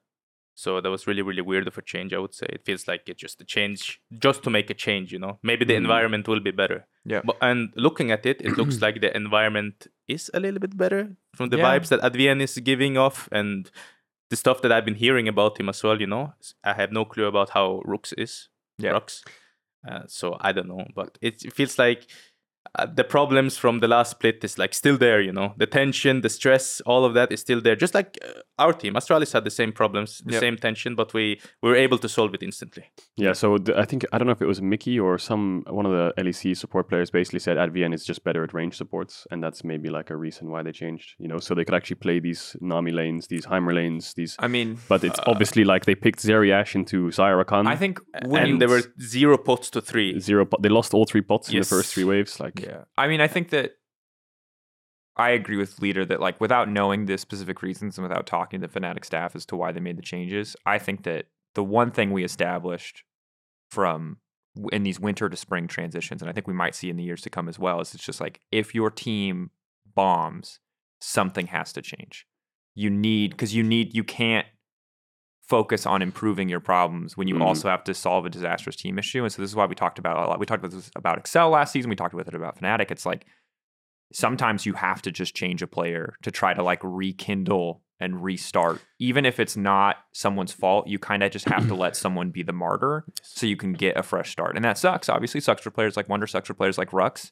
[0.56, 2.14] So that was really really weird of a change.
[2.14, 5.14] I would say it feels like it's just a change just to make a change.
[5.14, 5.84] You know, maybe the Mhm.
[5.86, 6.86] environment will be better.
[7.06, 7.22] Yeah.
[7.24, 11.16] But and looking at it, it looks like the environment is a little bit better
[11.36, 11.66] from the Yeah.
[11.80, 13.72] vibes that Advienne is giving off and
[14.30, 16.00] the stuff that I've been hearing about him as well.
[16.02, 16.34] You know,
[16.64, 18.50] I have no clue about how Rhuckz is.
[18.78, 18.94] Yeah.
[18.94, 19.24] Rhuckz.
[19.90, 22.08] Uh, so I don't know, but it, it feels like
[22.80, 25.22] uh, the problems from the last split is like still there.
[25.22, 27.76] You know, the tension, the stress, all of that is still there.
[27.76, 30.40] Just like uh, our team, Astralis had the same problems, the Yep.
[30.42, 32.86] same tension, but we, we were able to solve it instantly.
[33.18, 35.86] Yeah, so th- I think I don't know if it was Mikyx or some one
[35.86, 39.44] of the LEC support players basically said Advienne is just better at range supports, and
[39.44, 41.16] that's maybe like a reason why they changed.
[41.20, 44.36] You know, so they could actually play these Nami lanes, these Heimer lanes, these.
[44.40, 47.68] I mean, But it's obviously like they picked Zeriash into Xayah Rakan.
[47.68, 50.20] I think when and you, there were zero pots to three.
[50.20, 50.48] zero.
[50.62, 52.40] They lost all three pots in the first three waves.
[52.40, 52.84] Like, Yeah.
[52.98, 53.74] I mean, I think that
[55.16, 58.68] I agree with LIDER that, like, without knowing the specific reasons and without talking to
[58.68, 61.26] the Fnatic staff as to why they made the changes, I think that
[61.56, 63.04] the one thing we established
[63.70, 64.18] from
[64.72, 67.22] in these winter to spring transitions, and I think we might see in the years
[67.22, 69.52] to come as well, is it's just like if your team
[69.96, 70.60] bombs,
[71.00, 72.26] something has to change.
[72.76, 74.48] You need, because you need, you can't
[75.48, 77.42] focus on improving your problems when you Mhm.
[77.42, 79.24] also have to solve a disastrous team issue.
[79.24, 80.40] And so this is why we talked about a lot.
[80.40, 81.90] We talked about this about Excel last season.
[81.90, 82.92] We talked about it about Fnatic.
[82.92, 83.26] It's like
[84.14, 88.82] sometimes you have to just change a player to try to like rekindle and restart.
[89.00, 92.44] Even if it's not someone's fault, you kind of just have to let someone be
[92.44, 94.56] the martyr so you can get a fresh start.
[94.56, 95.10] And that sucks.
[95.10, 97.32] Obviously, sucks for players like Wunder, sucks for players like Rhuckz.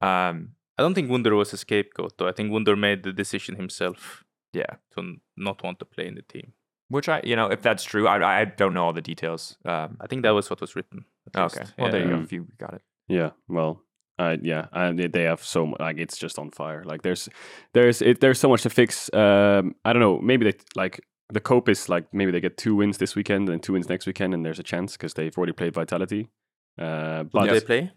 [0.00, 2.28] Um, I don't think Wunder was a scapegoat though.
[2.28, 6.22] I think Wunder made the decision himself yeah, to not want to play in the
[6.22, 6.52] team.
[6.94, 9.56] Which I, you know, if that's true, I, I don't know all the details.
[9.64, 11.04] Um, I think that was what was written.
[11.36, 11.74] okay, least.
[11.78, 12.20] well there you go.
[12.22, 13.72] If you got it, Yeah, well,
[14.18, 15.80] uh, yeah, and they- they have so much.
[15.80, 16.82] Like it's just on fire.
[16.84, 17.28] Like there's,
[17.72, 19.10] there's, it, there's so much to fix.
[19.12, 20.18] Um, I don't know.
[20.20, 21.00] Maybe they like
[21.32, 24.06] the cope is like maybe they get two wins this weekend and two wins next
[24.06, 26.28] weekend, and there's a chance because they've already played Vitality.
[26.78, 27.92] Uh, Who but did they play?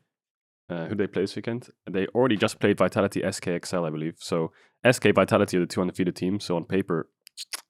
[0.69, 1.69] uh, who they play this weekend?
[1.90, 4.15] They already just played Vitality SKXL, I believe.
[4.19, 4.52] So
[4.90, 6.44] SK Vitality are the two undefeated teams.
[6.45, 7.10] So on paper,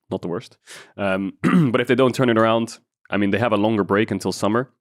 [0.09, 0.57] not the worst.
[0.97, 1.33] Um,
[1.71, 2.79] but if they don't turn it around,
[3.09, 4.71] I mean, they have a longer break until summer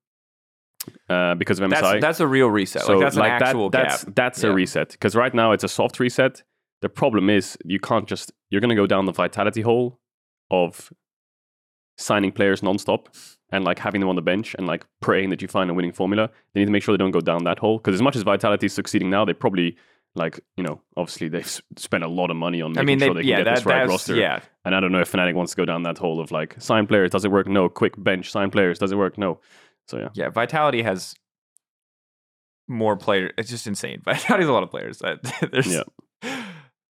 [1.09, 1.81] uh, because of MSI.
[1.81, 2.89] that's that's a real reset.
[2.89, 4.15] like that's an that- actual that's gap.
[4.15, 4.51] that's Yeah.
[4.51, 6.43] a reset because right now it's a soft reset.
[6.83, 9.99] The problem is you can't just you're going to go down the vitality hole
[10.51, 10.93] of
[11.99, 13.07] signing players nonstop
[13.51, 15.93] and like having them on the bench and like praying that you find a winning
[15.93, 16.31] formula.
[16.53, 18.23] They need to make sure they don't go down that hole because as much as
[18.23, 19.77] vitality is succeeding now, they probably
[20.17, 23.07] like you know obviously they've spent a lot of money on I making mean, they,
[23.07, 24.15] sure they can get that, this right roster.
[24.17, 24.41] yeah.
[24.65, 26.87] And I don't know if Fnatic wants to go down that hole of like sign
[26.87, 27.47] players does it work?
[27.47, 27.69] No.
[27.69, 29.17] Quick bench sign players does it work?
[29.19, 29.41] No.
[29.89, 30.09] So yeah.
[30.15, 31.15] Yeah, Vitality has
[32.69, 33.33] more players.
[33.39, 34.03] It's just insane.
[34.05, 35.01] Vitality has a lot of players.
[35.03, 35.17] Uh,
[35.53, 35.83] There's, Yeah.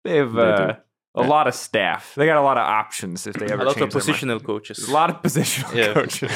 [0.04, 0.74] They have They uh,
[1.16, 1.26] a Yeah.
[1.26, 2.14] lot of staff.
[2.14, 4.44] They got a lot of options if they ever A lot of change their positional
[4.44, 4.88] coaches.
[4.88, 5.94] A lot of positional Yeah.
[5.94, 6.30] coaches.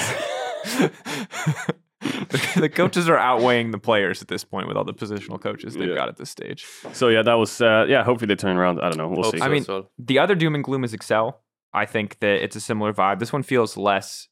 [2.31, 5.75] the, the coaches are outweighing the players at this point with all the positional coaches
[5.75, 5.95] they've Yeah.
[5.95, 6.65] got at this stage.
[6.93, 8.05] So yeah, that was uh, yeah.
[8.05, 8.81] Hopefully they turn around.
[8.81, 9.09] I don't know.
[9.09, 9.39] We'll Hope see.
[9.39, 9.91] so I mean, as well.
[9.99, 11.41] The other doom and gloom is Excel.
[11.75, 13.19] I think that it's a similar vibe.
[13.19, 14.29] This one feels less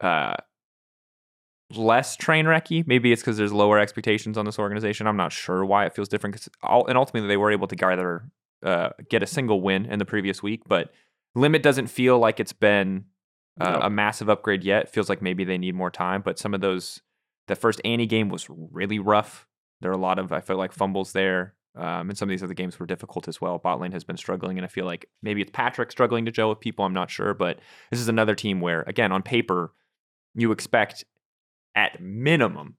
[0.00, 0.34] uh
[1.74, 2.86] less train wrecky.
[2.86, 5.06] Maybe it's because there's lower expectations on this organization.
[5.06, 6.34] I'm not sure why it feels different.
[6.34, 6.48] Because
[6.88, 8.30] and ultimately they were able to gather
[8.64, 10.90] uh, get a single win in the previous week, but
[11.34, 13.04] limit doesn't feel like it's been
[13.60, 13.78] uh, No.
[13.82, 14.84] a massive upgrade yet.
[14.84, 16.22] It feels like maybe they need more time.
[16.22, 17.00] But some of those,
[17.48, 19.46] the first Annie game was really rough.
[19.80, 21.54] There are a lot of I feel like fumbles there.
[21.76, 23.58] Um, and some of these other games were difficult as well.
[23.58, 26.48] Bot lane has been struggling, and I feel like maybe it's Patrick struggling to gel
[26.48, 26.84] with people.
[26.84, 27.60] I'm not sure, but
[27.90, 29.72] this is another team where, again, on paper,
[30.34, 31.04] you expect
[31.76, 32.76] at minimum,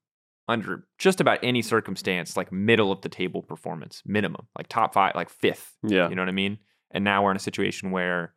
[0.50, 5.14] under just about any circumstance, like middle of the table performance, minimum, like top five,
[5.16, 5.78] like fifth.
[5.84, 6.58] yeah, You know what I mean?
[6.91, 8.34] And now we're in a situation where,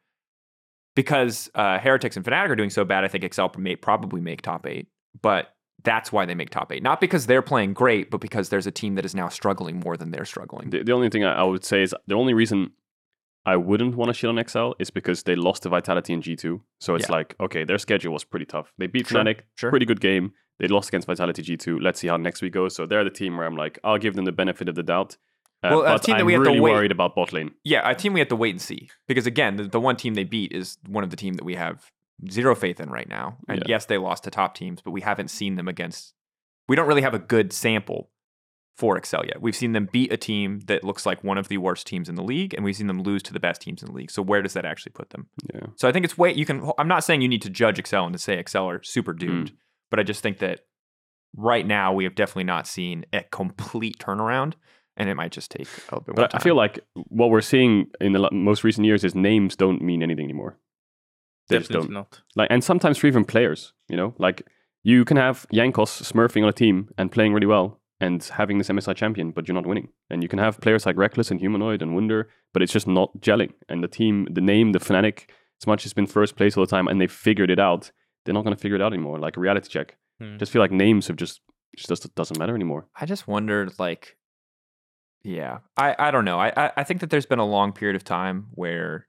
[0.95, 4.43] because uh, Heretics and Fnatic are doing so bad, I think Excel may probably make
[4.43, 4.89] top eight.
[5.23, 5.49] But
[5.85, 8.71] that's why they make top eight, not because they're playing great, but because there's a
[8.71, 10.71] team that is now struggling more than they're struggling.
[10.71, 12.73] the, the only thing I, I would say is the only reason
[13.45, 16.37] I wouldn't want to shit on XL is because they lost to Vitality in G
[16.37, 16.63] two.
[16.79, 17.17] So it's Yeah.
[17.17, 18.73] like okay, their schedule was pretty tough.
[18.79, 19.71] They beat Sure, Fnatic, sure.
[19.71, 20.33] pretty good game.
[20.61, 21.79] They lost against Vitality G two.
[21.81, 22.75] Let's see how next week goes.
[22.77, 25.17] So they're the team where I'm like, I'll give them the benefit of the doubt.
[25.65, 27.33] Uh, Well, a but team that I'm we have to really wait- worried about bot
[27.33, 27.51] lane.
[27.65, 30.15] Yeah, a team we have to wait and see because again, the, the one team
[30.15, 31.91] they beat is one of the team that we have
[32.31, 33.39] zero faith in right now.
[33.49, 33.65] And Yeah.
[33.69, 36.15] yes, they lost to top teams, but we haven't seen them against.
[36.69, 38.11] We don't really have a good sample
[38.75, 39.43] for Excel yet.
[39.43, 42.15] We've seen them beat a team that looks like one of the worst teams in
[42.15, 44.11] the league, and we've seen them lose to the best teams in the league.
[44.11, 45.27] So where does that actually put them?
[45.55, 45.67] Yeah.
[45.77, 46.71] So I think it's way you can.
[46.79, 49.19] I'm not saying you need to judge Excel and to say Excel are super hmm.
[49.19, 49.53] doomed,
[49.91, 50.61] but I just think that
[51.37, 54.55] right now we have definitely not seen a complete turnaround,
[54.97, 57.41] and it might just take a little bit more But I feel like what we're
[57.41, 60.59] seeing in the most recent years is names don't mean anything anymore.
[61.49, 61.95] They just Definitely don't.
[61.95, 62.21] not.
[62.37, 64.47] Like, and sometimes for even players, you know, like
[64.83, 68.69] you can have Jankos smurfing on a team and playing really well and having this
[68.69, 69.89] MSI champion, but you're not winning.
[70.11, 73.11] And you can have players like Rekkles and Humanoid and Wunder, but it's just not
[73.21, 73.53] gelling.
[73.69, 75.29] And the team, the name, the Fnatic,
[75.61, 77.93] as much as been first place all the time and they figured it out,
[78.25, 79.19] they're not going to figure it out anymore.
[79.19, 79.97] Like reality check.
[80.21, 80.37] Hmm.
[80.39, 81.41] Just feel like names have just,
[81.77, 82.87] just doesn't- doesn't matter anymore.
[83.01, 84.17] I just wondered, like,
[85.23, 86.39] yeah, I, I don't know.
[86.41, 89.07] I, I, I think that there's been a long period of time where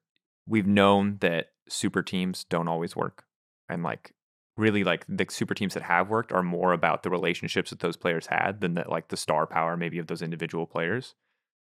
[0.47, 3.26] we've known that super teams don't always work.
[3.69, 4.14] And, like,
[4.57, 7.98] really, like, the super teams that have worked are more about the relationships that those
[7.98, 11.15] players had than that, like, the star power maybe of those individual players.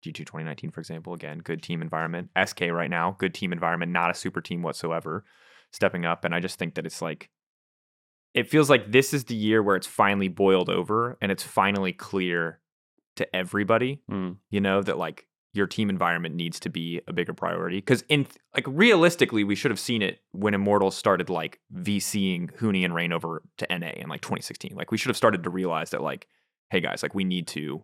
[0.03, 2.29] G2 2019, for example, again, good team environment.
[2.45, 5.25] SK right now, good team environment, not a super team whatsoever,
[5.71, 6.23] stepping up.
[6.23, 7.29] And I just think that it's like,
[8.33, 11.91] it feels like this is the year where it's finally boiled over and it's finally
[11.91, 12.61] clear
[13.17, 14.37] to everybody, Mm.
[14.49, 17.77] you know, that like your team environment needs to be a bigger priority.
[17.77, 22.85] Because in like realistically, we should have seen it when Immortals started like VCing Huni
[22.85, 24.73] and Reignover to NA in like 2016.
[24.75, 26.27] Like we should have started to realize that like,
[26.69, 27.83] hey guys, like we need to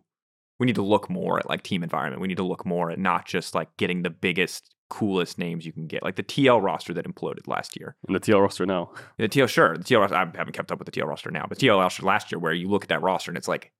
[0.58, 2.22] we need to look more at like team environment.
[2.22, 5.72] We need to look more at not just like getting the biggest, coolest names you
[5.72, 6.02] can get.
[6.02, 7.96] Like the TL roster that imploded last year.
[8.06, 8.92] And the TL roster now.
[9.18, 9.76] The TL, sure.
[9.76, 12.04] The TL roster, I haven't kept up with the TL roster now, but TL roster
[12.04, 13.72] last year, where you look at that roster and it's like,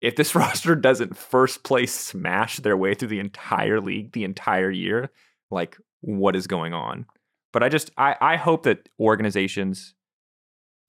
[0.00, 4.70] if this roster doesn't first place smash their way through the entire league the entire
[4.70, 5.10] year,
[5.50, 7.06] like what is going on?
[7.52, 9.94] But I just I I hope that organizations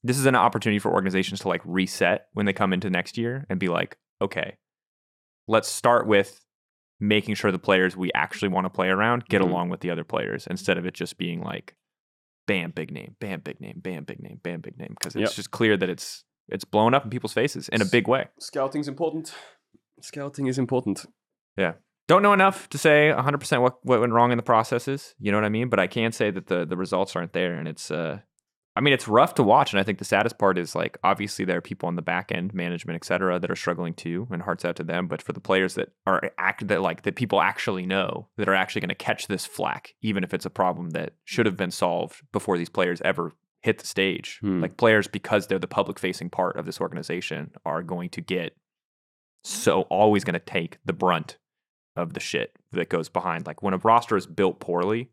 [0.04, 3.46] this is an opportunity for organizations to like reset when they come into next year
[3.52, 4.58] and be like, okay,
[5.48, 6.40] let's start with
[7.00, 9.46] making sure the players we actually want to play around get Mhm.
[9.46, 11.76] along with the other players instead of it just being like
[12.48, 15.36] bam big name, bam big name, bam big name, bam big name because it's Yep.
[15.36, 18.28] just clear that it's it's blown up in people's faces in a big way.
[18.40, 19.34] Scouting's important.
[20.02, 21.06] Scouting is important.
[21.58, 21.74] Yeah.
[22.08, 25.16] Don't know enough to say 100% what, what went wrong in the processes.
[25.20, 25.70] You know what I mean?
[25.70, 27.54] But I can say that the, the results aren't there.
[27.54, 28.20] And it's, uh,
[28.76, 29.72] I mean, it's rough to watch.
[29.72, 32.32] And I think the saddest part is like, obviously, there are people on the back
[32.32, 34.28] end, management, et cetera, that are struggling too.
[34.32, 35.08] And hearts out to them.
[35.08, 38.56] But for the players that are act that like that people actually know that are
[38.56, 41.72] actually going to catch this flack, even if it's a problem that should have been
[41.72, 44.40] solved before these players ever hit the stage.
[44.42, 44.62] Hmm.
[44.62, 48.56] Like players, because they're the public facing part of this organization, are going to get
[49.44, 51.38] so always going to take the brunt
[51.96, 53.46] of the shit that goes behind.
[53.46, 55.10] Like when a roster is built poorly,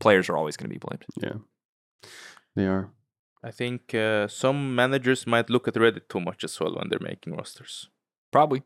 [0.00, 1.04] players are always going to be blamed.
[1.20, 2.08] Yeah,
[2.56, 2.90] they are.
[3.44, 7.00] I think uh, some managers might look at Reddit too much as well when they're
[7.00, 7.88] making rosters.
[8.30, 8.62] Probably.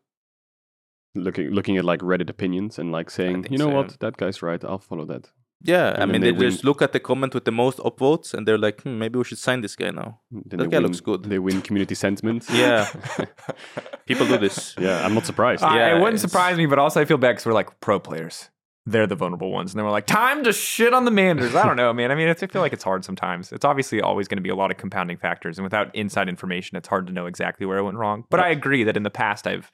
[1.14, 4.42] Looking looking at like Reddit opinions and like saying, you know so, what, that guy's
[4.42, 4.62] right.
[4.62, 5.30] I'll follow that.
[5.62, 7.78] Yeah, And I mean, they they, win- just look at the comment with the most
[7.78, 10.20] upvotes and they're like, hmm, maybe we should sign this guy now.
[10.30, 11.24] Then That guy win- looks good.
[11.24, 12.44] They win community sentiment.
[12.52, 12.86] Yeah.
[14.06, 14.74] People do this.
[14.78, 15.04] yeah.
[15.04, 15.62] I'm not surprised.
[15.64, 17.80] Uh, Yeah, it wouldn't it's- surprise me, but also I feel bad because we're like
[17.80, 18.50] pro players.
[18.88, 19.72] They're the vulnerable ones.
[19.72, 21.56] And they were like, time to shit on the managers.
[21.56, 22.12] I don't know, man.
[22.12, 23.50] I mean, it's, I feel like it's hard sometimes.
[23.50, 25.58] It's obviously always going to be a lot of compounding factors.
[25.58, 28.24] And without inside information, it's hard to know exactly where it went wrong.
[28.30, 29.72] But I agree that in the past, I've,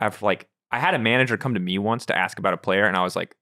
[0.00, 2.86] I've like, I had a manager come to me once to ask about a player.
[2.86, 3.36] And I was like,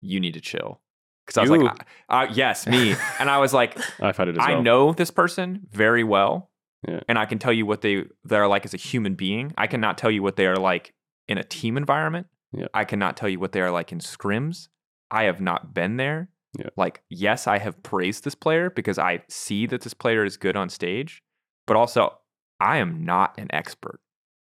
[0.00, 0.80] you need to chill.
[1.28, 1.64] Because I was You?
[1.66, 2.94] like, uh, uh, yes, me.
[3.20, 4.62] and I was like, I've had it as I well.
[4.62, 6.50] know this person very well,
[6.88, 7.00] Yeah.
[7.06, 9.52] and I can tell you what they they're like as a human being.
[9.58, 10.94] I cannot tell you what they are like
[11.28, 12.28] in a team environment.
[12.52, 12.68] Yeah.
[12.72, 14.68] I cannot tell you what they are like in scrims.
[15.10, 16.30] I have not been there.
[16.58, 16.70] Yeah.
[16.78, 20.56] Like, yes, I have praised this player because I see that this player is good
[20.56, 21.22] on stage,
[21.66, 22.16] but also
[22.58, 24.00] I am not an expert.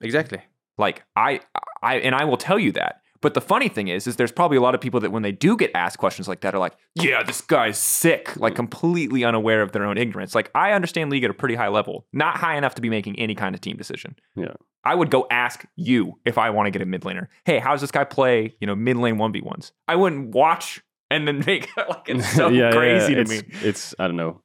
[0.02, 0.41] Exactly.
[0.78, 1.41] Like I
[1.82, 3.02] I and I will tell you that.
[3.22, 5.32] But the funny thing is, is there's probably a lot of people that when they
[5.32, 9.62] do get asked questions like that are like, yeah, this guy's sick, like completely unaware
[9.62, 10.34] of their own ignorance.
[10.34, 13.20] Like I understand league at a pretty high level, not high enough to be making
[13.20, 14.16] any kind of team decision.
[14.36, 14.54] Yeah.
[14.86, 17.28] I would go ask you if I want to get a mid laner.
[17.44, 19.72] Hey, how does this guy play, you know, mid lane 1v1s?
[19.88, 20.82] I wouldn't watch
[21.12, 23.41] and then make like it's so yeah, yeah, crazy to it's, me.
[23.62, 24.41] It's I don't know.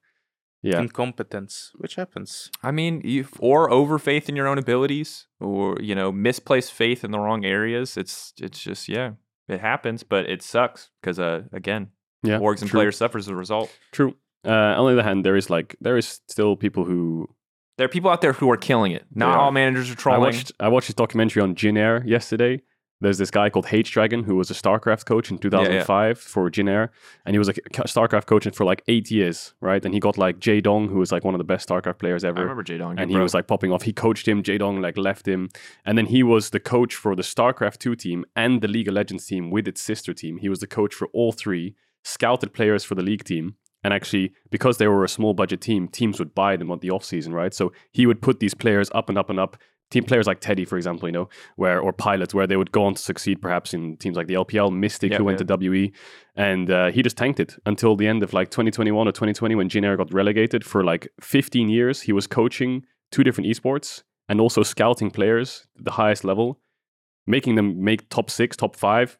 [0.64, 0.80] Yeah.
[0.80, 2.50] Incompetence, which happens.
[2.62, 7.04] I mean, you or over faith in your own abilities, or you know, misplaced faith
[7.04, 7.96] in the wrong areas.
[7.96, 9.10] It's it's just yeah,
[9.46, 11.90] it happens, but it sucks because uh, again,
[12.22, 12.38] Yeah.
[12.40, 12.78] orgs and true.
[12.78, 13.70] players suffer as a result.
[13.92, 14.14] True.
[14.46, 17.28] Uh, on the other hand, there is like there is still people who
[17.76, 19.04] There are people out there who are killing it.
[19.14, 20.20] Not They all managers are I trolling.
[20.22, 22.62] watched I watched this documentary on Jin Air yesterday.
[23.00, 26.90] There's this guy called H-Dragon who was a StarCraft coach in 2005 for Jin Air,
[27.26, 29.84] and he was a StarCraft coach for like eight years, right?
[29.84, 32.28] And he got like Jaedong, who was like one of the best StarCraft players I
[32.28, 32.42] ever.
[32.42, 33.82] remember Jaedong, and he was like popping off.
[33.82, 34.42] He coached him.
[34.42, 35.48] Jaedong like left him,
[35.84, 38.94] and then he was the coach for the StarCraft two team and the League of
[38.94, 40.38] Legends team with its sister team.
[40.38, 41.74] He was the coach for all three.
[42.06, 45.88] Scouted players for the league team, and actually because they were a small budget team,
[45.88, 47.54] teams would buy them on the off season, right?
[47.54, 49.56] So he would put these players up and up and up.
[49.94, 52.84] Team players like Teddy, for example, you know, where or pilots where they would go
[52.84, 55.46] on to succeed, perhaps in teams like the LPL, Mystic, Yep, who went yep.
[55.46, 55.92] to WE,
[56.34, 59.70] and uh, he just tanked it until the end of like 2021 or 2020 when
[59.84, 62.00] Air got relegated for like 15 years.
[62.00, 66.58] He was coaching two different esports and also scouting players at the highest level,
[67.24, 69.16] making them make top six, top five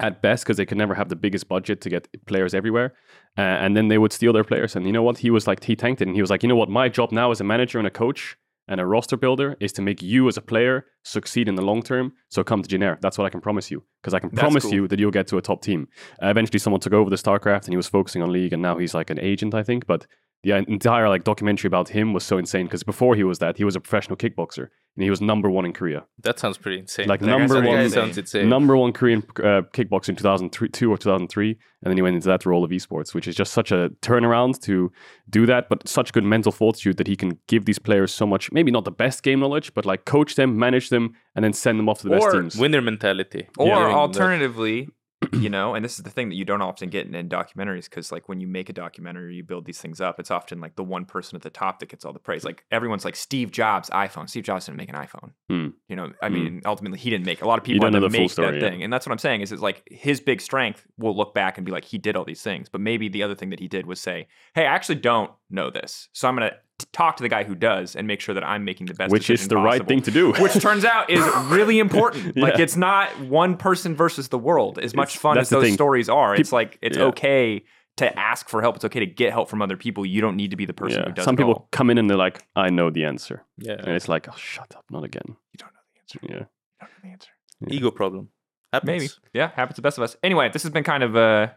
[0.00, 2.92] at best because they could never have the biggest budget to get players everywhere.
[3.38, 4.74] Uh, and then they would steal their players.
[4.74, 5.18] And you know what?
[5.18, 6.08] He was like, he tanked it.
[6.08, 6.68] And he was like, you know what?
[6.68, 8.36] My job now as a manager and a coach
[8.68, 11.82] and a roster builder is to make you as a player succeed in the long
[11.82, 12.12] term.
[12.30, 13.00] So come to Generic.
[13.00, 13.84] That's what I can promise you.
[14.02, 14.74] Because I can That's promise cool.
[14.74, 15.88] you that you'll get to a top team.
[16.22, 18.52] Uh, eventually, someone took over the StarCraft and he was focusing on League.
[18.52, 19.86] And now he's like an agent, I think.
[19.86, 20.06] But
[20.54, 23.64] the entire like documentary about him was so insane because before he was that, he
[23.64, 26.04] was a professional kickboxer and he was number one in Korea.
[26.22, 27.06] That sounds pretty insane.
[27.08, 28.48] Like That number sounds That guy one, sounds insane.
[28.48, 31.56] number one Korean uh, kickboxer in 2002 or 2003, and
[31.90, 34.90] then he went into that role of esports, which is just such a turnaround to
[35.28, 38.50] do that, but such good mental fortitude that he can give these players so much,
[38.52, 41.78] maybe not the best game knowledge, but like coach them, manage them, and then send
[41.78, 42.56] them off to the best teams.
[42.56, 43.48] Winner mentality.
[43.58, 44.88] Or During the- alternatively,
[45.32, 47.84] you know, and this is the thing that you don't often get in, in documentaries
[47.84, 50.20] because, like, when you make a documentary, you build these things up.
[50.20, 52.44] It's often like the one person at the top that gets all the praise.
[52.44, 54.28] Like everyone's like Steve Jobs iPhone.
[54.28, 55.30] Steve Jobs didn't make an iPhone.
[55.48, 55.68] Hmm.
[55.88, 56.34] You know, I Hmm.
[56.34, 57.40] mean, ultimately he didn't make.
[57.42, 58.68] A lot of people don't had know to the make story, that yeah.
[58.70, 59.40] thing, and that's what I'm saying.
[59.40, 62.24] Is it's like his big strength will look back and be like, he did all
[62.24, 64.96] these things, but maybe the other thing that he did was say, hey, I actually
[64.96, 66.56] don't know this, so I'm gonna t-
[66.92, 69.10] talk to the guy who does and make sure that I'm making the best.
[69.10, 70.32] which is decision the right thing to do.
[70.34, 72.36] which turns out is really important.
[72.36, 74.78] Like it's not one person versus the world.
[74.78, 75.74] As much It's- fun as those thing.
[75.74, 77.04] stories are, it's like it's yeah.
[77.04, 77.64] okay
[77.96, 78.76] to ask for help.
[78.76, 80.04] It's okay to get help from other people.
[80.04, 81.14] You don't need to be the person who Yeah.
[81.14, 81.68] does Some it people all.
[81.72, 83.42] come in and they're like, I know the answer.
[83.56, 83.76] Yeah.
[83.78, 85.22] And it's like, oh, shut up, not again.
[85.26, 86.18] You don't know the answer.
[86.22, 86.28] Yeah.
[86.30, 86.46] You
[86.80, 87.30] don't know the answer.
[87.68, 88.28] Ego problem.
[88.74, 88.86] Happens.
[88.88, 89.08] Maybe.
[89.32, 90.14] Yeah, happens to the best of us.
[90.22, 91.56] Anyway, this has been kind of a,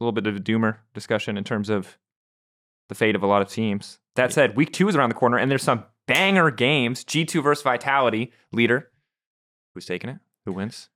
[0.00, 1.98] little bit of a doomer discussion in terms of
[2.88, 3.98] the fate of a lot of teams.
[4.16, 7.04] That said, week two is around the corner, and there's some banger games.
[7.04, 8.90] G2 versus Vitality LIDER.
[9.74, 10.18] Who's taking it?
[10.44, 10.88] Who wins?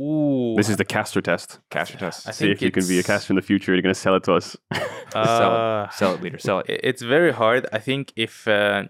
[0.00, 0.54] Ooh.
[0.56, 1.58] This is the caster test.
[1.70, 2.28] Caster test.
[2.28, 3.72] I See if you can be a caster in the future.
[3.74, 4.56] You're going to sell it to us.
[5.12, 5.92] sell uh, it.
[5.92, 6.38] Sell it, LIDER.
[6.38, 6.66] Sell it.
[6.68, 7.66] I- It's very hard.
[7.72, 8.84] I think if uh,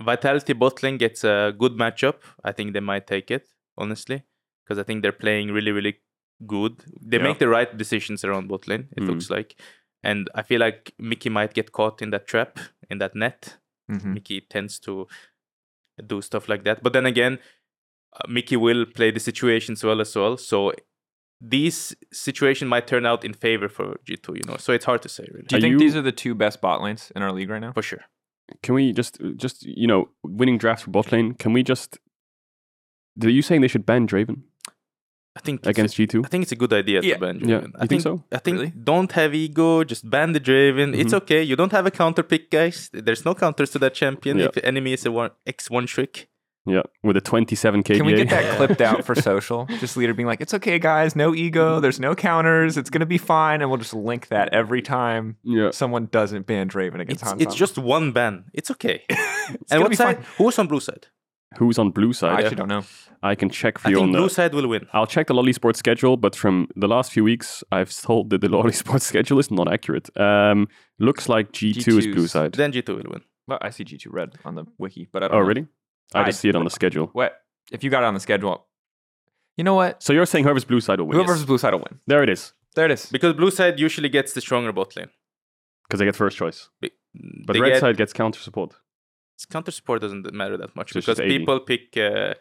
[0.00, 4.22] Vitality Bottling gets a good matchup, I think they might take it, honestly.
[4.64, 5.96] Because I think they're playing really, really
[6.46, 6.84] good.
[7.00, 7.24] They Yeah.
[7.24, 9.08] make the right decisions around botlane, it Mm.
[9.08, 9.56] looks like.
[10.04, 12.60] And I feel like Mikyx might get caught in that trap,
[12.90, 13.58] in that net.
[13.90, 14.14] Mhm.
[14.16, 15.06] Mikyx tends to
[16.06, 16.82] do stuff like that.
[16.82, 17.38] But then again,
[18.12, 20.36] uh, Mikyx will play the situations well as well.
[20.36, 20.72] So
[21.40, 24.56] these situation might turn out in favor for G2, you know.
[24.56, 25.44] So it's hard to say, really.
[25.46, 27.50] Do you Are think you- these are the two best bot lanes in our league
[27.50, 27.72] right now?
[27.72, 28.04] For sure.
[28.62, 31.98] can we just, just you know, winning drafts for bot lane, can we just.
[33.24, 34.42] Are you saying they should ban Draven
[35.36, 36.24] I think against G2?
[36.24, 37.14] I think it's a good idea Yeah.
[37.14, 37.66] to ban Yeah, Draven.
[37.66, 38.24] you I think so?
[38.32, 38.72] I think Really?
[38.90, 39.84] don't have ego.
[39.84, 40.96] Just ban the Draven.
[40.96, 41.20] It's Mhm.
[41.22, 41.42] okay.
[41.42, 42.90] You don't have a counter pick, guys.
[42.92, 44.38] There's no counters to that champion.
[44.38, 44.46] Yeah.
[44.46, 46.28] If the enemy is a one X one trick,
[46.68, 47.96] Yeah, with a 27k.
[47.96, 49.66] Can we get that clipped out for social?
[49.78, 51.14] Just LIDER being like, "It's okay, guys.
[51.14, 51.78] No ego.
[51.78, 52.76] There's no counters.
[52.76, 55.70] It's gonna be fine." And we'll just link that every time Yeah.
[55.70, 57.40] someone doesn't ban Draven against it's, Hanzon.
[57.42, 58.34] it's just one ban.
[58.52, 58.98] It's okay.
[59.62, 60.16] It's and gonna what side?
[60.16, 60.26] fine.
[60.38, 61.06] Who's on blue side?
[61.58, 62.32] Who's on blue side.
[62.32, 62.82] I actually don't know.
[63.22, 64.30] I can check for I you think on blue the.
[64.34, 64.86] side will win.
[64.92, 68.40] I'll check the LoL Esports schedule, but from the last few weeks, I've told that
[68.42, 70.08] the Lolly Sports schedule is not accurate.
[70.20, 70.68] Um,
[70.98, 72.52] looks like G2 is blue G2's side.
[72.52, 73.22] Then G2 will win.
[73.48, 75.46] Well, I see G2 red on the wiki, but I don't Oh, know.
[75.46, 75.66] really?
[76.14, 77.08] I I- just see it on the schedule.
[77.14, 77.32] What
[77.72, 78.66] if you got it on the schedule?
[79.56, 80.02] You know what?
[80.02, 81.16] So you're saying whoever's blue side will win?
[81.16, 81.98] Whoever's blue side will win.
[82.06, 83.06] There it is, There it is.
[83.10, 85.08] Because blue side usually gets the stronger bot lane.
[85.88, 86.68] because they get first choice.
[86.80, 86.90] Be-
[87.46, 88.74] But they red get- side gets counter support.
[89.44, 92.34] Counter support doesn't matter that much So because people pick uh,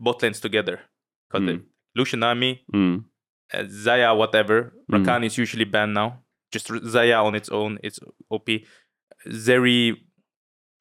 [0.00, 0.80] bot lanes together.
[1.28, 1.62] Because Mm.
[1.94, 3.04] Lucian Nami, Mm.
[3.54, 4.72] uh, Xayah, whatever.
[4.90, 5.04] Mm.
[5.04, 6.22] Rakan is usually banned now.
[6.52, 8.00] Just Xayah on its own, it's
[8.30, 8.48] OP.
[9.28, 9.94] Zeri,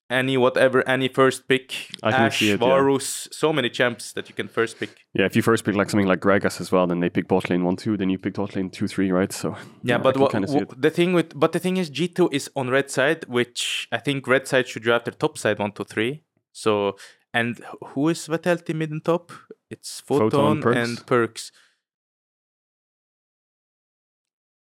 [0.09, 1.89] any whatever, any first pick.
[2.01, 2.97] I can Ash, see it, yeah.
[2.99, 5.05] So many champs that you can first pick.
[5.13, 7.49] Yeah, if you first pick like something like Gragas as well, then they pick bot
[7.49, 9.31] lane one two, then you pick bot lane two three, right?
[9.31, 11.89] So Yeah, I but can what, kinda see the thing with but the thing is
[11.89, 15.37] G two is on red side, which I think red side should draft their top
[15.37, 16.23] side one two three.
[16.51, 16.95] So
[17.33, 17.59] and
[17.89, 19.31] who is Vitality mid and top?
[19.69, 20.75] It's Photon, Photon, Perkz.
[20.83, 21.51] and Perkz.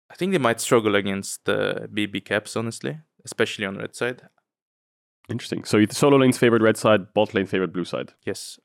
[0.09, 4.23] I think they might struggle against uh, the BB caps, honestly, especially on red side.
[5.29, 5.63] Interesting.
[5.63, 8.13] So you- solo lane's favorite red side, bot lane favorite blue side.
[8.25, 8.59] Yes,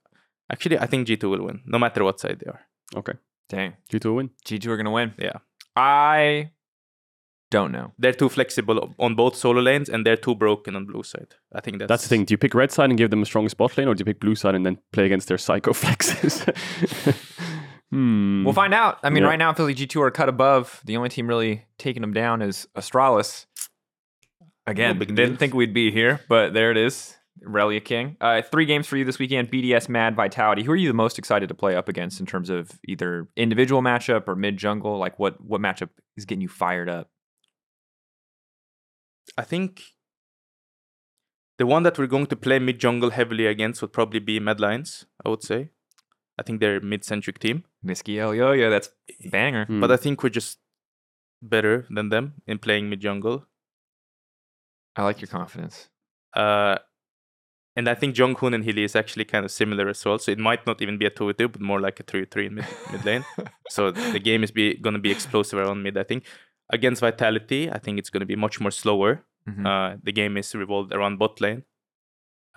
[0.51, 2.61] actually, I think G two will win, no matter what side they are.
[2.97, 3.15] Okay,
[3.49, 3.75] Dang.
[3.91, 4.31] G2 will win.
[4.45, 5.13] G2 are gonna win.
[5.19, 5.39] Yeah.
[5.77, 6.51] I
[7.51, 7.93] don't know.
[7.99, 11.35] They're too flexible on both solo lanes, and they're too broken on blue side.
[11.53, 12.25] I think that's That's the thing.
[12.25, 14.05] Do you pick red side and give them a strong spot lane, or do you
[14.05, 16.45] pick blue side and then play against their psycho flexes?
[17.91, 18.45] hmm.
[18.45, 18.99] We'll find out.
[19.03, 19.31] I mean, Yeah.
[19.31, 20.81] right now, Philly G2 are cut above.
[20.85, 23.47] The only team really taking them down is Astralis.
[24.71, 27.17] Again, big didn't think we'd be here, but there it is.
[27.45, 28.17] Relia King.
[28.21, 30.63] Uh, three games for you this weekend BDS, Mad, Vitality.
[30.63, 33.83] Who are you the most excited to play up against in terms of either individual
[33.83, 34.99] matchup or mid jungle?
[34.99, 37.09] Like, what, what matchup is getting you fired up?
[39.39, 39.83] I think
[41.59, 44.61] the one that we're going to play mid jungle heavily against would probably be Mad
[44.61, 45.71] Lions, I would say.
[46.39, 48.91] I think they're a mid centric team, Nisqy Elyoya, that's
[49.31, 49.67] banger.
[49.67, 49.81] Hmm.
[49.81, 50.59] but I think we're just
[51.43, 53.47] better than them in playing mid jungle.
[54.97, 55.89] I like your confidence.
[56.35, 56.77] Uh,
[57.77, 60.19] and I think JeongHoon and Hilly is actually kind of similar as well.
[60.19, 62.47] So it might not even be a 2 2, but more like a 3 3
[62.47, 63.25] in mid, mid lane.
[63.69, 66.25] So the game is be, going to be explosive around mid, I think.
[66.73, 69.25] Against Vitality, I think it's going to be much more slower.
[69.49, 69.67] Mhm.
[69.67, 71.65] Uh, the game is revolved around bot lane.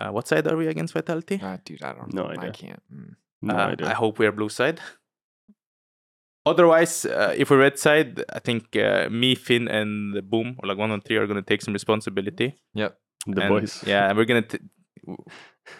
[0.00, 1.40] Uh, what side are we against Vitality?
[1.42, 2.26] Ah, dude, I don't know.
[2.26, 2.42] No know.
[2.42, 2.82] I can't.
[2.92, 3.14] Mm.
[3.42, 3.86] no Uh, idea.
[3.88, 4.80] I hope we are blue side.
[6.46, 10.68] Otherwise, uh, if we're red side, I think uh, me, Finn, and the Boom, or
[10.68, 12.54] like one and three, are going to take some responsibility.
[12.74, 12.98] Yep.
[13.26, 13.82] the And, boys.
[13.86, 14.42] Yeah, we're gonna.
[14.42, 14.58] T-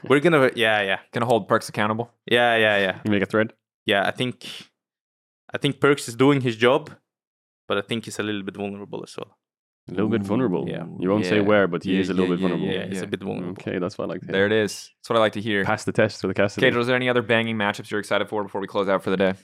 [0.08, 0.50] we're gonna.
[0.54, 2.10] Yeah, yeah, Gonna hold Perkz accountable.
[2.30, 3.52] yeah, yeah, yeah, You make a thread.
[3.84, 4.06] yeah.
[4.06, 4.46] I think,
[5.52, 6.90] I think Perkz is doing his job,
[7.68, 9.36] but I think he's a little bit vulnerable as well.
[9.90, 10.66] A little bit vulnerable.
[10.66, 10.86] yeah.
[10.98, 12.74] You won't say where, but he Yeah, is a little yeah, bit yeah, vulnerable.
[12.74, 13.60] Yeah, he's a bit vulnerable.
[13.60, 14.32] Okay, that's what I like to hear.
[14.32, 14.90] There it is.
[14.98, 15.62] That's what I like to hear.
[15.64, 16.58] Pass the test for the cast.
[16.58, 19.10] Pedro, is there any other banging matchups you're excited for before we close out for
[19.10, 19.34] the day?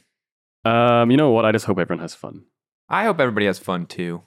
[0.65, 1.45] Um, you know what?
[1.45, 2.45] I just hope everyone has fun.
[2.89, 4.23] I hope everybody has fun too.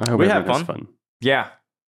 [0.00, 0.88] I hope We have everyone has fun.
[1.20, 1.48] Yeah.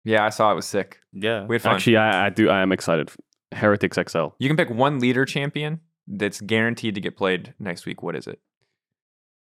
[0.05, 1.01] Yeah, I saw it was sick.
[1.13, 1.75] Yeah, We had fun.
[1.75, 2.49] Actually, I, I do.
[2.49, 3.11] I am excited.
[3.53, 4.29] Heretics XL.
[4.39, 8.03] you can pick one LIDER champion that's guaranteed to get played next week.
[8.03, 8.41] What is it?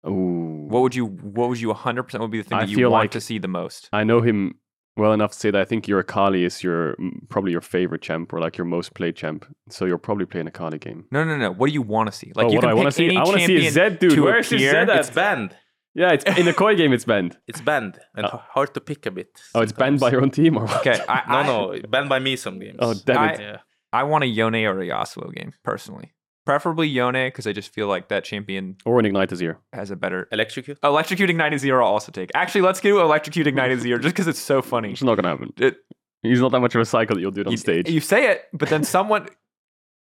[0.07, 0.67] Ooh.
[0.69, 2.91] What would you what would you 100% would be the thing I that you feel
[2.91, 3.89] want like- to see the most?
[3.93, 4.57] I know him
[5.01, 6.97] well enough to say that I think your Akali is your
[7.29, 9.45] probably your favorite champ or like your most played champ.
[9.69, 11.07] So you're probably playing a Akali game.
[11.11, 11.51] No, no, no.
[11.53, 12.31] What do you want to see?
[12.35, 13.99] Like oh, you what can I want to see, I want to see a Zed
[13.99, 14.13] dude.
[14.13, 14.73] to Where's his appear.
[14.73, 14.99] Zed at?
[15.01, 15.57] It's banned.
[15.95, 16.93] Yeah, it's in the Koi game.
[16.93, 17.37] It's banned.
[17.49, 19.31] It's banned and Uh, hard to pick a bit.
[19.57, 20.81] Oh, it's banned by your own team or what?
[20.87, 22.79] Okay, I, No, I, no, banned by me some games.
[22.79, 23.57] Oh, damn I- Yeah.
[23.93, 26.13] I want a Yone or a Yasuo game personally.
[26.47, 29.57] Preferably Yone because I just feel like that champion Or an Ignite Azir.
[29.73, 30.27] has a better.
[30.33, 30.81] Electrocute.
[30.81, 32.31] Electrocuting Night Zero I'll also take.
[32.35, 34.93] Actually, let's do Electrocute Ignite Azir just because it's so funny.
[34.93, 35.53] It's not gonna happen.
[35.59, 35.77] It,
[36.23, 37.89] He's not that much of a cycle that you'll do it on you, stage.
[37.89, 39.29] you say it, but then someone.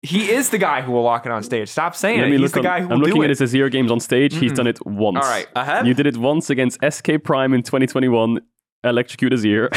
[0.03, 1.69] He is the guy who will lock it on stage.
[1.69, 2.39] Stop saying Let it.
[2.39, 3.39] He's the on- guy who I'm will looking at it.
[3.39, 4.35] his Azir games on stage.
[4.35, 4.55] He's Mm-mm.
[4.55, 5.17] done it once.
[5.25, 5.47] All right.
[5.55, 5.87] I have.
[5.87, 8.39] You did it once against SK Prime in 2021.
[8.83, 9.69] Electrocute Azir.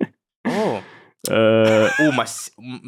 [1.30, 1.84] Oh.
[1.84, 2.26] uh, Oh my!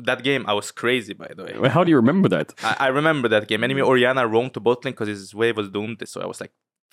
[0.04, 1.14] That game, I was crazy.
[1.14, 2.54] By the way, how do you remember that?
[2.62, 3.64] I, I remember that game.
[3.64, 6.06] Enemy Orianna roamed to bot lane because his wave was doomed.
[6.08, 6.52] So I was like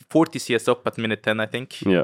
[0.09, 1.81] 40 CS up at minute 10, I think.
[1.81, 2.03] Yeah.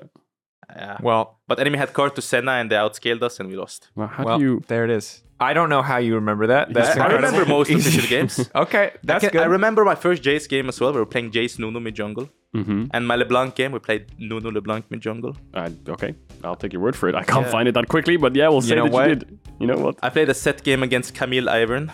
[0.76, 0.98] Yeah.
[1.02, 3.90] Well, But enemy had card to Senna and they outscaled us and we lost.
[3.96, 4.64] Well, how well, do you?
[4.68, 5.22] there it is.
[5.40, 6.72] I don't know how you remember that.
[6.74, 7.28] That's I, I incredible.
[7.32, 8.50] remember most of the shit games.
[8.56, 9.42] Okay, that's I, can- good.
[9.42, 10.94] I remember my first Jace game as well.
[10.94, 12.30] We were playing Jace Nunu mid jungle.
[12.54, 15.36] hmm And my LeBlanc game, we played Nunu LeBlanc mid jungle.
[15.54, 17.16] Uh, okay, I'll take your word for it.
[17.16, 17.52] I can't Yeah.
[17.52, 19.10] find it that quickly, but yeah, we'll say know that what?
[19.10, 19.40] you did.
[19.60, 19.96] You know what?
[20.04, 21.90] I played a set game against Camille Ivern.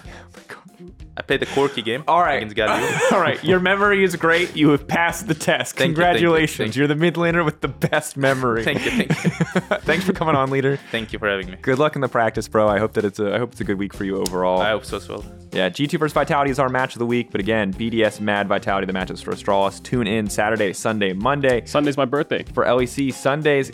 [1.18, 2.36] I played the Corki game All right.
[2.36, 3.12] against Galio.
[3.12, 3.44] All right.
[3.44, 4.56] Your memory is great.
[4.56, 5.76] You have passed the test.
[5.76, 6.58] Thank you, thank you, Congratulations.
[6.58, 6.82] thank you.
[6.82, 8.64] You're the mid laner with the best memory.
[8.64, 9.78] thank you, thank you.
[9.88, 10.78] Thanks for coming on, LIDER.
[10.92, 11.58] Thank you for having me.
[11.62, 12.68] Good luck in the practice, bro.
[12.68, 14.62] I hope that it's a I hope it's a good week for you overall.
[14.62, 15.26] I hope so as well.
[15.52, 18.86] Yeah, G2 versus Vitality is our match of the week, but again, BDS Mad Vitality,
[18.86, 19.82] the matches for Astralis.
[19.82, 22.44] Tune in Saturday, Sunday, Monday Sunday's my birthday.
[22.54, 23.12] for LEC.
[23.14, 23.72] Sundays,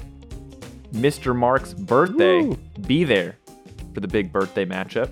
[0.93, 1.35] Mr.
[1.35, 2.41] Mark's birthday.
[2.43, 2.57] Woo.
[2.87, 3.35] Be there
[3.93, 5.11] for the big birthday matchup.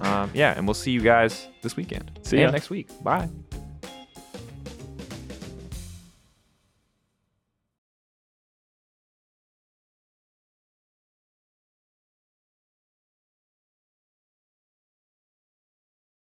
[0.00, 2.10] Um, yeah, and we'll see you guys this weekend.
[2.22, 2.50] See ya.
[2.50, 2.88] next week.
[3.02, 3.28] Bye.